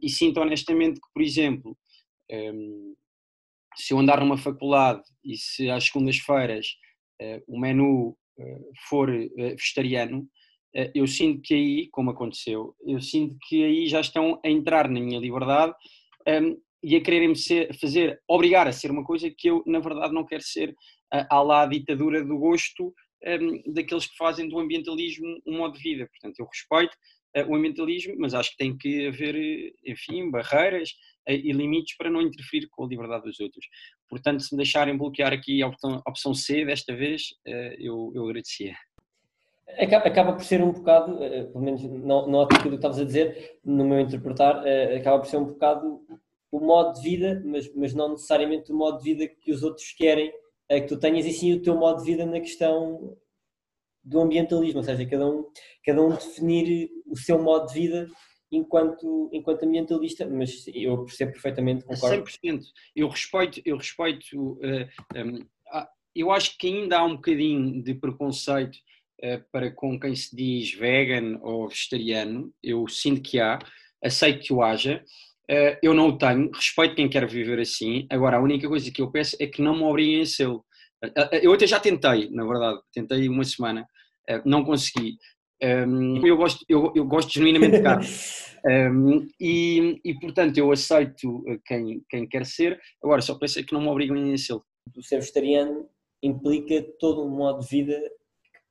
e 0.00 0.08
sinto 0.08 0.40
honestamente 0.40 1.00
que, 1.00 1.08
por 1.12 1.22
exemplo, 1.22 1.76
se 3.76 3.92
eu 3.92 3.98
andar 3.98 4.20
numa 4.20 4.38
faculdade 4.38 5.02
e 5.24 5.36
se 5.36 5.70
às 5.70 5.84
segundas-feiras 5.86 6.66
uh, 7.20 7.42
o 7.46 7.58
menu 7.58 8.16
uh, 8.38 8.72
for 8.88 9.10
uh, 9.10 9.56
vegetariano, 9.56 10.28
eu 10.94 11.06
sinto 11.06 11.40
que 11.42 11.54
aí, 11.54 11.88
como 11.90 12.10
aconteceu, 12.10 12.74
eu 12.84 13.00
sinto 13.00 13.36
que 13.48 13.64
aí 13.64 13.86
já 13.86 14.00
estão 14.00 14.40
a 14.44 14.50
entrar 14.50 14.88
na 14.88 15.00
minha 15.00 15.20
liberdade 15.20 15.72
um, 16.26 16.60
e 16.82 16.96
a 16.96 17.00
quererem-me 17.00 17.36
fazer, 17.80 18.20
obrigar 18.28 18.66
a 18.66 18.72
ser 18.72 18.90
uma 18.90 19.04
coisa 19.04 19.30
que 19.30 19.48
eu, 19.48 19.62
na 19.66 19.78
verdade, 19.78 20.12
não 20.12 20.26
quero 20.26 20.42
ser, 20.42 20.74
à 21.30 21.40
lá 21.40 21.66
ditadura 21.66 22.24
do 22.24 22.36
gosto 22.36 22.92
um, 23.26 23.72
daqueles 23.72 24.06
que 24.06 24.16
fazem 24.16 24.48
do 24.48 24.58
ambientalismo 24.58 25.40
um 25.46 25.58
modo 25.58 25.78
de 25.78 25.82
vida. 25.82 26.08
Portanto, 26.08 26.38
eu 26.38 26.46
respeito 26.46 26.94
uh, 27.36 27.50
o 27.50 27.54
ambientalismo, 27.54 28.14
mas 28.18 28.34
acho 28.34 28.50
que 28.50 28.56
tem 28.56 28.76
que 28.76 29.06
haver, 29.06 29.72
enfim, 29.86 30.30
barreiras 30.30 30.90
uh, 31.28 31.32
e 31.32 31.52
limites 31.52 31.96
para 31.96 32.10
não 32.10 32.20
interferir 32.20 32.68
com 32.70 32.84
a 32.84 32.88
liberdade 32.88 33.24
dos 33.24 33.40
outros. 33.40 33.64
Portanto, 34.08 34.42
se 34.42 34.54
me 34.54 34.58
deixarem 34.58 34.96
bloquear 34.96 35.32
aqui 35.32 35.62
a 35.62 35.68
opção, 35.68 36.02
a 36.04 36.10
opção 36.10 36.34
C 36.34 36.64
desta 36.64 36.94
vez, 36.94 37.28
eu, 37.78 38.12
eu 38.14 38.24
agradecia. 38.24 38.74
Acaba, 39.78 40.34
por 40.34 40.44
ser 40.44 40.62
um 40.62 40.72
bocado, 40.72 41.18
pelo 41.18 41.60
menos 41.60 41.82
não, 41.82 42.26
não 42.28 42.42
aquilo 42.42 42.70
que 42.70 42.74
estavas 42.76 42.98
a 42.98 43.04
dizer, 43.04 43.58
no 43.64 43.84
meu 43.84 43.98
interpretar, 43.98 44.62
acaba 44.96 45.18
por 45.18 45.28
ser 45.28 45.38
um 45.38 45.46
bocado 45.46 46.00
o 46.52 46.60
modo 46.60 46.94
de 46.94 47.02
vida, 47.02 47.42
mas, 47.44 47.74
mas 47.74 47.94
não 47.94 48.10
necessariamente 48.10 48.70
o 48.70 48.76
modo 48.76 48.98
de 48.98 49.04
vida 49.04 49.26
que 49.26 49.50
os 49.50 49.62
outros 49.62 49.90
querem 49.92 50.32
que 50.68 50.86
tu 50.86 50.98
tenhas 50.98 51.26
e 51.26 51.32
sim 51.32 51.52
o 51.52 51.62
teu 51.62 51.76
modo 51.76 51.98
de 51.98 52.10
vida 52.10 52.24
na 52.24 52.40
questão 52.40 53.16
do 54.04 54.20
ambientalismo, 54.20 54.78
ou 54.78 54.84
seja, 54.84 55.06
cada 55.06 55.26
um, 55.26 55.46
cada 55.84 56.02
um 56.02 56.10
definir 56.10 56.90
o 57.06 57.16
seu 57.16 57.42
modo 57.42 57.66
de 57.68 57.74
vida 57.74 58.08
enquanto, 58.52 59.30
enquanto 59.32 59.64
ambientalista, 59.64 60.26
mas 60.26 60.66
eu 60.72 61.04
percebo 61.04 61.32
perfeitamente, 61.32 61.84
concordo. 61.84 62.22
100%. 62.22 62.62
Eu 62.94 63.08
respeito, 63.08 63.62
eu 63.64 63.76
respeito, 63.76 64.52
uh, 64.52 64.88
eh, 65.14 65.24
um, 65.24 65.38
eu 66.14 66.30
acho 66.30 66.56
que 66.58 66.68
ainda 66.68 66.98
há 66.98 67.04
um 67.04 67.16
bocadinho 67.16 67.82
de 67.82 67.94
preconceito 67.94 68.78
para 69.50 69.70
com 69.70 69.98
quem 69.98 70.14
se 70.14 70.34
diz 70.34 70.72
vegan 70.74 71.38
ou 71.42 71.68
vegetariano, 71.68 72.52
eu 72.62 72.86
sinto 72.88 73.22
que 73.22 73.40
há, 73.40 73.58
aceito 74.02 74.44
que 74.44 74.52
o 74.52 74.62
haja, 74.62 75.02
Uh, 75.50 75.76
eu 75.82 75.92
não 75.92 76.08
o 76.08 76.16
tenho, 76.16 76.50
respeito 76.50 76.94
quem 76.94 77.08
quer 77.08 77.26
viver 77.26 77.60
assim. 77.60 78.06
Agora, 78.08 78.38
a 78.38 78.40
única 78.40 78.66
coisa 78.66 78.90
que 78.90 79.02
eu 79.02 79.10
peço 79.10 79.36
é 79.38 79.46
que 79.46 79.60
não 79.60 79.76
me 79.76 79.82
obriguem 79.82 80.22
a 80.22 80.26
ser. 80.26 80.48
Uh, 80.48 80.64
eu 81.42 81.52
até 81.52 81.66
já 81.66 81.78
tentei, 81.78 82.30
na 82.30 82.46
verdade, 82.46 82.80
tentei 82.94 83.28
uma 83.28 83.44
semana, 83.44 83.86
não 84.46 84.64
consegui. 84.64 85.18
Ehm, 85.60 86.24
eu, 86.24 86.36
gosto, 86.36 86.64
eu, 86.68 86.92
eu 86.94 87.04
gosto 87.04 87.32
genuinamente 87.32 87.76
de 87.76 87.82
carne. 87.82 88.06
Ehm, 88.66 89.28
e, 89.38 90.00
e, 90.02 90.18
portanto, 90.18 90.56
eu 90.56 90.72
aceito 90.72 91.44
quem, 91.66 92.02
quem 92.08 92.26
quer 92.26 92.46
ser. 92.46 92.80
Agora, 93.02 93.20
só 93.20 93.34
peço 93.34 93.60
é 93.60 93.62
que 93.62 93.74
não 93.74 93.82
me 93.82 93.88
obriguem 93.88 94.32
a 94.32 94.38
ser. 94.38 94.54
O 94.54 95.02
ser 95.02 95.20
vegetariano 95.20 95.86
implica 96.22 96.82
todo 96.98 97.22
um 97.22 97.28
modo 97.28 97.60
de 97.60 97.68
vida 97.68 98.00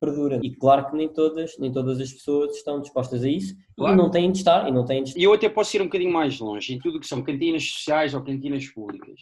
perdura. 0.04 0.40
E 0.42 0.54
claro 0.54 0.90
que 0.90 0.96
nem 0.96 1.08
todas, 1.08 1.58
nem 1.58 1.72
todas 1.72 2.00
as 2.00 2.12
pessoas 2.12 2.56
estão 2.56 2.80
dispostas 2.80 3.24
a 3.24 3.28
isso 3.28 3.54
claro. 3.76 3.94
e 3.94 3.96
não 3.96 4.10
têm 4.10 4.30
de 4.30 4.38
estar, 4.38 4.68
e 4.68 4.72
não 4.72 4.84
têm 4.84 5.02
de 5.02 5.22
eu 5.22 5.32
até 5.32 5.48
posso 5.48 5.76
ir 5.76 5.82
um 5.82 5.86
bocadinho 5.86 6.12
mais 6.12 6.38
longe, 6.38 6.74
em 6.74 6.78
tudo 6.78 7.00
que 7.00 7.06
são 7.06 7.22
cantinas 7.22 7.64
sociais 7.68 8.14
ou 8.14 8.22
cantinas 8.22 8.66
públicas. 8.66 9.20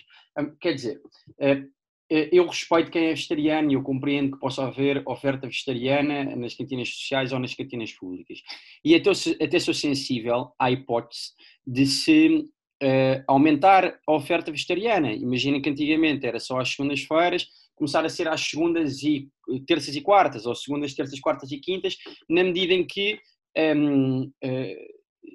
Quer 0.61 0.75
dizer, 0.75 1.01
eh, 1.41 1.65
eh, 2.11 2.29
eu 2.33 2.47
respeito 2.47 2.91
quem 2.91 3.07
é 3.07 3.11
vegetariano 3.11 3.71
e 3.71 3.75
eu 3.75 3.83
compreendo 3.83 4.33
que 4.33 4.41
possa 4.41 4.65
haver 4.65 5.03
oferta 5.07 5.47
vegetariana 5.47 6.37
nas 6.37 6.55
cantinas 6.55 6.89
sociais 6.89 7.33
ou 7.33 7.39
nas 7.39 7.55
cantinas 7.55 7.93
públicas. 7.93 8.43
E 8.85 8.95
até, 8.95 9.11
até 9.43 9.59
sou 9.59 9.75
sensível 9.75 10.53
à 10.59 10.71
hipótese 10.71 11.33
de 11.67 11.87
se 11.87 12.49
uh, 12.83 13.25
aumentar 13.27 13.99
a 14.07 14.13
oferta 14.13 14.51
vegetariana. 14.51 15.13
Imagina 15.13 15.61
que 15.61 15.71
antigamente 15.71 16.27
era 16.27 16.41
só 16.41 16.59
às 16.59 16.71
segundas-feiras, 16.71 17.47
começar 17.75 18.05
a 18.05 18.09
ser 18.09 18.29
às 18.29 18.41
segundas 18.41 19.03
e 19.03 19.29
terças 19.67 19.95
e 19.97 20.01
quartas, 20.01 20.47
ou 20.47 20.55
segundas, 20.55 20.95
terças, 20.95 21.19
quartas 21.21 21.51
e 21.51 21.59
quintas, 21.59 21.97
na 22.29 22.45
medida 22.45 22.73
em 22.73 22.87
que 22.87 23.19
um, 23.57 24.23
uh, 24.25 24.31
eh, 24.43 24.87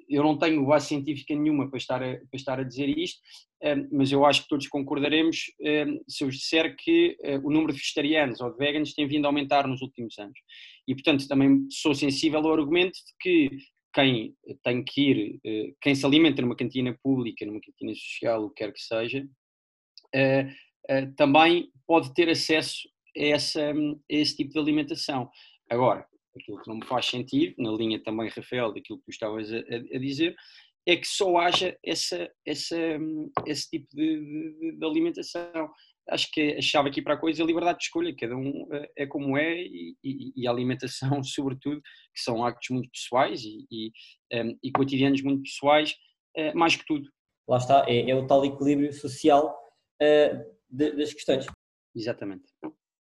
eu 0.08 0.22
não 0.22 0.36
tenho 0.36 0.64
base 0.66 0.88
científica 0.88 1.34
nenhuma 1.34 1.68
para 1.68 1.78
estar 1.78 2.02
a, 2.02 2.16
para 2.16 2.36
estar 2.36 2.60
a 2.60 2.64
dizer 2.64 2.88
isto, 2.88 3.20
um, 3.62 3.88
mas 3.98 4.10
eu 4.12 4.24
acho 4.24 4.42
que 4.42 4.48
todos 4.48 4.68
concordaremos 4.68 5.52
um, 5.60 6.00
se 6.08 6.24
eu 6.24 6.28
disser 6.28 6.76
que 6.76 7.16
uh, 7.22 7.46
o 7.46 7.50
número 7.50 7.72
de 7.72 7.78
vegetarianos 7.78 8.40
ou 8.40 8.50
de 8.50 8.58
veganos 8.58 8.94
tem 8.94 9.06
vindo 9.06 9.26
a 9.26 9.28
aumentar 9.28 9.66
nos 9.66 9.82
últimos 9.82 10.18
anos. 10.18 10.38
E, 10.86 10.94
portanto, 10.94 11.28
também 11.28 11.66
sou 11.70 11.94
sensível 11.94 12.40
ao 12.40 12.52
argumento 12.52 12.94
de 12.94 13.14
que 13.20 13.50
quem 13.94 14.34
tem 14.62 14.84
que 14.84 15.00
ir, 15.00 15.40
uh, 15.44 15.76
quem 15.80 15.94
se 15.94 16.06
alimenta 16.06 16.42
numa 16.42 16.56
cantina 16.56 16.96
pública, 17.02 17.44
numa 17.44 17.60
cantina 17.60 17.94
social, 17.94 18.44
o 18.44 18.50
que 18.50 18.64
quer 18.64 18.72
que 18.72 18.80
seja, 18.80 19.26
também 21.16 21.70
pode 21.86 22.12
ter 22.14 22.28
acesso 22.28 22.88
a, 23.16 23.20
essa, 23.20 23.70
a 23.70 23.74
esse 24.08 24.36
tipo 24.36 24.52
de 24.52 24.58
alimentação. 24.58 25.30
Agora, 25.70 26.06
aquilo 26.36 26.60
que 26.60 26.68
não 26.68 26.76
me 26.76 26.86
faz 26.86 27.06
sentido, 27.06 27.54
na 27.58 27.72
linha 27.72 28.02
também, 28.02 28.28
Rafael, 28.28 28.72
daquilo 28.72 28.98
que 28.98 29.04
tu 29.04 29.10
estavas 29.10 29.52
a, 29.52 29.56
a 29.56 29.98
dizer, 29.98 30.34
é 30.86 30.96
que 30.96 31.06
só 31.06 31.36
haja 31.36 31.76
essa, 31.84 32.30
essa, 32.46 32.76
esse 33.46 33.68
tipo 33.68 33.86
de, 33.94 34.20
de, 34.58 34.78
de, 34.78 34.86
alimentação. 34.86 35.70
Acho 36.08 36.30
que 36.32 36.54
a 36.54 36.62
chave 36.62 36.88
aqui 36.88 37.02
para 37.02 37.12
a 37.12 37.18
coisa 37.18 37.42
é 37.42 37.44
a 37.44 37.46
liberdade 37.46 37.78
de 37.78 37.84
escolha, 37.84 38.16
cada 38.16 38.34
um 38.34 38.66
eh, 38.72 38.90
é 38.96 39.06
como 39.06 39.36
é 39.36 39.60
e, 39.60 39.94
e, 40.02 40.32
e 40.34 40.48
a 40.48 40.50
alimentação, 40.50 41.20
sobretudo, 41.22 41.82
que 42.14 42.22
são 42.22 42.42
actos 42.42 42.70
muito 42.70 42.88
pessoais 42.90 43.42
e, 43.44 43.66
e, 43.70 43.92
um, 44.32 44.58
e 44.62 44.72
cotidianos 44.72 45.20
muito 45.20 45.42
pessoais, 45.42 45.94
uh, 46.38 46.56
mais 46.56 46.74
que 46.74 46.86
tudo. 46.86 47.06
Lá 47.46 47.58
está, 47.58 47.84
é, 47.86 48.08
é 48.08 48.14
o 48.14 48.26
tal 48.26 48.42
equilíbrio 48.46 48.90
social 48.94 49.54
de, 50.68 50.92
das 50.92 51.12
questões. 51.12 51.46
Exatamente. 51.94 52.44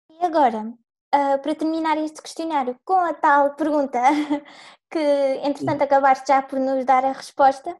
E 0.09 0.25
agora, 0.25 0.59
uh, 0.61 1.41
para 1.41 1.55
terminar 1.55 1.97
este 1.97 2.21
questionário, 2.21 2.77
com 2.85 2.93
a 2.93 3.13
tal 3.13 3.55
pergunta 3.55 3.99
que, 4.91 4.99
entretanto, 5.43 5.83
acabaste 5.83 6.27
já 6.27 6.41
por 6.41 6.59
nos 6.59 6.85
dar 6.85 7.03
a 7.03 7.11
resposta. 7.11 7.75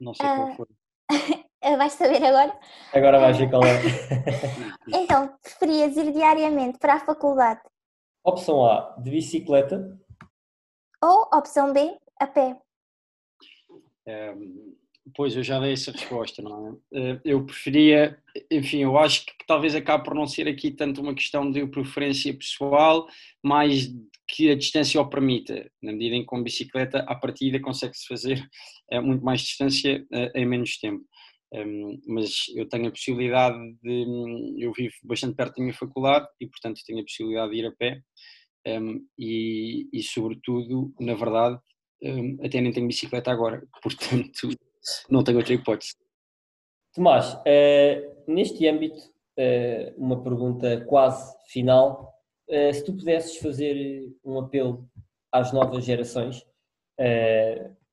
Não 0.00 0.14
sei 0.14 0.26
qual 0.26 0.56
foi. 0.56 0.66
vais 1.76 1.92
saber 1.92 2.24
agora? 2.24 2.58
Agora 2.92 3.20
vais 3.20 3.36
ver 3.38 3.50
qual 3.50 3.62
é. 3.64 3.80
então, 5.02 5.36
preferias 5.42 5.96
ir 5.96 6.12
diariamente 6.12 6.78
para 6.78 6.94
a 6.94 7.00
faculdade? 7.00 7.60
Opção 8.24 8.64
A, 8.64 8.96
de 8.98 9.10
bicicleta. 9.10 9.98
Ou 11.02 11.28
opção 11.32 11.72
B, 11.72 11.96
a 12.20 12.26
pé? 12.26 12.60
Um, 14.06 14.76
Pois, 15.14 15.36
eu 15.36 15.42
já 15.42 15.60
dei 15.60 15.72
essa 15.72 15.92
resposta, 15.92 16.42
não 16.42 16.80
é? 16.92 16.98
Eh, 16.98 17.20
eu 17.24 17.44
preferia, 17.46 18.18
enfim, 18.50 18.78
eu 18.82 18.98
acho 18.98 19.24
que 19.24 19.32
talvez 19.46 19.74
acabe 19.74 20.04
por 20.04 20.14
não 20.14 20.26
ser 20.26 20.48
aqui 20.48 20.70
tanto 20.72 21.00
uma 21.00 21.14
questão 21.14 21.48
de 21.50 21.64
preferência 21.68 22.34
pessoal, 22.36 23.06
mais 23.42 23.88
que 24.28 24.50
a 24.50 24.56
distância 24.56 25.00
o 25.00 25.08
permita, 25.08 25.70
na 25.80 25.92
medida 25.92 26.16
em 26.16 26.20
que 26.22 26.26
com 26.26 26.42
bicicleta, 26.42 27.00
à 27.06 27.14
partida, 27.14 27.60
consegue-se 27.60 28.06
fazer 28.06 28.44
eh, 28.90 29.00
muito 29.00 29.24
mais 29.24 29.40
distância 29.42 30.04
eh, 30.12 30.32
em 30.34 30.44
menos 30.44 30.76
tempo. 30.78 31.04
Ehm, 31.52 32.00
mas 32.08 32.46
eu 32.56 32.68
tenho 32.68 32.88
a 32.88 32.90
possibilidade 32.90 33.56
de. 33.82 34.04
Eu 34.58 34.72
vivo 34.72 34.94
bastante 35.04 35.36
perto 35.36 35.56
da 35.56 35.62
minha 35.62 35.74
faculdade 35.74 36.26
e, 36.40 36.48
portanto, 36.48 36.80
tenho 36.84 37.00
a 37.00 37.04
possibilidade 37.04 37.52
de 37.52 37.58
ir 37.58 37.66
a 37.66 37.72
pé. 37.72 38.00
Ehm, 38.66 38.98
e, 39.18 39.88
e 39.92 40.02
sobretudo, 40.02 40.92
na 41.00 41.14
verdade, 41.14 41.58
ehm, 42.02 42.36
até 42.44 42.60
nem 42.60 42.72
tenho 42.72 42.88
bicicleta 42.88 43.30
agora, 43.30 43.62
portanto 43.82 44.50
não 45.08 45.22
tenho 45.22 45.38
outra 45.38 45.54
hipótese. 45.54 45.94
Tomás, 46.94 47.34
uh, 47.34 48.22
neste 48.26 48.66
âmbito, 48.66 48.98
uh, 48.98 49.94
uma 49.98 50.22
pergunta 50.22 50.80
quase 50.86 51.36
final. 51.48 52.14
Uh, 52.48 52.72
se 52.72 52.84
tu 52.84 52.94
pudesses 52.94 53.36
fazer 53.36 54.10
um 54.24 54.38
apelo 54.38 54.88
às 55.30 55.52
novas 55.52 55.84
gerações, 55.84 56.46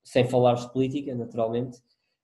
sem 0.02 0.24
falar 0.26 0.54
de 0.54 0.72
política, 0.72 1.14
naturalmente, 1.14 1.78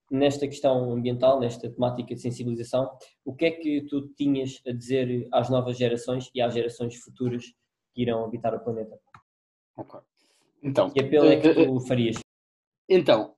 nesta 0.09 0.47
questão 0.47 0.91
ambiental, 0.93 1.39
nesta 1.39 1.69
temática 1.69 2.15
de 2.15 2.21
sensibilização, 2.21 2.89
o 3.25 3.35
que 3.35 3.45
é 3.45 3.51
que 3.51 3.81
tu 3.81 4.07
tinhas 4.15 4.61
a 4.65 4.71
dizer 4.71 5.27
às 5.33 5.49
novas 5.49 5.77
gerações 5.77 6.31
e 6.33 6.41
às 6.41 6.53
gerações 6.53 6.95
futuras 6.95 7.43
que 7.93 8.01
irão 8.01 8.23
habitar 8.23 8.55
o 8.55 8.59
planeta? 8.61 8.97
Ok. 9.75 9.99
Então, 10.63 10.89
que 10.89 11.01
apelo 11.01 11.25
é 11.25 11.41
que 11.41 11.53
tu 11.53 11.79
farias? 11.81 12.19
Então, 12.87 13.35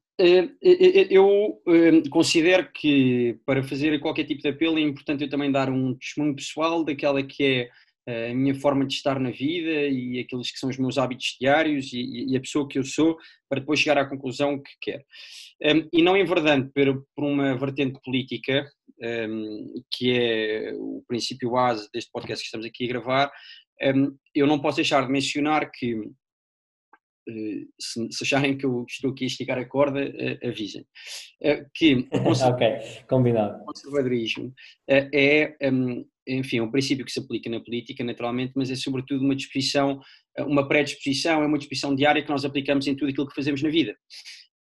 eu 1.09 1.61
considero 2.09 2.71
que 2.71 3.39
para 3.45 3.63
fazer 3.63 3.99
qualquer 3.99 4.25
tipo 4.25 4.41
de 4.41 4.49
apelo 4.49 4.77
é 4.77 4.81
importante 4.81 5.23
eu 5.23 5.29
também 5.29 5.51
dar 5.51 5.69
um 5.69 5.95
testemunho 5.95 6.35
pessoal 6.35 6.83
daquela 6.83 7.23
que 7.23 7.43
é 8.07 8.31
a 8.31 8.33
minha 8.33 8.55
forma 8.55 8.85
de 8.85 8.95
estar 8.95 9.19
na 9.19 9.29
vida 9.29 9.87
e 9.87 10.19
aqueles 10.19 10.51
que 10.51 10.57
são 10.57 10.69
os 10.69 10.77
meus 10.77 10.97
hábitos 10.97 11.37
diários 11.39 11.91
e, 11.93 12.35
a 12.35 12.39
pessoa 12.39 12.67
que 12.67 12.79
eu 12.79 12.83
sou, 12.83 13.17
para 13.47 13.59
depois 13.59 13.79
chegar 13.79 13.97
à 13.97 14.09
conclusão 14.09 14.61
que 14.61 14.71
quero. 14.81 15.03
E 15.93 16.01
não 16.01 16.17
enverdando 16.17 16.71
por, 16.73 17.05
por 17.15 17.25
uma 17.25 17.55
vertente 17.55 17.99
política, 18.03 18.67
que 19.91 20.11
é 20.11 20.73
o 20.75 21.03
princípio 21.07 21.51
base 21.51 21.87
deste 21.93 22.11
podcast 22.11 22.41
que 22.41 22.47
estamos 22.47 22.65
aqui 22.65 22.85
a 22.85 22.87
gravar, 22.87 23.31
eu 24.33 24.47
não 24.47 24.59
posso 24.59 24.77
deixar 24.77 25.05
de 25.05 25.11
mencionar 25.11 25.71
que 25.71 25.93
eh, 25.93 25.99
se, 27.79 28.07
se, 28.11 28.23
acharem 28.23 28.57
que 28.57 28.65
eu 28.65 28.85
estou 28.89 29.11
aqui 29.11 29.25
a 29.25 29.27
esticar 29.27 29.57
a 29.57 29.65
corda, 29.65 30.03
uh, 30.03 30.47
avisem. 30.47 30.85
Uh, 31.41 31.65
que 31.73 32.07
combinado. 33.07 33.61
O 33.61 33.65
conservadorismo 33.65 34.53
é, 34.89 35.55
um, 35.71 36.05
enfim, 36.27 36.57
é 36.57 36.63
um 36.63 36.71
princípio 36.71 37.05
que 37.05 37.11
se 37.11 37.19
aplica 37.19 37.49
na 37.49 37.59
política, 37.59 38.03
naturalmente, 38.03 38.53
mas 38.55 38.69
é 38.69 38.75
sobretudo 38.75 39.23
uma 39.23 39.35
disposição 39.35 39.99
uma 40.39 40.67
predisposição, 40.67 41.43
é 41.43 41.45
uma 41.45 41.57
disposição 41.57 41.95
diária 41.95 42.23
que 42.23 42.29
nós 42.29 42.45
aplicamos 42.45 42.87
em 42.87 42.95
tudo 42.95 43.09
aquilo 43.09 43.27
que 43.27 43.35
fazemos 43.35 43.61
na 43.61 43.69
vida. 43.69 43.95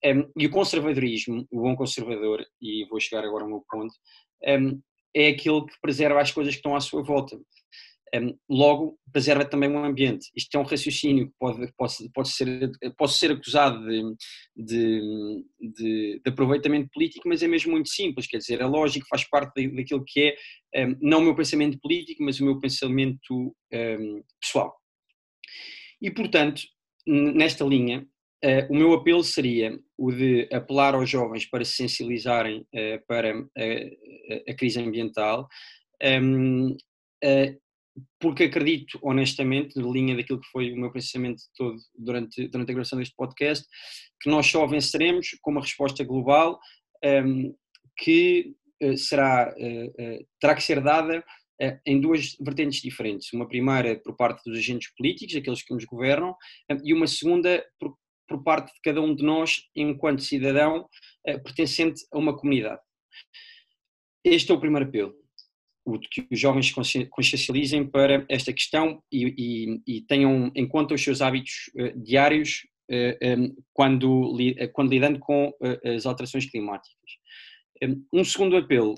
Um, 0.04 0.32
e 0.38 0.46
o 0.48 0.50
conservadorismo, 0.50 1.46
o 1.52 1.62
bom 1.62 1.76
conservador, 1.76 2.44
e 2.62 2.86
vou 2.90 3.00
chegar 3.00 3.24
agora 3.24 3.44
ao 3.44 3.50
meu 3.50 3.64
ponto, 3.70 3.94
um, 4.48 4.82
é 5.16 5.30
aquele 5.30 5.66
que 5.66 5.76
preserva 5.82 6.22
as 6.22 6.32
coisas 6.32 6.54
que 6.54 6.60
estão 6.60 6.76
à 6.76 6.80
sua 6.80 7.04
volta. 7.04 7.38
Um, 8.16 8.38
logo, 8.50 8.98
preserva 9.12 9.46
também 9.46 9.70
o 9.70 9.78
ambiente. 9.78 10.30
Isto 10.36 10.56
é 10.56 10.60
um 10.60 10.64
raciocínio 10.64 11.28
que 11.28 11.34
pode, 11.40 11.72
pode, 11.78 11.94
pode, 12.14 12.30
ser, 12.30 12.72
ser 13.10 13.32
acusado 13.32 13.86
de, 13.88 14.04
de, 14.56 15.02
de, 15.60 16.22
de, 16.24 16.30
aproveitamento 16.30 16.90
político, 16.92 17.28
mas 17.28 17.44
é 17.44 17.48
mesmo 17.48 17.72
muito 17.72 17.90
simples. 17.90 18.28
Quer 18.28 18.38
dizer, 18.38 18.62
é 18.62 18.66
lógico, 18.66 19.08
faz 19.10 19.28
parte 19.30 19.68
daquilo 19.70 20.04
que 20.06 20.36
é, 20.74 20.88
não 21.02 21.20
o 21.20 21.24
meu 21.24 21.36
pensamento 21.36 21.80
político, 21.80 22.24
mas 22.24 22.40
o 22.40 22.46
meu 22.46 22.60
pensamento 22.60 23.56
pessoal. 24.42 24.76
E, 26.02 26.10
portanto, 26.12 26.62
nesta 27.06 27.64
linha, 27.64 28.08
Uh, 28.42 28.64
o 28.72 28.74
meu 28.74 28.94
apelo 28.94 29.22
seria 29.22 29.78
o 29.98 30.14
de 30.14 30.48
apelar 30.54 30.96
aos 30.96 31.10
jovens 31.10 31.46
para 31.46 31.66
se 31.66 31.74
sensibilizarem 31.74 32.62
uh, 32.62 33.06
para 33.06 33.38
a, 33.38 34.52
a, 34.52 34.54
crise 34.56 34.80
ambiental, 34.80 35.46
um, 36.02 36.70
uh, 36.72 37.60
porque 38.20 38.44
acredito 38.44 39.00
honestamente, 39.02 39.80
na 39.80 39.88
linha 39.88 40.16
daquilo 40.16 40.40
que 40.40 40.50
foi 40.52 40.72
o 40.72 40.78
meu 40.78 40.92
pensamento 40.92 41.42
todo 41.56 41.78
durante, 41.98 42.48
durante 42.48 42.72
a 42.72 42.74
gravação 42.74 43.00
deste 43.00 43.16
podcast, 43.16 43.66
que 44.22 44.30
nós 44.30 44.48
só 44.48 44.66
venceremos 44.66 45.30
com 45.42 45.52
uma 45.52 45.62
resposta 45.62 46.04
global 46.04 46.60
um, 47.04 47.08
ehm, 47.08 47.54
que 47.98 48.56
será, 48.96 49.54
terá 50.40 50.56
que 50.56 50.64
ser 50.64 50.82
dada 50.82 51.22
em 51.86 52.00
duas 52.00 52.38
vertentes 52.40 52.82
diferentes. 52.82 53.34
Uma 53.34 53.46
primeira 53.46 54.00
por 54.00 54.16
parte 54.16 54.42
dos 54.46 54.58
agentes 54.58 54.90
políticos, 54.96 55.36
aqueles 55.36 55.62
que 55.62 55.74
nos 55.74 55.84
governam, 55.84 56.34
e 56.86 56.94
uma 56.94 57.06
segunda 57.06 57.62
por 57.78 57.98
por 58.30 58.44
parte 58.44 58.72
de 58.72 58.80
cada 58.82 59.02
um 59.02 59.14
de 59.14 59.24
nós, 59.24 59.64
enquanto 59.76 60.22
cidadão 60.22 60.88
eh, 61.26 61.40
pertencente 61.40 62.06
a 62.14 62.20
uma 62.20 62.38
comunidade. 62.38 62.80
Este 64.24 64.52
é 64.52 64.54
o 64.54 64.60
primeiro 64.60 64.88
apelo, 64.88 65.16
que 65.98 66.28
os 66.32 66.40
jovens 66.40 66.72
consciencializem 67.10 67.86
para 67.88 68.26
esta 68.30 68.52
questão 68.54 69.02
e, 69.12 69.34
e, 69.88 69.98
e 69.98 70.02
tenham 70.02 70.52
em 70.56 70.68
conta 70.68 70.94
os 70.94 71.04
seus 71.04 71.22
hábitos 71.22 71.72
eh, 71.78 71.94
diários 71.96 72.68
eh, 72.92 73.36
quando, 73.74 74.36
quando 74.74 74.90
lidando 74.90 75.20
com 75.20 75.54
as 75.86 76.06
alterações 76.06 76.50
climáticas. 76.50 76.98
Um 78.12 78.24
segundo 78.24 78.58
apelo, 78.58 78.96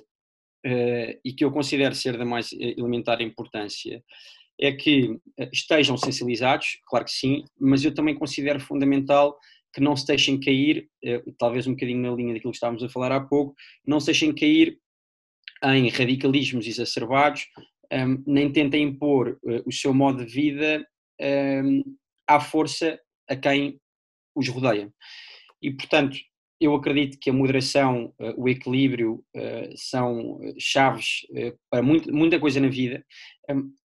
e 1.25 1.33
que 1.33 1.43
eu 1.43 1.51
considero 1.51 1.93
ser 1.93 2.17
da 2.17 2.25
mais 2.25 2.51
elementar 2.53 3.21
importância, 3.21 4.01
é 4.61 4.71
que 4.71 5.17
eh, 5.37 5.49
estejam 5.51 5.97
sensibilizados, 5.97 6.79
claro 6.85 7.05
que 7.05 7.11
sim, 7.11 7.43
mas 7.59 7.83
eu 7.83 7.93
também 7.93 8.15
considero 8.15 8.59
fundamental 8.59 9.37
que 9.73 9.81
não 9.81 9.95
se 9.95 10.05
deixem 10.05 10.39
cair, 10.39 10.87
eh, 11.03 11.21
talvez 11.37 11.65
um 11.65 11.71
bocadinho 11.71 12.01
na 12.01 12.15
linha 12.15 12.33
daquilo 12.33 12.51
que 12.51 12.57
estávamos 12.57 12.83
a 12.83 12.89
falar 12.89 13.11
há 13.11 13.19
pouco, 13.19 13.55
não 13.85 13.99
se 13.99 14.07
deixem 14.07 14.33
cair 14.33 14.77
em 15.63 15.89
radicalismos 15.89 16.65
exacerbados, 16.67 17.47
ehm, 17.91 18.23
nem 18.25 18.51
tentem 18.51 18.83
impor 18.83 19.39
eh, 19.47 19.61
o 19.65 19.71
seu 19.71 19.93
modo 19.93 20.25
de 20.25 20.31
vida 20.31 20.85
ehm, 21.19 21.81
à 22.27 22.39
força 22.39 22.99
a 23.29 23.35
quem 23.35 23.79
os 24.35 24.47
rodeia. 24.47 24.91
E, 25.61 25.71
portanto, 25.71 26.17
eu 26.59 26.75
acredito 26.75 27.17
que 27.19 27.29
a 27.29 27.33
moderação, 27.33 28.13
eh, 28.19 28.33
o 28.37 28.49
equilíbrio 28.49 29.23
eh, 29.35 29.71
são 29.75 30.39
chaves 30.57 31.25
para 31.69 31.83
muita 31.83 32.39
coisa 32.39 32.59
na 32.59 32.67
vida 32.67 33.05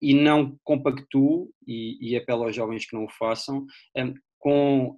e 0.00 0.14
não 0.14 0.56
compactuo, 0.62 1.50
e, 1.66 1.98
e 2.00 2.16
apelo 2.16 2.44
aos 2.44 2.54
jovens 2.54 2.86
que 2.86 2.94
não 2.94 3.04
o 3.04 3.10
façam, 3.10 3.66
com 4.38 4.96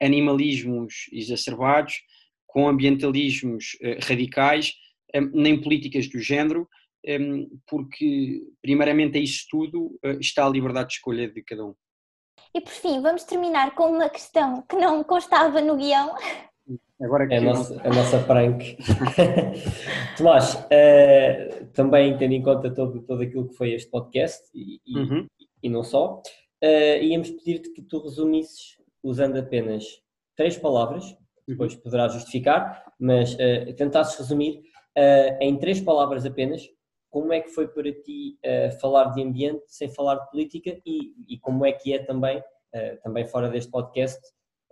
animalismos 0.00 1.06
exacerbados, 1.12 1.96
com 2.46 2.66
ambientalismos 2.66 3.76
radicais, 4.00 4.72
nem 5.32 5.60
políticas 5.60 6.08
do 6.08 6.18
género, 6.18 6.68
porque 7.66 8.42
primeiramente 8.62 9.18
a 9.18 9.20
isso 9.20 9.44
tudo 9.50 9.98
está 10.20 10.46
a 10.46 10.50
liberdade 10.50 10.88
de 10.88 10.94
escolha 10.94 11.28
de 11.28 11.42
cada 11.42 11.66
um. 11.66 11.74
E 12.54 12.60
por 12.60 12.72
fim, 12.72 13.00
vamos 13.00 13.24
terminar 13.24 13.74
com 13.74 13.90
uma 13.90 14.08
questão 14.08 14.62
que 14.62 14.76
não 14.76 15.02
constava 15.04 15.60
no 15.60 15.76
guião, 15.76 16.14
Agora 17.02 17.26
que 17.26 17.34
é 17.34 17.38
a 17.38 17.40
nossa, 17.40 17.80
a 17.82 17.88
nossa 17.88 18.18
prank. 18.20 18.76
Tomás, 20.16 20.54
uh, 20.54 21.66
também 21.72 22.16
tendo 22.16 22.32
em 22.32 22.42
conta 22.42 22.72
todo, 22.72 23.02
todo 23.02 23.22
aquilo 23.22 23.48
que 23.48 23.56
foi 23.56 23.72
este 23.72 23.90
podcast 23.90 24.48
e, 24.54 24.80
uhum. 24.96 25.26
e, 25.40 25.66
e 25.66 25.68
não 25.68 25.82
só, 25.82 26.22
uh, 26.62 27.02
íamos 27.02 27.30
pedir-te 27.30 27.70
que 27.72 27.82
tu 27.82 28.00
resumisses 28.00 28.78
usando 29.02 29.36
apenas 29.36 29.84
três 30.36 30.56
palavras, 30.56 31.04
uhum. 31.04 31.16
depois 31.48 31.74
poderás 31.74 32.12
justificar, 32.12 32.84
mas 32.98 33.34
uh, 33.34 33.74
tentasses 33.76 34.16
resumir 34.16 34.62
em 35.40 35.58
três 35.58 35.80
palavras 35.80 36.24
apenas 36.24 36.62
como 37.10 37.32
é 37.32 37.40
que 37.40 37.50
foi 37.50 37.68
para 37.68 37.92
ti 37.92 38.38
falar 38.80 39.06
de 39.06 39.22
ambiente 39.22 39.62
sem 39.68 39.88
falar 39.88 40.16
de 40.16 40.30
política 40.30 40.80
e, 40.84 41.14
e 41.28 41.38
como 41.38 41.64
é 41.64 41.72
que 41.72 41.92
é 41.92 41.98
também, 42.02 42.42
também 43.02 43.24
fora 43.26 43.48
deste 43.48 43.70
podcast, 43.70 44.20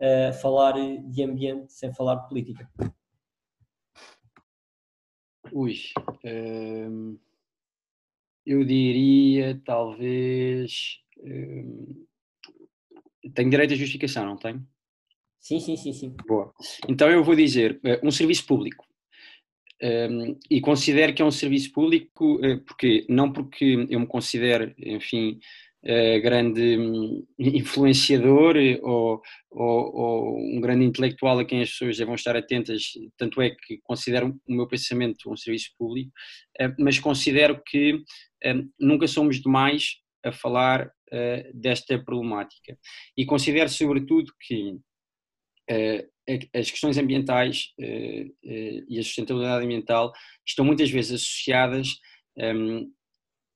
uh, 0.03 0.33
falar 0.41 0.75
de 0.75 1.23
ambiente 1.23 1.73
sem 1.73 1.93
falar 1.95 2.17
de 2.17 2.29
política? 2.29 2.69
Ui, 5.53 5.77
hum, 6.25 7.19
eu 8.45 8.65
diria 8.65 9.61
talvez. 9.65 10.99
Hum, 11.23 12.07
tenho 13.35 13.51
direito 13.51 13.75
à 13.75 13.77
justificação, 13.77 14.27
não 14.27 14.37
tenho? 14.37 14.67
Sim, 15.39 15.61
sim, 15.61 15.77
sim, 15.77 15.93
sim. 15.93 16.17
Boa. 16.27 16.53
Então 16.89 17.11
eu 17.11 17.23
vou 17.23 17.37
dizer 17.37 17.81
uh, 17.85 18.07
um 18.07 18.11
serviço 18.11 18.47
público. 18.47 18.87
Um, 19.83 20.39
e 20.49 20.61
considero 20.61 21.13
que 21.13 21.21
é 21.21 21.25
um 21.25 21.31
serviço 21.33 21.73
público, 21.73 22.37
uh, 22.37 22.61
porque 22.65 23.05
não 23.09 23.33
porque 23.33 23.87
eu 23.91 23.99
me 23.99 24.07
considero, 24.07 24.73
enfim, 24.79 25.41
uh, 25.85 26.23
grande 26.23 26.79
um, 26.79 27.27
influenciador 27.39 28.55
ou, 28.83 29.21
ou, 29.51 29.95
ou, 29.95 30.39
um 30.39 30.61
grande 30.61 30.85
intelectual 30.85 31.39
a 31.41 31.45
quem 31.45 31.63
as 31.63 31.71
pessoas 31.71 31.97
devem 31.97 32.15
estar 32.15 32.37
atentas, 32.37 32.93
tanto 33.17 33.43
é 33.43 33.51
que 33.51 33.81
considero 33.83 34.39
o 34.47 34.55
meu 34.55 34.69
pensamento 34.69 35.31
um 35.31 35.37
serviço 35.37 35.71
público, 35.77 36.13
uh, 36.61 36.75
mas 36.79 37.01
considero 37.01 37.61
que 37.67 37.95
uh, 37.95 38.71
nunca 38.79 39.09
somos 39.09 39.41
demais 39.41 39.97
a 40.25 40.31
falar 40.31 40.91
desta 41.53 42.03
problemática. 42.03 42.79
E 43.15 43.27
considero, 43.27 43.69
sobretudo, 43.69 44.33
que 44.41 44.79
as 46.55 46.71
questões 46.71 46.99
ambientais 46.99 47.73
e 47.79 48.99
a 48.99 49.03
sustentabilidade 49.03 49.65
ambiental 49.65 50.13
estão 50.47 50.65
muitas 50.65 50.91
vezes 50.91 51.23
associadas 51.23 51.99
um, 52.37 52.91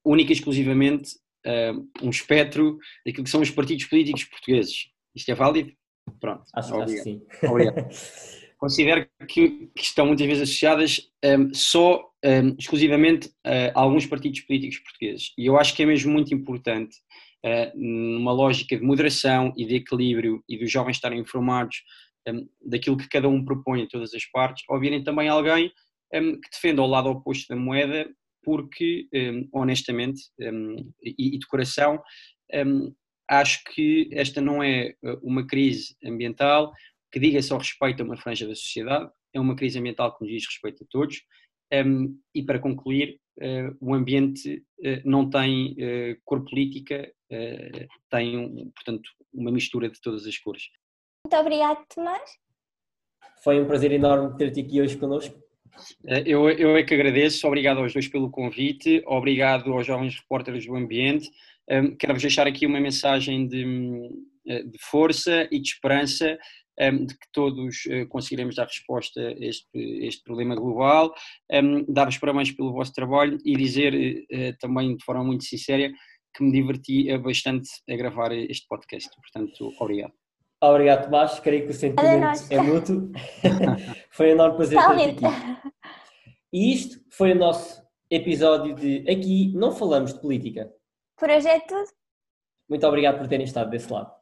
única 0.04 0.32
e 0.32 0.34
exclusivamente 0.34 1.10
uh, 1.46 1.88
um 2.02 2.10
espectro 2.10 2.78
daquilo 3.04 3.24
que 3.24 3.30
são 3.30 3.40
os 3.40 3.50
partidos 3.50 3.84
políticos 3.86 4.24
portugueses. 4.24 4.88
Isto 5.14 5.30
é 5.30 5.34
válido? 5.34 5.72
Pronto. 6.20 6.44
Acho, 6.54 6.80
acho 6.80 6.94
que 6.94 7.02
sim. 7.02 7.22
Obrigado. 7.42 7.88
Considero 8.58 9.06
que, 9.28 9.68
que, 9.74 9.82
estão 9.82 10.06
muitas 10.06 10.26
vezes 10.26 10.44
associadas 10.44 11.10
um, 11.22 11.52
só 11.52 12.10
um, 12.24 12.56
exclusivamente 12.58 13.30
a 13.44 13.78
alguns 13.78 14.06
partidos 14.06 14.40
políticos 14.40 14.78
portugueses. 14.78 15.34
E 15.36 15.44
eu 15.44 15.58
acho 15.58 15.74
que 15.74 15.82
é 15.82 15.86
mesmo 15.86 16.10
muito 16.10 16.32
importante, 16.32 16.96
uh, 17.44 17.70
numa 17.78 18.32
lógica 18.32 18.74
de 18.74 18.82
moderação 18.82 19.52
e 19.58 19.66
de 19.66 19.74
equilíbrio 19.74 20.42
e 20.48 20.56
dos 20.56 20.70
jovens 20.72 20.96
estarem 20.96 21.20
informados 21.20 21.82
daquilo 22.64 22.97
que 22.97 23.09
cada 23.09 23.29
um 23.29 23.45
propõe 23.45 23.83
em 23.83 23.89
todas 23.89 24.14
as 24.14 24.24
partes, 24.27 24.64
ouvirem 24.68 25.03
também 25.03 25.29
alguém 25.29 25.70
que 26.11 26.51
defenda 26.51 26.81
ao 26.81 26.89
lado 26.89 27.09
oposto 27.09 27.49
da 27.49 27.61
moeda 27.61 28.09
porque, 28.43 29.09
um, 29.12 29.49
honestamente 29.53 30.22
e, 31.03 31.37
de 31.37 31.47
coração, 31.49 32.01
acho 33.29 33.62
que 33.64 34.09
esta 34.12 34.41
não 34.41 34.62
é 34.62 34.95
uh, 35.03 35.18
uma 35.22 35.47
crise 35.47 35.97
ambiental 36.05 36.72
que 37.12 37.20
diga 37.20 37.43
só 37.43 37.59
respeito 37.59 38.03
a 38.03 38.05
uma 38.05 38.16
franja 38.16 38.47
da 38.47 38.55
sociedade, 38.55 39.11
é 39.33 39.41
uma 39.41 39.57
crise 39.57 39.79
ambiental 39.79 40.16
que 40.16 40.24
nos 40.24 40.33
diz 40.33 40.47
respeito 40.47 40.85
a 40.85 40.87
todos. 40.91 41.22
e 42.35 42.43
para 42.43 42.59
concluir, 42.59 43.18
uh, 43.39 43.77
o 43.81 43.95
ambiente 43.95 44.62
uh, 44.81 45.01
não 45.05 45.29
tem 45.29 45.77
cor 46.24 46.45
política, 46.45 47.11
tem, 48.11 48.70
portanto, 48.74 49.11
uma 49.33 49.51
mistura 49.51 49.91
de 49.91 50.01
todas 50.01 50.27
as 50.27 50.39
cores. 50.39 50.64
Muito 51.27 51.39
obrigado, 51.39 51.85
Tomás. 51.93 52.39
Foi 53.43 53.61
um 53.61 53.66
prazer 53.66 53.91
enorme 53.91 54.39
ter-te 54.39 54.61
aqui 54.61 54.81
hoje 54.81 54.97
connosco. 54.97 55.37
Eh, 56.07 56.22
eu, 56.24 56.49
eu 56.49 56.77
é 56.77 56.85
que 56.85 56.95
agradeço, 56.95 57.45
obrigado 57.49 57.79
aos 57.79 57.93
dois 57.93 58.07
pelo 58.07 58.31
convite, 58.31 59.03
obrigado 59.05 59.72
aos 59.72 59.85
jovens 59.85 60.20
repórteres 60.20 60.64
do 60.66 60.77
ambiente. 60.77 61.29
Um, 61.68 61.97
Quero-vos 61.97 62.22
deixar 62.22 62.47
aqui 62.47 62.64
uma 62.64 62.79
mensagem 62.79 63.49
de, 63.49 64.09
eh, 64.47 64.62
de 64.62 64.79
força 64.79 65.49
e 65.51 65.59
de 65.59 65.66
esperança 65.66 66.39
um, 66.81 67.05
de 67.05 67.14
que 67.18 67.27
todos 67.33 67.77
conseguiremos 68.09 68.55
dar 68.55 68.66
resposta 68.66 69.20
a 69.20 69.45
este, 69.45 69.66
este 69.74 70.22
problema 70.22 70.55
global. 70.55 71.12
Um, 71.51 71.93
Dar-vos 71.93 72.18
parabéns 72.18 72.53
pelo 72.53 72.72
vosso 72.72 72.93
trabalho 72.93 73.37
e 73.45 73.57
dizer 73.57 73.93
uh, 74.31 74.57
também 74.61 74.95
de 74.95 75.05
forma 75.05 75.24
muito 75.24 75.43
sincera 75.43 75.93
que 76.33 76.45
me 76.45 76.53
diverti 76.53 77.18
bastante 77.18 77.68
a 77.91 77.97
gravar 77.97 78.31
este 78.31 78.68
podcast. 78.68 79.11
Portanto, 79.20 79.74
obrigado. 79.81 80.12
Obrigado, 80.62 81.04
Tomás. 81.04 81.38
Creio 81.40 81.64
que 81.64 81.70
o 81.70 81.74
sentimento 81.74 82.44
é 82.50 82.61
mútuo. 82.61 83.11
foi 84.11 84.28
um 84.28 84.32
enorme 84.32 84.57
prazer 84.57 84.78
ter-te 84.78 85.24
aqui. 85.24 85.70
E 86.52 86.72
isto 86.72 86.98
foi 87.11 87.32
o 87.32 87.34
nosso 87.34 87.82
episódio 88.11 88.74
de 88.74 89.00
Aqui 89.11 89.52
Não 89.54 89.72
Falamos 89.72 90.14
de 90.14 90.20
Política. 90.20 90.72
Por 91.16 91.28
hoje 91.28 91.48
é 91.48 91.61
tudo. 91.61 91.88
Muito 92.68 92.86
obrigado 92.86 93.18
por 93.18 93.28
terem 93.28 93.44
estado 93.44 93.70
desse 93.70 93.92
lado. 93.92 94.15